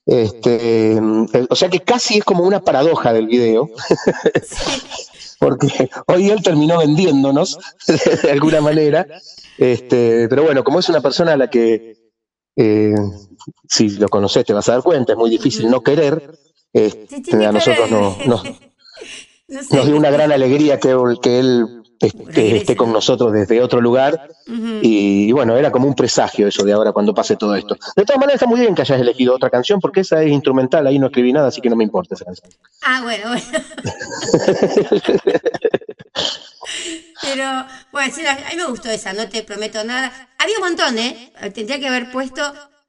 Este, 0.07 1.01
o 1.51 1.57
sea 1.57 1.69
que 1.69 1.81
casi 1.81 2.19
es 2.19 2.25
como 2.25 2.45
una 2.45 2.61
paradoja 2.61 3.13
del 3.13 3.27
video, 3.27 3.69
porque 5.41 5.91
hoy 6.07 6.31
él 6.31 6.43
terminó 6.45 6.79
vendiéndonos 6.79 7.59
de 8.23 8.31
alguna 8.31 8.61
manera. 8.61 9.07
Este, 9.59 10.29
pero 10.29 10.45
bueno, 10.45 10.63
como 10.63 10.79
es 10.79 10.89
una 10.89 11.01
persona 11.01 11.33
a 11.33 11.37
la 11.37 11.51
que 11.51 11.97
eh, 12.55 12.95
si 13.69 13.91
lo 13.91 14.09
conoces 14.09 14.45
te 14.45 14.53
vas 14.53 14.69
a 14.69 14.75
dar 14.75 14.83
cuenta, 14.83 15.13
es 15.13 15.19
muy 15.19 15.29
difícil 15.29 15.69
no 15.69 15.83
querer. 15.83 16.39
este, 16.73 17.45
a 17.45 17.51
nosotros 17.51 17.91
no, 17.91 18.17
nos, 18.27 18.45
No 18.45 18.53
nos 19.73 19.87
dio 19.87 19.97
una 19.97 20.11
gran 20.11 20.31
alegría 20.31 20.79
que, 20.79 20.97
que 21.21 21.41
él 21.41 21.83
este, 22.01 22.25
Regrese. 22.25 22.57
esté 22.59 22.77
con 22.77 22.93
nosotros 22.93 23.33
desde 23.33 23.63
otro 23.63 23.81
lugar. 23.81 24.29
Y 24.83 25.33
bueno, 25.33 25.57
era 25.57 25.71
como 25.71 25.89
un 25.89 25.95
presagio 25.95 26.47
eso 26.47 26.65
de 26.65 26.73
ahora 26.73 26.93
cuando 26.93 27.15
pase 27.15 27.37
todo 27.37 27.55
esto. 27.55 27.77
De 27.97 28.05
todas 28.05 28.19
maneras, 28.19 28.37
está 28.37 28.47
muy 28.47 28.61
bien 28.61 28.75
que 28.75 28.83
hayas 28.83 29.01
elegido 29.01 29.35
otra 29.35 29.51
canción 29.51 29.81
porque 29.81 30.01
esa 30.01 30.23
es 30.23 30.31
instrumental, 30.31 30.87
ahí 30.87 30.99
no 30.99 31.07
escribí 31.07 31.33
nada, 31.33 31.49
así 31.49 31.61
que 31.61 31.71
no 31.71 31.77
me 31.77 31.85
importa 31.85 32.15
esa 32.15 32.25
canción. 32.25 32.51
Ah, 32.83 33.01
bueno, 33.03 33.29
bueno. 33.29 33.45
Pero, 37.23 37.67
bueno, 37.93 38.15
sí, 38.15 38.27
a 38.27 38.35
mí 38.35 38.57
me 38.57 38.67
gustó 38.67 38.91
esa, 38.91 39.13
no 39.13 39.29
te 39.29 39.43
prometo 39.43 39.83
nada. 39.85 40.13
Había 40.39 40.57
un 40.59 40.65
montón, 40.65 40.99
¿eh? 40.99 41.33
Tendría 41.55 41.81
que 41.81 41.89
haber 41.89 42.11
puesto 42.11 42.43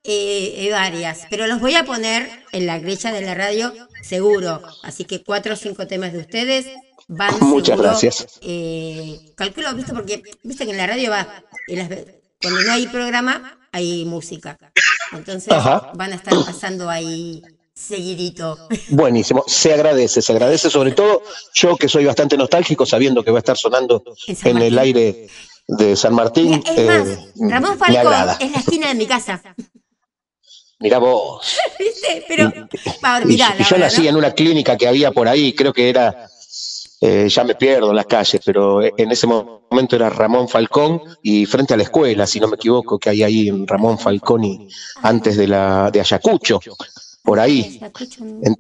eh, 0.04 0.66
eh, 0.66 0.72
varias, 0.72 1.28
pero 1.30 1.48
los 1.48 1.60
voy 1.60 1.76
a 1.76 1.84
poner 1.84 2.30
en 2.52 2.66
la 2.66 2.80
grilla 2.80 3.12
de 3.12 3.22
la 3.22 3.36
radio 3.36 3.74
seguro. 4.02 4.62
Así 4.84 5.06
que 5.06 5.24
cuatro 5.24 5.54
o 5.54 5.58
cinco 5.58 5.88
temas 5.88 6.14
de 6.14 6.20
ustedes 6.20 6.68
van 7.08 7.34
Muchas 7.42 7.68
seguro, 7.76 7.90
gracias. 7.90 8.26
eh, 8.42 9.20
calculo, 9.36 9.74
¿viste? 9.76 9.94
Porque, 9.94 10.22
viste 10.44 10.66
que 10.66 10.72
en 10.72 10.78
la 10.78 10.88
radio 10.88 11.12
va, 11.12 11.44
en 11.68 11.78
las 11.80 11.90
ve- 11.90 12.22
cuando 12.42 12.62
no 12.62 12.72
hay 12.72 12.88
programa, 12.88 13.60
hay 13.72 14.06
música. 14.06 14.58
Entonces 15.12 15.52
Ajá. 15.54 15.92
van 15.96 16.12
a 16.12 16.16
estar 16.16 16.34
pasando 16.46 16.90
ahí 16.90 17.42
seguidito. 17.74 18.68
Buenísimo, 18.90 19.44
se 19.48 19.74
agradece, 19.74 20.22
se 20.22 20.32
agradece 20.32 20.70
sobre 20.70 20.92
todo 20.92 21.24
yo 21.54 21.76
que 21.78 21.88
soy 21.88 22.06
bastante 22.06 22.36
nostálgico 22.38 22.86
sabiendo 22.86 23.24
que 23.24 23.32
va 23.32 23.38
a 23.38 23.40
estar 23.40 23.58
sonando 23.58 24.04
En 24.44 24.58
el 24.58 24.78
aire 24.78 25.28
de 25.68 25.96
San 25.96 26.14
Martín. 26.14 26.64
Mira, 26.66 26.74
es 26.76 26.86
más, 26.86 27.08
eh, 27.08 27.30
Ramón 27.50 27.78
Falcón 27.78 28.14
es 28.40 28.52
la 28.52 28.58
esquina 28.60 28.88
de 28.88 28.96
mi 28.96 29.06
casa. 29.06 29.42
Mirá 30.80 31.00
vos. 31.00 31.58
¿Viste? 31.80 32.24
Pero, 32.28 32.52
Y, 33.24 33.26
mirá, 33.26 33.56
y 33.56 33.60
la 33.60 33.66
yo 33.66 33.76
verdad, 33.76 33.78
nací 33.80 34.04
¿no? 34.04 34.10
en 34.10 34.16
una 34.18 34.32
clínica 34.34 34.78
que 34.78 34.88
había 34.88 35.12
por 35.12 35.28
ahí, 35.28 35.54
creo 35.54 35.74
que 35.74 35.90
era, 35.90 36.30
eh, 37.02 37.28
ya 37.30 37.44
me 37.44 37.56
pierdo 37.56 37.90
en 37.92 37.96
las 37.96 38.06
calles, 38.08 38.42
pero 38.44 38.82
en 38.84 39.12
ese 39.12 39.28
momento 39.28 39.96
era 39.96 40.10
Ramón 40.10 40.48
Falcón 40.48 41.02
y 41.22 41.46
frente 41.46 41.74
a 41.74 41.78
la 41.78 41.84
escuela, 41.84 42.26
si 42.26 42.40
no 42.40 42.48
me 42.48 42.56
equivoco, 42.56 42.98
que 42.98 43.10
hay 43.12 43.24
ahí 43.24 43.48
en 43.50 43.68
Ramón 43.68 44.00
Falcón 44.00 44.44
y 44.44 44.68
antes 45.04 45.38
de 45.38 45.48
la 45.48 45.92
de 45.92 46.00
Ayacucho, 46.00 46.60
por 47.24 47.40
ahí. 47.40 47.78
Ayacucho, 47.82 48.24
En- 48.44 48.56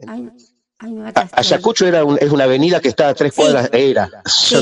era 1.88 2.04
un- 2.06 2.18
es 2.22 2.32
una 2.32 2.44
avenida 2.44 2.80
que 2.80 2.90
está 2.90 3.10
a 3.10 3.14
tres 3.16 3.34
Sí. 3.34 3.42
cuadras, 3.42 3.70
era. 3.74 4.10
Sí, 4.26 4.56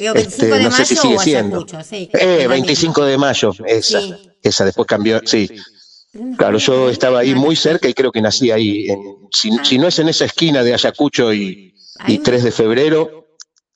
Yo 0.00 0.14
25 0.14 0.18
este, 0.18 0.46
de 0.46 0.62
no 0.64 0.70
sé 0.72 0.84
si 0.84 0.94
mayo 0.96 1.02
sigue 1.08 1.18
siendo. 1.20 1.56
Ayacucho, 1.58 1.82
sí. 1.84 2.10
Eh, 2.12 2.36
es 2.38 2.42
la 2.42 2.48
25 2.48 3.04
de 3.04 3.18
mayo, 3.18 3.52
esa, 3.66 4.00
Sí. 4.00 4.14
esa 4.42 4.64
después 4.64 4.86
cambió, 4.88 5.20
sí. 5.24 5.48
Claro, 6.36 6.58
yo 6.58 6.90
estaba 6.90 7.20
ahí 7.20 7.34
muy 7.36 7.54
cerca 7.54 7.88
y 7.88 7.94
creo 7.94 8.10
que 8.10 8.20
nací 8.20 8.50
ahí. 8.50 8.88
en- 8.88 8.98
si, 9.32 9.50
si 9.62 9.78
no 9.78 9.86
es 9.86 9.96
en 10.00 10.08
esa 10.08 10.24
esquina 10.24 10.64
de 10.64 10.74
Ayacucho 10.74 11.32
y, 11.32 11.72
y 12.08 12.18
me- 12.18 12.24
3 12.24 12.42
de 12.42 12.50
febrero, 12.50 13.19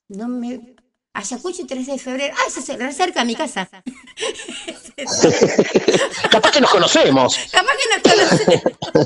No 0.09 0.27
me... 0.27 0.75
Ayacucho 1.13 1.61
y 1.61 1.65
13 1.65 1.91
de 1.93 1.97
febrero. 1.97 2.35
Ah, 2.37 2.43
eso 2.47 2.59
es 2.59 2.67
re 2.77 2.91
cerca 2.91 3.21
de 3.21 3.25
mi 3.25 3.35
casa. 3.35 3.69
capaz 6.29 6.51
que 6.51 6.59
nos 6.59 6.69
conocemos. 6.69 7.39
Capaz 7.51 7.71
que 7.77 7.87
nos 7.89 8.01
conocemos. 8.03 8.63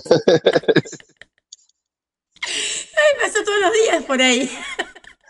Ay, 2.45 3.21
paso 3.21 3.43
todos 3.43 3.59
los 3.61 3.73
días 3.73 4.03
por 4.05 4.21
ahí. 4.21 4.49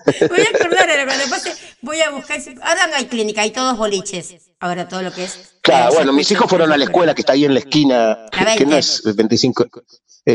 Voy 0.30 0.40
a 0.40 0.50
acordar 0.56 0.90
ahora, 0.90 1.06
cuando 1.06 1.30
pase, 1.30 1.54
voy 1.82 2.02
a 2.02 2.10
buscar. 2.10 2.40
Ahora 2.64 2.88
no 2.88 2.96
hay 2.96 3.06
clínica, 3.06 3.42
hay 3.42 3.52
todos 3.52 3.78
boliches. 3.78 4.34
Ahora 4.60 4.88
todo 4.88 5.02
lo 5.04 5.12
que 5.12 5.26
es. 5.26 5.56
Claro, 5.62 5.94
bueno, 5.94 6.14
mis 6.14 6.32
hijos 6.32 6.50
fueron 6.50 6.72
a 6.72 6.78
la 6.78 6.86
13 6.86 6.86
de 6.86 6.92
escuela 6.92 7.14
que 7.14 7.22
está 7.22 7.34
ahí 7.34 7.46
en 7.46 7.54
la 7.54 7.60
esquina, 7.60 8.26
La 8.32 8.56
que 8.56 8.66
no 8.66 8.72
20. 8.72 8.80
es 8.80 9.04
25, 9.16 9.68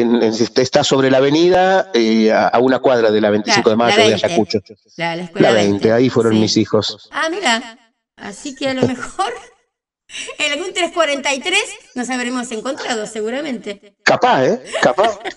en- 0.01 0.23
en- 0.23 0.35
está 0.57 0.85
sobre 0.85 1.11
la 1.11 1.19
avenida 1.19 1.91
eh, 1.95 2.33
a, 2.33 2.49
a 2.49 2.59
una 2.61 2.79
cuadra 2.81 3.11
de 3.11 3.21
la 3.21 3.31
25 3.31 3.71
de 3.71 3.77
La- 3.77 3.85
la 3.85 3.91
mayo 3.91 4.03
de 4.03 4.09
20. 4.11 4.27
Ayacucho. 4.27 4.59
La, 4.97 5.17
la 5.17 5.31
La 5.35 5.51
20, 5.53 5.93
ahí 5.93 6.11
fueron 6.11 6.33
sí. 6.35 6.39
mis 6.41 6.57
hijos. 6.57 7.09
Ah, 7.13 7.29
mira. 7.31 7.79
Así 8.17 8.55
que 8.55 8.69
a 8.69 8.75
lo 8.75 8.83
mejor 8.87 9.33
en 10.39 10.53
algún 10.53 10.73
343 10.73 11.61
nos 11.95 12.09
habremos 12.11 12.51
encontrado, 12.53 13.07
seguramente. 13.07 13.97
Capaz, 14.05 14.45
¿eh? 14.47 14.63
Capaz. 14.81 15.19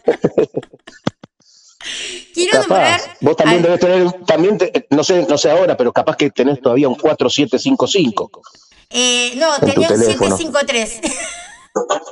Quiero 2.33 2.59
nombrar. 2.59 2.99
capaz. 2.99 3.17
Vos 3.21 3.37
también 3.37 3.57
al- 3.59 3.63
debes 3.63 3.79
tener, 3.79 4.11
también 4.25 4.57
te- 4.57 4.87
no 4.89 5.03
sé, 5.03 5.25
no 5.27 5.37
sé 5.37 5.49
ahora, 5.49 5.77
pero 5.77 5.93
capaz 5.93 6.17
que 6.17 6.29
tenés 6.31 6.61
todavía 6.61 6.87
un 6.89 6.95
4755. 6.95 8.41
eh, 8.89 9.33
no, 9.37 9.57
tenía 9.59 9.87
un 9.89 9.99
teléfono. 9.99 10.37
753. 10.37 11.01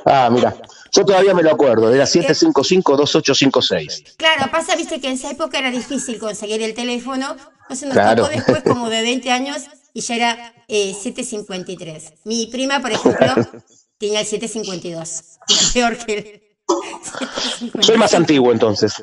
Ah, 0.06 0.28
mira, 0.32 0.56
yo 0.92 1.04
todavía 1.04 1.34
me 1.34 1.42
lo 1.42 1.50
acuerdo, 1.52 1.92
era 1.92 2.04
755-2856. 2.04 4.16
Claro, 4.16 4.50
pasa, 4.50 4.74
viste, 4.76 5.00
que 5.00 5.08
en 5.08 5.14
esa 5.14 5.30
época 5.30 5.58
era 5.58 5.70
difícil 5.70 6.18
conseguir 6.18 6.62
el 6.62 6.72
teléfono. 6.74 7.36
Entonces 7.62 7.88
nos 7.88 7.94
Claro. 7.94 8.22
tocó 8.24 8.34
después 8.34 8.62
como 8.64 8.88
de 8.88 9.02
20 9.02 9.30
años 9.30 9.64
y 9.92 10.00
ya 10.00 10.14
era 10.16 10.54
eh, 10.68 10.94
753. 10.94 12.12
Mi 12.24 12.46
prima, 12.46 12.80
por 12.80 12.92
ejemplo, 12.92 13.34
tenía 13.98 14.20
el 14.20 14.26
752. 14.26 15.22
Peor 15.74 15.96
que 15.98 16.18
el. 16.18 16.42
Soy 17.80 17.96
más 17.96 18.12
antiguo 18.14 18.52
entonces. 18.52 18.94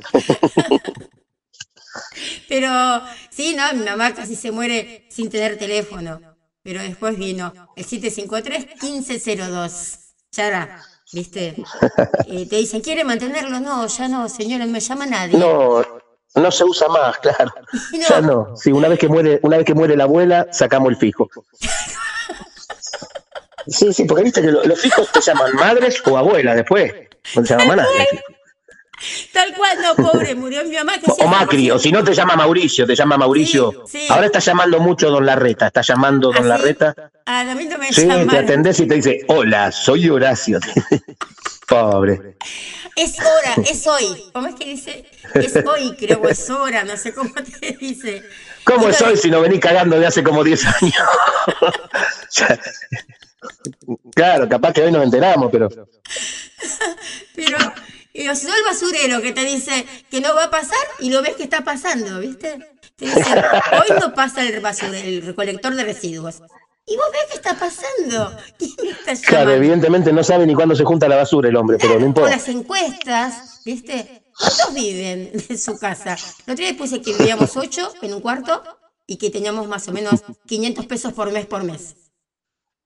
Pero 2.49 3.01
sí, 3.29 3.55
no, 3.55 3.71
mi 3.73 3.85
mamá 3.85 4.13
casi 4.13 4.35
se 4.35 4.51
muere 4.51 5.05
sin 5.09 5.29
tener 5.29 5.57
teléfono. 5.57 6.19
Pero 6.61 6.81
después 6.81 7.17
vino 7.17 7.53
el 7.75 7.85
753-1502. 7.85 9.99
Ya 10.31 10.47
era, 10.47 10.81
¿viste? 11.13 11.55
Eh, 12.27 12.47
te 12.49 12.55
dicen, 12.57 12.81
¿quiere 12.81 13.03
mantenerlo? 13.03 13.59
No, 13.59 13.85
ya 13.87 14.07
no, 14.07 14.27
señora, 14.29 14.65
no 14.65 14.71
me 14.71 14.79
llama 14.79 15.05
nadie. 15.05 15.37
No, 15.37 15.83
no 16.35 16.51
se 16.51 16.63
usa 16.63 16.87
más, 16.87 17.17
claro. 17.19 17.53
No. 17.91 17.99
Ya 18.09 18.21
no. 18.21 18.57
Sí, 18.57 18.71
una 18.71 18.87
vez 18.87 18.97
que 18.99 19.07
muere, 19.07 19.39
una 19.43 19.57
vez 19.57 19.65
que 19.65 19.73
muere 19.75 19.95
la 19.95 20.03
abuela, 20.05 20.47
sacamos 20.51 20.89
el 20.89 20.97
fijo. 20.97 21.29
Sí, 23.65 23.93
sí, 23.93 24.03
porque 24.03 24.23
viste 24.25 24.41
que 24.41 24.51
lo- 24.51 24.63
los 24.65 24.77
fijos 24.81 25.09
te 25.11 25.21
llaman 25.21 25.53
madres 25.55 26.01
o 26.05 26.17
abuelas 26.17 26.57
después. 26.57 26.91
No 27.35 27.43
te 27.43 27.47
llama 27.49 27.65
más 27.67 27.77
nadie. 27.77 28.21
Tal 29.31 29.53
cual, 29.53 29.77
no, 29.81 29.95
pobre, 29.95 30.35
murió 30.35 30.63
mi 30.65 30.75
mamá. 30.75 30.93
Que 30.99 31.11
O, 31.11 31.15
o 31.15 31.27
Macri, 31.27 31.71
o 31.71 31.79
si 31.79 31.91
no 31.91 32.03
te 32.03 32.13
llama 32.13 32.35
Mauricio, 32.35 32.85
te 32.85 32.95
llama 32.95 33.17
Mauricio. 33.17 33.83
Sí, 33.85 33.99
sí. 33.99 34.07
Ahora 34.09 34.27
está 34.27 34.39
llamando 34.39 34.79
mucho 34.79 35.09
Don 35.09 35.25
Larreta, 35.25 35.67
está 35.67 35.81
llamando 35.81 36.31
Don 36.31 36.37
¿Ah, 36.37 36.41
sí? 36.41 36.47
Larreta. 36.47 36.95
Ah, 37.25 37.41
a 37.41 37.55
mí 37.55 37.65
no 37.65 37.77
me 37.77 37.91
Sí, 37.91 38.07
te 38.07 38.37
atendés 38.37 38.79
y 38.79 38.87
te 38.87 38.95
dice, 38.95 39.21
hola, 39.27 39.71
soy 39.71 40.09
Horacio. 40.09 40.59
Pobre. 41.67 42.35
Es 42.95 43.15
hora, 43.19 43.67
es 43.67 43.87
hoy. 43.87 44.23
¿Cómo 44.33 44.47
es 44.47 44.55
que 44.55 44.65
dice? 44.65 45.05
Es 45.33 45.55
hoy, 45.65 45.95
creo, 45.97 46.19
o 46.21 46.27
es 46.27 46.49
hora, 46.49 46.83
no 46.83 46.95
sé 46.95 47.13
cómo 47.13 47.33
te 47.33 47.71
dice. 47.79 48.23
¿Cómo 48.63 48.89
es 48.89 49.01
hoy 49.01 49.17
si 49.17 49.31
no 49.31 49.41
venís 49.41 49.59
cagando 49.59 49.99
de 49.99 50.05
hace 50.05 50.23
como 50.23 50.43
10 50.43 50.65
años? 50.65 50.93
Claro, 54.15 54.47
capaz 54.47 54.73
que 54.73 54.83
hoy 54.83 54.91
nos 54.91 55.03
enteramos, 55.03 55.49
pero 55.51 55.67
Pero, 57.35 57.57
y 58.13 58.27
o 58.27 58.35
si 58.35 58.45
no, 58.47 58.55
el 58.55 58.63
basurero 58.63 59.21
que 59.21 59.31
te 59.31 59.43
dice 59.43 59.85
que 60.09 60.21
no 60.21 60.35
va 60.35 60.45
a 60.45 60.49
pasar 60.51 60.77
y 60.99 61.09
lo 61.09 61.21
ves 61.21 61.35
que 61.35 61.43
está 61.43 61.63
pasando, 61.63 62.19
¿viste? 62.19 62.59
Te 62.95 63.05
dice, 63.05 63.23
hoy 63.71 63.99
no 63.99 64.13
pasa 64.13 64.43
el 64.43 64.59
basurero, 64.59 65.07
el 65.07 65.21
recolector 65.23 65.73
de 65.73 65.83
residuos. 65.83 66.41
Y 66.85 66.95
vos 66.97 67.05
ves 67.11 67.21
que 67.31 67.35
está 67.37 67.57
pasando. 67.57 68.37
¿Quién 68.57 68.89
está 68.89 69.15
claro, 69.27 69.51
evidentemente 69.51 70.11
no 70.13 70.23
sabe 70.23 70.45
ni 70.45 70.53
cuándo 70.53 70.75
se 70.75 70.83
junta 70.83 71.07
la 71.07 71.15
basura 71.15 71.49
el 71.49 71.55
hombre, 71.55 71.77
pero 71.79 71.93
no 71.93 71.99
Con 71.99 72.07
importa. 72.07 72.29
las 72.35 72.47
encuestas, 72.49 73.61
¿viste? 73.65 74.23
¿Cuántos 74.37 74.73
viven 74.73 75.31
en 75.49 75.57
su 75.57 75.77
casa? 75.79 76.17
Otro 76.41 76.55
día 76.55 76.75
puse 76.77 77.01
que 77.01 77.13
vivíamos 77.13 77.55
ocho 77.57 77.91
en 78.01 78.13
un 78.13 78.21
cuarto 78.21 78.63
y 79.07 79.17
que 79.17 79.29
teníamos 79.29 79.67
más 79.67 79.87
o 79.87 79.91
menos 79.91 80.23
500 80.45 80.85
pesos 80.85 81.13
por 81.13 81.31
mes 81.31 81.45
por 81.45 81.63
mes. 81.63 81.95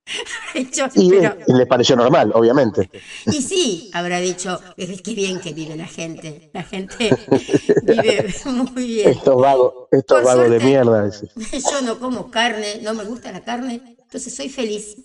Yo, 0.74 0.86
Y 0.96 1.10
pero- 1.10 1.34
eh, 1.34 1.44
le 1.48 1.66
pareció 1.66 1.96
normal, 1.96 2.32
obviamente. 2.34 2.90
y 3.26 3.42
sí, 3.42 3.90
habrá 3.94 4.20
dicho, 4.20 4.60
"Es 4.78 5.02
qué 5.02 5.14
bien 5.14 5.40
que 5.40 5.54
vive 5.54 5.76
la 5.76 5.88
gente. 5.88 6.50
La 6.54 6.64
gente 6.64 7.10
vive 7.84 8.34
muy 8.46 8.86
bien. 8.88 9.10
Estos 9.10 9.36
vagos, 9.42 9.74
estos 9.92 10.24
vagos 10.24 10.50
de 10.50 10.60
mierda. 10.60 11.10
Yo 11.72 11.82
no 11.82 12.00
como 12.00 12.32
carne, 12.32 12.80
no 12.82 12.94
me 12.94 13.04
gusta 13.04 13.32
la 13.32 13.44
carne, 13.44 13.98
entonces 14.00 14.34
soy 14.34 14.50
feliz. 14.50 14.96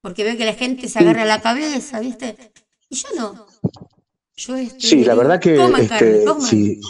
Porque 0.00 0.22
veo 0.22 0.36
que 0.36 0.44
la 0.44 0.54
gente 0.54 0.88
se 0.88 1.00
agarra 1.00 1.24
la 1.24 1.40
cabeza, 1.40 1.98
¿viste? 1.98 2.36
Y 2.88 2.94
yo 2.94 3.08
no. 3.16 3.46
Yo, 4.36 4.54
este, 4.54 4.86
Sí, 4.86 5.04
la 5.04 5.14
verdad 5.16 5.40
que 5.40 5.56
coman 5.56 5.86
carne, 5.88 6.10
este, 6.12 6.24
coman. 6.24 6.42
si, 6.42 6.80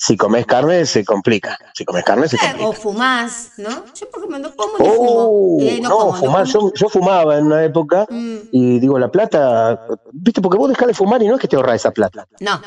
si 0.00 0.16
comes 0.16 0.46
carne 0.46 0.86
se 0.86 1.04
complica. 1.04 1.58
Si 1.74 1.84
comes 1.84 2.04
carne 2.04 2.28
se 2.28 2.36
Eh, 2.36 2.38
O 2.38 2.52
complica. 2.68 2.72
fumás, 2.80 3.52
¿no? 3.56 3.84
Yo 3.94 4.08
porque 4.10 4.28
me 4.28 4.38
no 4.38 4.54
como 4.54 4.78
ni 4.78 4.88
Oh, 4.88 5.58
fumo. 5.58 5.60
Eh, 5.60 5.80
no, 5.82 5.90
como, 5.90 6.14
fumar, 6.14 6.46
como. 6.52 6.68
yo, 6.68 6.72
yo 6.72 6.88
fumaba 6.88 7.36
en 7.36 7.46
una 7.46 7.64
época 7.64 8.06
Mm, 8.08 8.36
y 8.52 8.78
digo, 8.78 8.96
la 8.98 9.10
plata, 9.10 9.86
viste, 10.12 10.40
porque 10.40 10.56
vos 10.56 10.68
dejás 10.68 10.86
de 10.86 10.94
fumar 10.94 11.20
y 11.22 11.26
no 11.26 11.34
es 11.34 11.40
que 11.40 11.48
te 11.48 11.56
ahorras 11.56 11.74
esa 11.76 11.90
plata. 11.90 12.24
no, 12.40 12.60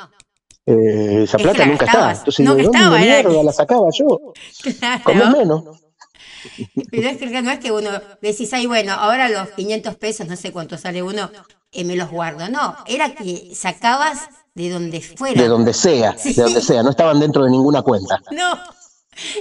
Eh, 0.65 1.23
esa 1.23 1.37
Es 1.37 1.43
plata 1.43 1.59
la 1.59 1.65
nunca 1.67 1.85
está. 1.85 2.11
Entonces, 2.11 2.45
No 2.45 2.53
¿de 2.55 2.63
dónde 2.63 2.77
gastaba, 2.79 3.01
era- 3.01 3.29
mierda 3.29 3.43
la 3.43 3.53
sacaba 3.53 3.87
yo? 3.97 4.07
Comés 5.03 5.23
claro. 5.23 5.37
menos. 5.37 5.63
Pero 6.91 7.07
es 7.07 7.17
que 7.17 7.41
no 7.41 7.51
es 7.51 7.59
que 7.59 7.71
uno 7.71 7.89
decís, 8.21 8.51
ay, 8.53 8.65
bueno, 8.67 8.93
ahora 8.93 9.29
los 9.29 9.49
500 9.51 9.95
pesos, 9.95 10.27
no 10.27 10.35
sé 10.35 10.51
cuánto 10.51 10.77
sale 10.77 11.01
uno, 11.01 11.29
eh, 11.71 11.83
me 11.85 11.95
los 11.95 12.09
guardo. 12.11 12.49
No, 12.49 12.75
era 12.87 13.13
que 13.15 13.51
sacabas 13.55 14.27
de 14.55 14.69
donde 14.69 15.01
fuera. 15.01 15.41
De 15.41 15.47
donde 15.47 15.73
sea, 15.73 16.17
Sí. 16.17 16.33
de 16.33 16.43
donde 16.43 16.61
sea. 16.61 16.83
No 16.83 16.89
estaban 16.91 17.19
dentro 17.19 17.43
de 17.43 17.51
ninguna 17.51 17.81
cuenta. 17.81 18.21
No. 18.31 18.59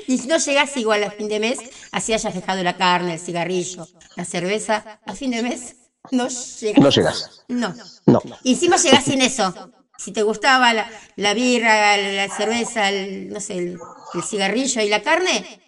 Y 0.06 0.18
si 0.18 0.26
no 0.26 0.36
llegás 0.36 0.76
igual 0.76 1.04
a 1.04 1.10
fin 1.10 1.28
de 1.28 1.40
mes, 1.40 1.58
así 1.92 2.12
hayas 2.12 2.34
dejado 2.34 2.62
la 2.62 2.76
carne, 2.76 3.14
el 3.14 3.20
cigarrillo, 3.20 3.86
la 4.16 4.24
cerveza, 4.24 5.00
a 5.06 5.14
fin 5.14 5.30
de 5.30 5.42
mes 5.42 5.76
no 6.10 6.28
llegas. 6.28 6.82
No 6.82 6.90
llegas. 6.90 7.42
No. 7.48 7.74
No. 8.06 8.20
Y 8.42 8.54
encima 8.54 8.76
llegás 8.76 9.04
sin 9.04 9.22
eso. 9.22 9.54
Si 9.96 10.12
te 10.12 10.22
gustaba 10.22 10.72
la, 10.72 10.90
la 11.16 11.34
birra, 11.34 11.96
la 11.96 12.28
cerveza, 12.34 12.88
el, 12.88 13.28
no 13.30 13.38
sé, 13.40 13.58
el, 13.58 13.78
el 14.14 14.22
cigarrillo 14.22 14.80
y 14.80 14.88
la 14.88 15.02
carne, 15.02 15.60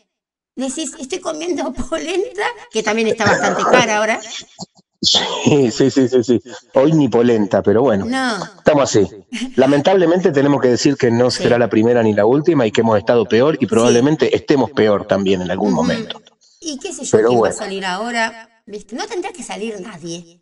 decís, 0.57 0.93
estoy 0.99 1.21
comiendo 1.21 1.73
polenta, 1.91 2.43
que 2.73 2.83
también 2.83 3.09
está 3.09 3.25
bastante 3.27 3.63
cara 3.71 3.99
ahora. 3.99 4.21
Sí, 5.03 5.71
sí, 5.73 5.91
sí, 5.91 6.09
sí, 6.09 6.23
sí. 6.23 6.43
Hoy 6.75 6.93
ni 6.93 7.09
polenta, 7.09 7.61
pero 7.63 7.83
bueno. 7.83 8.05
No. 8.07 8.45
Estamos 8.45 8.85
así. 8.85 9.09
Lamentablemente 9.57 10.31
tenemos 10.31 10.61
que 10.63 10.69
decir 10.69 10.97
que 10.97 11.11
no 11.11 11.29
Sí. 11.31 11.43
será 11.43 11.59
la 11.59 11.69
primera 11.69 12.03
ni 12.05 12.15
la 12.15 12.25
última 12.25 12.65
y 12.67 12.71
que 12.71 12.83
hemos 12.83 12.97
estado 12.99 13.25
peor 13.27 13.57
y 13.61 13.67
probablemente 13.67 14.35
estemos 14.35 14.71
peor 14.71 15.07
también 15.07 15.43
en 15.43 15.51
algún 15.51 15.73
momento. 15.73 16.23
Y 16.61 16.79
qué 16.79 16.93
sé 16.93 17.05
yo, 17.05 17.11
Pero 17.19 17.29
bueno. 17.31 17.43
va 17.43 17.49
a 17.49 17.53
salir 17.53 17.85
ahora. 17.85 18.49
¿Viste? 18.65 18.95
No 18.95 19.05
tendrá 19.07 19.33
que 19.33 19.43
salir 19.43 19.81
nadie. 19.81 20.41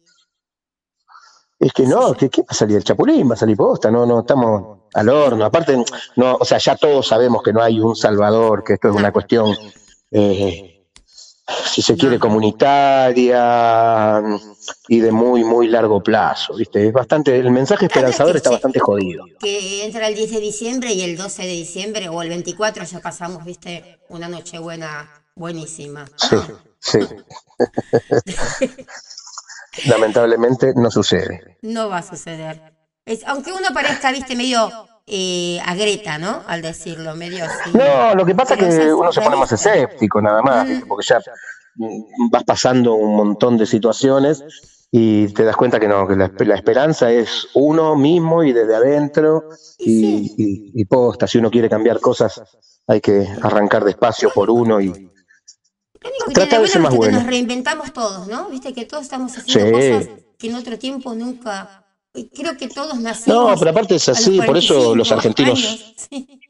Es 1.58 1.72
que 1.72 1.86
no, 1.86 2.12
que 2.14 2.28
¿qué 2.28 2.42
va 2.42 2.46
a 2.50 2.54
salir? 2.54 2.76
El 2.76 2.84
chapulín 2.84 3.30
va 3.30 3.34
a 3.34 3.38
salir 3.38 3.56
posta, 3.56 3.90
no, 3.90 4.04
no, 4.04 4.20
estamos 4.20 4.80
al 4.92 5.08
horno. 5.08 5.44
Aparte, 5.46 5.82
no, 6.16 6.36
o 6.36 6.44
sea, 6.44 6.58
ya 6.58 6.76
todos 6.76 7.06
sabemos 7.06 7.42
que 7.42 7.52
no 7.54 7.62
hay 7.62 7.80
un 7.80 7.96
salvador, 7.96 8.62
que 8.62 8.74
esto 8.74 8.88
es 8.88 8.94
una 8.94 9.10
cuestión, 9.12 9.54
eh, 10.10 10.79
si 11.66 11.82
se 11.82 11.96
quiere, 11.96 12.18
comunitaria 12.18 14.22
y 14.88 15.00
de 15.00 15.12
muy, 15.12 15.44
muy 15.44 15.68
largo 15.68 16.02
plazo, 16.02 16.54
¿viste? 16.54 16.88
Es 16.88 16.92
bastante, 16.92 17.38
el 17.38 17.50
mensaje 17.50 17.86
esperanzador 17.86 18.36
está 18.36 18.50
bastante 18.50 18.80
jodido. 18.80 19.24
Que 19.38 19.84
entra 19.84 20.08
el 20.08 20.14
10 20.14 20.32
de 20.32 20.40
diciembre 20.40 20.92
y 20.92 21.02
el 21.02 21.16
12 21.16 21.42
de 21.42 21.52
diciembre 21.52 22.08
o 22.08 22.22
el 22.22 22.28
24 22.28 22.84
ya 22.84 23.00
pasamos, 23.00 23.44
viste, 23.44 24.00
una 24.08 24.28
noche 24.28 24.58
buena, 24.58 25.08
buenísima. 25.34 26.06
Sí, 26.16 26.36
sí. 26.78 26.98
Lamentablemente 29.86 30.72
no 30.74 30.90
sucede. 30.90 31.58
No 31.62 31.88
va 31.88 31.98
a 31.98 32.02
suceder. 32.02 32.74
Es, 33.04 33.26
aunque 33.26 33.52
uno 33.52 33.68
parezca, 33.72 34.12
viste, 34.12 34.36
medio 34.36 34.88
eh, 35.06 35.60
a 35.64 35.74
Greta, 35.74 36.18
¿no? 36.18 36.42
Al 36.46 36.62
decirlo, 36.62 37.14
medio 37.14 37.44
así. 37.44 37.70
No, 37.74 38.14
lo 38.14 38.24
que 38.24 38.34
pasa 38.34 38.54
es 38.54 38.60
que 38.78 38.92
uno 38.94 39.12
se 39.12 39.20
pone 39.20 39.36
más 39.36 39.50
escéptico 39.52 40.20
nada 40.22 40.42
más, 40.42 40.68
¿viste? 40.68 40.86
porque 40.86 41.06
ya 41.06 41.18
mm, 41.76 42.30
vas 42.30 42.44
pasando 42.44 42.94
un 42.94 43.16
montón 43.16 43.56
de 43.58 43.66
situaciones 43.66 44.42
y 44.92 45.28
te 45.34 45.44
das 45.44 45.56
cuenta 45.56 45.78
que 45.78 45.86
no, 45.88 46.06
que 46.06 46.16
la, 46.16 46.30
la 46.36 46.54
esperanza 46.54 47.10
es 47.12 47.48
uno 47.54 47.94
mismo 47.96 48.42
y 48.42 48.52
desde 48.52 48.74
adentro 48.74 49.48
Y 49.78 49.84
sí. 50.00 50.34
y- 50.36 50.80
y 50.80 50.84
posta, 50.84 51.26
si 51.26 51.38
uno 51.38 51.50
quiere 51.50 51.68
cambiar 51.68 52.00
cosas 52.00 52.40
hay 52.88 53.00
que 53.00 53.26
arrancar 53.42 53.84
despacio 53.84 54.30
por 54.34 54.50
uno 54.50 54.80
y 54.80 54.86
Lo 54.88 54.94
único 54.94 56.26
que 56.26 56.34
Trata 56.34 56.48
tiene 56.50 56.62
de 56.64 56.68
ser 56.68 56.82
más 56.82 56.94
bueno. 56.94 57.18
nos 57.18 57.26
reinventamos 57.26 57.92
todos, 57.92 58.26
¿no? 58.26 58.48
Viste 58.48 58.72
que 58.72 58.84
todos 58.84 59.04
estamos 59.04 59.36
haciendo 59.38 59.78
Sí. 59.78 59.90
cosas 59.90 60.08
que 60.38 60.48
en 60.48 60.54
otro 60.56 60.76
tiempo 60.78 61.14
nunca. 61.14 61.84
Creo 62.12 62.56
que 62.56 62.68
todos 62.68 62.98
nacimos. 62.98 63.50
No, 63.50 63.58
pero 63.58 63.70
aparte 63.70 63.94
es 63.94 64.08
así, 64.08 64.40
por 64.42 64.56
eso 64.56 64.94
los 64.96 65.08
45 65.08 65.14
argentinos 65.14 65.58
años. 65.58 65.94
Sí, 66.10 66.40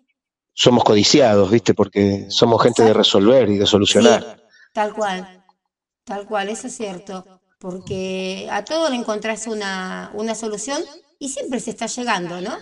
somos 0.54 0.84
codiciados, 0.84 1.50
¿viste? 1.50 1.74
Porque 1.74 2.26
somos 2.30 2.62
gente 2.62 2.82
de 2.82 2.92
resolver 2.92 3.48
y 3.48 3.58
de 3.58 3.66
solucionar. 3.66 4.22
Sí, 4.22 4.42
tal 4.72 4.94
cual. 4.94 5.44
Tal 6.04 6.26
cual, 6.26 6.48
eso 6.48 6.66
es 6.66 6.76
cierto. 6.76 7.24
Porque 7.58 8.48
a 8.50 8.64
todo 8.64 8.88
le 8.88 8.96
encontrás 8.96 9.46
una, 9.46 10.10
una 10.14 10.34
solución 10.34 10.82
y 11.18 11.28
siempre 11.28 11.60
se 11.60 11.70
está 11.70 11.86
llegando, 11.86 12.40
¿no? 12.40 12.56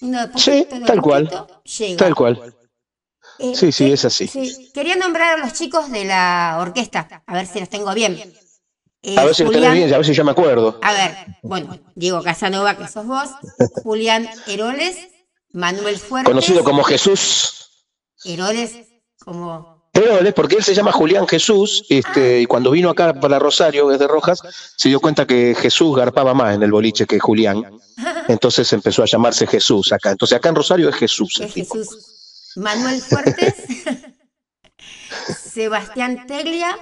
Uno 0.00 0.20
Sí, 0.36 0.66
tal 0.86 1.02
cual. 1.02 1.30
Llega. 1.78 1.96
Tal 1.96 2.14
cual. 2.14 2.54
Eh, 3.38 3.52
Sí, 3.54 3.70
sí, 3.72 3.92
es 3.92 4.04
así. 4.04 4.26
sí. 4.26 4.70
Quería 4.72 4.96
nombrar 4.96 5.38
a 5.38 5.44
los 5.44 5.52
chicos 5.52 5.90
de 5.90 6.04
la 6.04 6.56
orquesta, 6.60 7.22
a 7.26 7.34
ver 7.34 7.46
si 7.46 7.60
los 7.60 7.68
tengo 7.68 7.92
bien. 7.94 8.34
Eh, 9.02 9.16
A 9.18 9.24
ver 9.24 9.34
si 9.34 9.44
Julián- 9.44 9.74
bien, 9.74 9.92
a 9.94 9.96
ver 9.96 10.06
si 10.06 10.12
yo 10.12 10.24
me 10.24 10.32
acuerdo. 10.32 10.80
A 10.82 10.92
ver, 10.92 11.16
bueno, 11.42 11.78
Diego 11.94 12.22
Casanova, 12.22 12.76
que 12.76 12.88
sos 12.88 13.06
vos, 13.06 13.28
Julián 13.84 14.28
Heroles, 14.46 14.96
Manuel 15.52 15.98
Fuertes. 15.98 16.28
Conocido 16.28 16.64
como 16.64 16.82
Jesús 16.82 17.86
Heroles, 18.24 18.72
como. 19.24 19.78
Heroles, 19.94 20.34
porque 20.34 20.56
él 20.56 20.64
se 20.64 20.74
llama 20.74 20.92
Julián 20.92 21.26
Jesús, 21.26 21.84
este, 21.88 22.40
y 22.40 22.46
cuando 22.46 22.70
vino 22.70 22.90
acá 22.90 23.14
para 23.20 23.38
Rosario, 23.38 23.88
desde 23.88 24.06
Rojas, 24.06 24.40
se 24.76 24.88
dio 24.88 25.00
cuenta 25.00 25.26
que 25.26 25.54
Jesús 25.58 25.96
garpaba 25.96 26.34
más 26.34 26.54
en 26.54 26.62
el 26.62 26.70
boliche 26.70 27.06
que 27.06 27.18
Julián. 27.18 27.64
Entonces 28.28 28.72
empezó 28.72 29.02
a 29.02 29.06
llamarse 29.06 29.46
Jesús 29.46 29.92
acá. 29.92 30.10
Entonces 30.10 30.36
acá 30.36 30.50
en 30.50 30.54
Rosario 30.56 30.88
es 30.88 30.94
Jesús. 30.96 31.40
Es. 31.40 31.54
Jesús. 31.54 32.52
Manuel 32.56 33.00
Fuertes, 33.00 33.54
Sebastián 35.52 36.26
Teglia, 36.26 36.76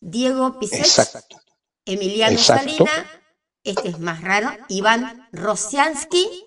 Diego 0.00 0.58
Exacto. 0.60 1.36
Emiliano 1.84 2.32
Exacto. 2.36 2.64
Salina, 2.70 3.06
este 3.64 3.88
es 3.88 3.98
más 3.98 4.20
raro, 4.22 4.50
Iván 4.68 5.28
Rosiansky, 5.32 6.46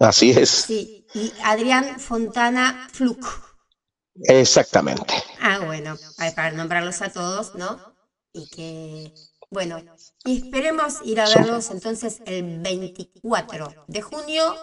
Así 0.00 0.30
es. 0.30 0.48
sí, 0.50 1.06
y 1.14 1.32
Adrián 1.44 1.98
Fontana 1.98 2.88
Fluc. 2.92 3.24
Exactamente. 4.24 5.14
Ah, 5.40 5.60
bueno, 5.64 5.96
para 6.34 6.50
nombrarlos 6.52 7.02
a 7.02 7.10
todos, 7.10 7.54
¿no? 7.54 7.94
Y 8.32 8.48
que, 8.50 9.14
bueno, 9.50 9.80
y 10.24 10.38
esperemos 10.44 10.94
ir 11.04 11.20
a 11.20 11.28
verlos 11.28 11.70
entonces 11.70 12.20
el 12.26 12.58
24 12.60 13.86
de 13.86 14.02
junio 14.02 14.56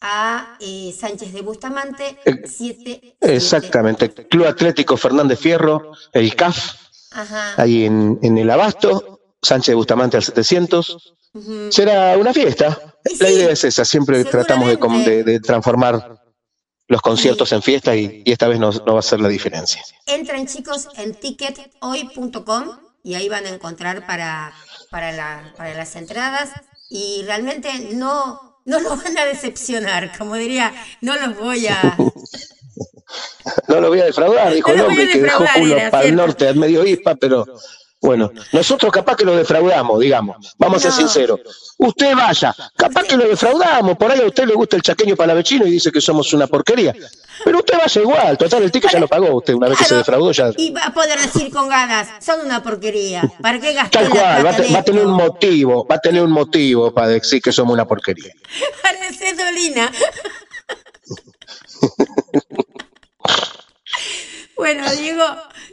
a 0.00 0.56
eh, 0.60 0.94
Sánchez 0.98 1.32
de 1.32 1.42
Bustamante, 1.42 2.18
Eh, 2.24 2.42
7. 2.46 3.16
Exactamente. 3.20 4.12
Club 4.28 4.46
Atlético 4.46 4.96
Fernández 4.96 5.40
Fierro, 5.40 5.92
el 6.12 6.34
CAF, 6.36 6.81
Ajá. 7.14 7.54
ahí 7.60 7.84
en, 7.84 8.18
en 8.22 8.38
el 8.38 8.50
Abasto, 8.50 9.20
Sánchez 9.42 9.74
Bustamante 9.74 10.16
al 10.16 10.22
700. 10.22 11.14
ujú. 11.34 11.68
Será 11.72 12.16
una 12.18 12.32
fiesta. 12.32 12.94
La 13.20 13.30
idea 13.30 13.50
es 13.50 13.64
esa, 13.64 13.84
siempre 13.84 14.24
tratamos 14.24 14.68
de, 14.68 14.78
com- 14.78 15.04
de- 15.04 15.24
de 15.24 15.40
transformar 15.40 16.22
los 16.88 17.00
conciertos 17.00 17.50
en 17.52 17.62
fiesta 17.62 17.96
y, 17.96 18.22
y 18.24 18.32
esta 18.32 18.48
vez 18.48 18.58
no, 18.60 18.70
no 18.70 18.94
va 18.94 18.98
a 19.00 19.02
ser 19.02 19.20
la 19.20 19.28
diferencia. 19.28 19.82
Entren 20.06 20.46
chicos 20.46 20.88
en 20.96 21.14
tickethoy.com 21.14 22.76
y 23.02 23.14
ahí 23.14 23.28
van 23.28 23.46
a 23.46 23.48
encontrar 23.48 24.06
para, 24.06 24.52
para, 24.90 25.12
la- 25.12 25.52
para 25.56 25.74
las 25.74 25.96
entradas 25.96 26.50
y 26.90 27.22
realmente 27.24 27.70
no, 27.94 28.51
no 28.64 28.80
los 28.80 29.02
van 29.02 29.18
a 29.18 29.24
decepcionar, 29.24 30.16
como 30.16 30.34
diría, 30.36 30.72
no 31.00 31.16
los 31.16 31.38
voy 31.38 31.66
a... 31.66 31.96
No 33.68 33.80
lo 33.80 33.88
voy 33.88 34.00
a 34.00 34.04
defraudar, 34.06 34.54
dijo 34.54 34.68
No 34.68 34.74
el 34.74 34.80
lo 34.80 34.86
hombre 34.86 35.08
que 35.08 35.20
dejó 35.20 35.44
culo 35.54 35.76
para 35.90 36.04
el 36.04 36.16
norte, 36.16 36.48
al 36.48 36.56
medio 36.56 36.86
ispa, 36.86 37.14
pero 37.14 37.44
bueno, 38.02 38.32
nosotros 38.50 38.90
capaz 38.92 39.14
que 39.14 39.24
lo 39.24 39.36
defraudamos, 39.36 40.00
digamos, 40.00 40.54
vamos 40.58 40.78
a 40.78 40.90
ser 40.90 40.92
sinceros. 40.92 41.40
Usted 41.78 42.16
vaya, 42.16 42.52
capaz 42.76 43.04
que 43.04 43.16
lo 43.16 43.28
defraudamos, 43.28 43.96
por 43.96 44.10
ahí 44.10 44.20
a 44.20 44.26
usted 44.26 44.44
le 44.44 44.54
gusta 44.54 44.74
el 44.74 44.82
chaqueño 44.82 45.14
palavecino 45.14 45.64
y 45.66 45.70
dice 45.70 45.92
que 45.92 46.00
somos 46.00 46.32
una 46.32 46.48
porquería. 46.48 46.92
Pero 47.44 47.58
usted 47.58 47.78
vaya 47.78 48.00
igual, 48.02 48.36
total, 48.36 48.64
el 48.64 48.72
ticket 48.72 48.90
ya 48.90 48.98
lo 48.98 49.06
pagó 49.06 49.36
usted, 49.36 49.54
una 49.54 49.68
vez 49.68 49.78
que 49.78 49.84
se 49.84 49.94
defraudó 49.94 50.32
ya. 50.32 50.50
Y 50.56 50.72
va 50.72 50.86
a 50.86 50.92
poder 50.92 51.20
decir 51.20 51.52
con 51.52 51.68
ganas, 51.68 52.08
son 52.24 52.44
una 52.44 52.60
porquería. 52.60 53.22
¿Para 53.40 53.60
qué 53.60 53.72
gasté 53.72 53.98
Tal 53.98 54.10
cual, 54.10 54.46
va 54.46 54.50
a, 54.50 54.72
va 54.72 54.78
a 54.80 54.82
tener 54.82 55.06
un 55.06 55.14
motivo, 55.14 55.86
va 55.86 55.94
a 55.94 56.00
tener 56.00 56.24
un 56.24 56.32
motivo 56.32 56.92
para 56.92 57.06
decir 57.06 57.40
que 57.40 57.52
somos 57.52 57.72
una 57.72 57.86
porquería. 57.86 58.32
Parece 58.82 59.34
Dolina. 59.34 59.92
bueno, 64.62 64.88
Diego, 64.92 65.24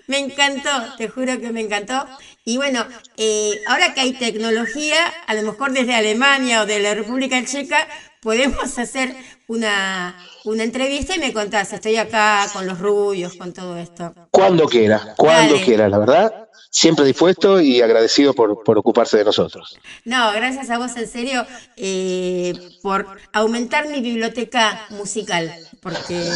me 0.08 0.18
encantó, 0.18 0.72
te 0.98 1.10
juro 1.10 1.40
que 1.40 1.52
me 1.52 1.62
encantó. 1.62 2.08
Y 2.44 2.58
bueno, 2.58 2.84
eh, 3.18 3.62
ahora 3.68 3.94
que 3.94 4.02
hay 4.02 4.14
tecnología, 4.14 5.14
a 5.28 5.36
lo 5.36 5.44
mejor 5.44 5.74
desde 5.74 5.94
Alemania 5.94 6.64
o 6.64 6.66
de 6.66 6.80
la 6.80 6.96
República 6.96 7.46
Checa, 7.46 7.88
podemos 8.20 8.80
hacer 8.80 9.16
una, 9.48 10.18
una 10.46 10.64
entrevista 10.64 11.16
y 11.16 11.20
me 11.20 11.32
contás, 11.34 11.72
estoy 11.72 11.98
acá 11.98 12.48
con 12.52 12.66
los 12.66 12.80
rubios, 12.80 13.36
con 13.36 13.54
todo 13.54 13.78
esto. 13.78 14.12
Cuando 14.32 14.68
quiera, 14.68 15.14
cuando 15.16 15.62
quiera, 15.62 15.88
la 15.88 16.00
verdad. 16.00 16.46
Siempre 16.72 17.06
dispuesto 17.06 17.62
y 17.62 17.82
agradecido 17.82 18.34
por, 18.34 18.64
por, 18.64 18.78
ocuparse 18.80 19.18
de 19.18 19.26
nosotros. 19.26 19.80
No, 20.06 20.32
gracias 20.34 20.70
a 20.70 20.78
vos, 20.80 20.96
en 20.98 21.08
serio, 21.08 21.46
eh, 21.78 22.54
por 22.84 23.06
aumentar 23.34 23.88
mi 23.88 24.02
biblioteca 24.02 24.86
musical, 24.90 25.52
porque 25.82 26.32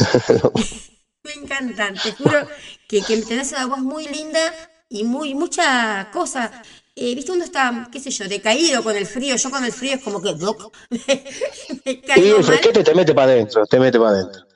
me 1.24 1.32
encantan, 1.32 1.94
te 1.94 2.12
juro 2.12 2.46
que, 2.86 3.02
que 3.02 3.16
tenés 3.22 3.52
una 3.52 3.66
voz 3.66 3.78
muy 3.78 4.06
linda 4.06 4.54
y 4.88 5.04
muy 5.04 5.34
mucha 5.34 6.10
cosa 6.12 6.62
eh, 6.96 7.14
¿Viste 7.16 7.32
uno 7.32 7.42
está, 7.42 7.88
qué 7.90 7.98
sé 7.98 8.10
yo, 8.10 8.28
decaído 8.28 8.82
con 8.84 8.94
el 8.94 9.04
frío? 9.04 9.34
Yo 9.34 9.50
con 9.50 9.64
el 9.64 9.72
frío 9.72 9.94
es 9.94 10.02
como 10.02 10.22
que 10.22 10.32
me, 11.84 12.00
caigo 12.02 12.36
el 12.36 12.44
fresquete 12.44 12.84
te 12.84 12.94
mete 12.94 13.12
para 13.12 13.32
adentro, 13.32 13.66
te 13.66 13.80
mete 13.80 13.98
para 13.98 14.10
adentro. 14.10 14.46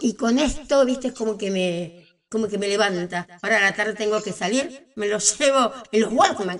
Y 0.00 0.14
con 0.14 0.38
esto, 0.38 0.84
viste, 0.86 1.08
es 1.08 1.14
como 1.14 1.36
que 1.36 1.50
me 1.50 2.08
como 2.30 2.48
que 2.48 2.56
me 2.56 2.68
levanta. 2.68 3.26
Ahora 3.42 3.58
a 3.58 3.60
la 3.60 3.74
tarde 3.76 3.92
tengo 3.92 4.22
que 4.22 4.32
salir, 4.32 4.88
me 4.96 5.08
lo 5.08 5.18
llevo 5.18 5.72
en 5.92 6.00
los 6.00 6.12
Walkman. 6.12 6.58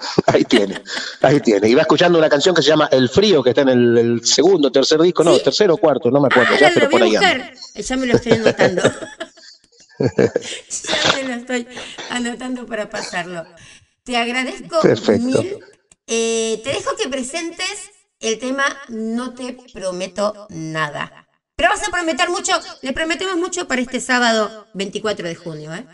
Ahí 0.26 0.44
tiene, 0.44 0.82
ahí 1.20 1.40
tiene. 1.40 1.68
Y 1.68 1.74
va 1.74 1.82
escuchando 1.82 2.18
una 2.18 2.28
canción 2.28 2.54
que 2.54 2.62
se 2.62 2.68
llama 2.68 2.88
El 2.90 3.08
Frío, 3.08 3.42
que 3.42 3.50
está 3.50 3.62
en 3.62 3.68
el, 3.68 4.24
segundo, 4.24 4.72
tercer 4.72 5.00
disco, 5.00 5.22
no, 5.22 5.38
tercero 5.38 5.74
o 5.74 5.76
cuarto, 5.76 6.10
no 6.10 6.20
me 6.20 6.28
acuerdo. 6.28 6.56
ya, 6.58 6.70
pero 6.72 6.88
por 6.88 7.02
ahí 7.02 7.12
Ya 7.12 7.96
me 7.96 8.06
lo 8.06 8.16
estoy 8.16 8.32
anotando. 8.32 8.82
ya 9.98 11.12
me 11.16 11.22
lo 11.24 11.34
estoy 11.34 11.68
anotando 12.10 12.66
para 12.66 12.88
pasarlo. 12.88 13.44
Te 14.04 14.16
agradezco 14.16 14.80
mil. 15.18 15.58
Eh, 16.06 16.60
te 16.64 16.70
dejo 16.70 16.96
que 16.96 17.08
presentes 17.08 17.90
el 18.18 18.38
tema 18.38 18.64
No 18.88 19.34
te 19.34 19.56
prometo 19.72 20.46
nada. 20.50 21.28
Pero 21.56 21.68
vas 21.68 21.86
a 21.86 21.90
prometer 21.90 22.30
mucho, 22.30 22.58
le 22.80 22.94
prometemos 22.94 23.36
mucho 23.36 23.68
para 23.68 23.82
este 23.82 24.00
sábado 24.00 24.66
24 24.72 25.28
de 25.28 25.34
junio, 25.34 25.74
¿eh? 25.74 25.86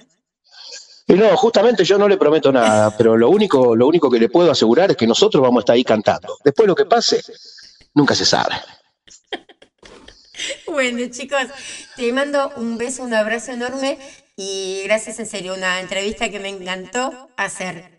Y 1.08 1.14
no, 1.14 1.36
justamente 1.36 1.84
yo 1.84 1.98
no 1.98 2.08
le 2.08 2.16
prometo 2.16 2.50
nada, 2.50 2.96
pero 2.96 3.16
lo 3.16 3.30
único, 3.30 3.76
lo 3.76 3.86
único 3.86 4.10
que 4.10 4.18
le 4.18 4.28
puedo 4.28 4.50
asegurar 4.50 4.90
es 4.90 4.96
que 4.96 5.06
nosotros 5.06 5.40
vamos 5.40 5.60
a 5.60 5.62
estar 5.62 5.74
ahí 5.74 5.84
cantando. 5.84 6.36
Después 6.44 6.66
lo 6.66 6.74
que 6.74 6.84
pase, 6.84 7.22
nunca 7.94 8.14
se 8.14 8.24
sabe. 8.24 8.54
Bueno, 10.66 11.06
chicos, 11.10 11.44
te 11.96 12.12
mando 12.12 12.50
un 12.56 12.76
beso, 12.76 13.02
un 13.04 13.14
abrazo 13.14 13.52
enorme 13.52 13.98
y 14.36 14.82
gracias 14.84 15.18
en 15.18 15.26
serio, 15.26 15.54
una 15.54 15.80
entrevista 15.80 16.28
que 16.28 16.40
me 16.40 16.48
encantó 16.48 17.28
hacer. 17.36 17.96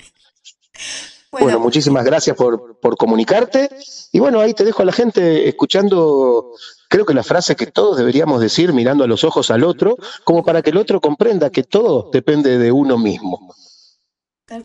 Bueno, 1.31 1.59
muchísimas 1.59 2.05
gracias 2.05 2.35
por, 2.35 2.79
por, 2.79 2.95
comunicarte. 2.95 3.69
Y 4.11 4.19
bueno, 4.19 4.39
ahí 4.39 4.53
te 4.53 4.63
dejo 4.63 4.81
a 4.81 4.85
la 4.85 4.91
gente 4.91 5.47
escuchando, 5.47 6.53
creo 6.89 7.05
que 7.05 7.13
la 7.13 7.23
frase 7.23 7.55
que 7.55 7.67
todos 7.67 7.97
deberíamos 7.97 8.41
decir 8.41 8.73
mirando 8.73 9.03
a 9.03 9.07
los 9.07 9.23
ojos 9.23 9.51
al 9.51 9.63
otro, 9.63 9.97
como 10.23 10.43
para 10.43 10.61
que 10.61 10.71
el 10.71 10.77
otro 10.77 11.01
comprenda 11.01 11.49
que 11.49 11.63
todo 11.63 12.09
depende 12.11 12.57
de 12.57 12.71
uno 12.71 12.97
mismo. 12.97 13.53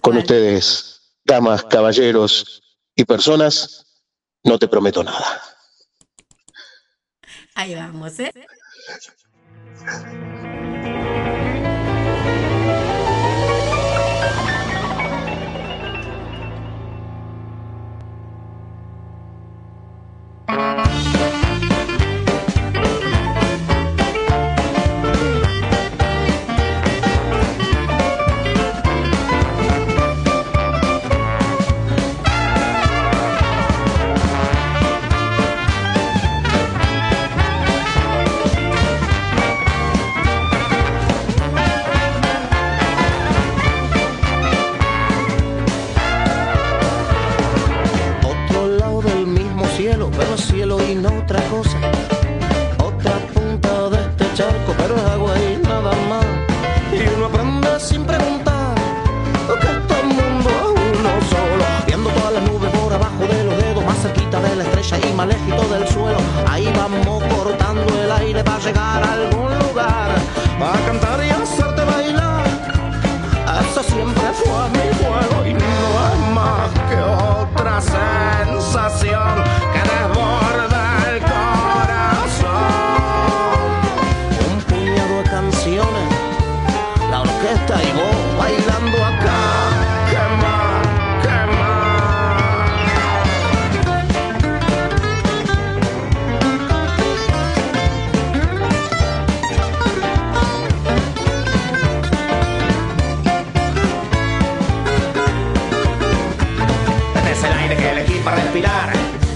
Con 0.01 0.17
ustedes, 0.17 1.01
damas, 1.25 1.65
caballeros 1.65 2.63
y 2.95 3.05
personas, 3.05 3.87
no 4.45 4.59
te 4.59 4.69
prometo 4.69 5.03
nada. 5.03 5.43
Ahí 7.55 7.75
vamos, 7.75 8.19
¿eh? 8.21 8.33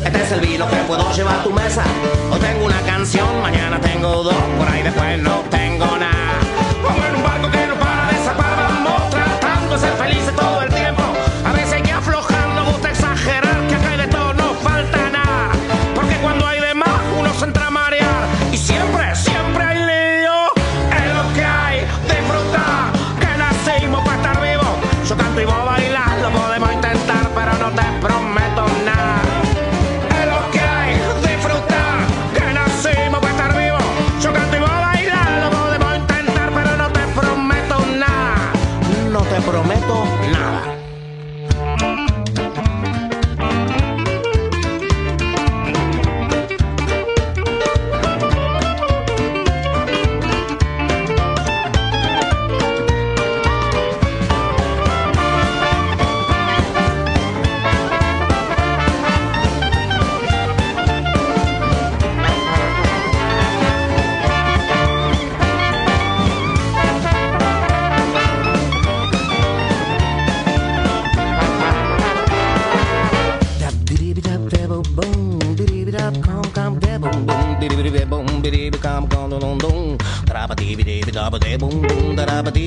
Este 0.05 0.23
es 0.23 0.33
el 0.33 0.41
vino 0.41 0.69
que 0.69 0.77
puedo 0.89 1.13
llevar 1.13 1.41
a 1.41 1.43
tu 1.43 1.51
mesa. 1.51 1.85
Hoy 2.31 2.41
tengo 2.41 2.65
una 2.65 2.81
canción, 2.83 3.41
mañana 3.43 3.81
tengo 3.81 4.23
dos, 4.23 4.35
por 4.59 4.69
ahí 4.69 4.83
después 4.83 5.23
no 5.23 5.43
tengo 5.51 5.87
nada. 5.99 6.26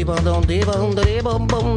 bum 0.10 0.24
bum 0.66 0.95
bum 1.24 1.47
bum 1.47 1.68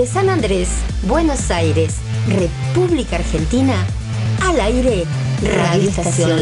desde 0.00 0.14
San 0.14 0.30
Andrés, 0.30 0.68
Buenos 1.02 1.50
Aires, 1.50 1.96
República 2.26 3.16
Argentina, 3.16 3.74
al 4.42 4.58
aire, 4.60 5.04
Radio 5.42 5.88
Estación 5.88 6.40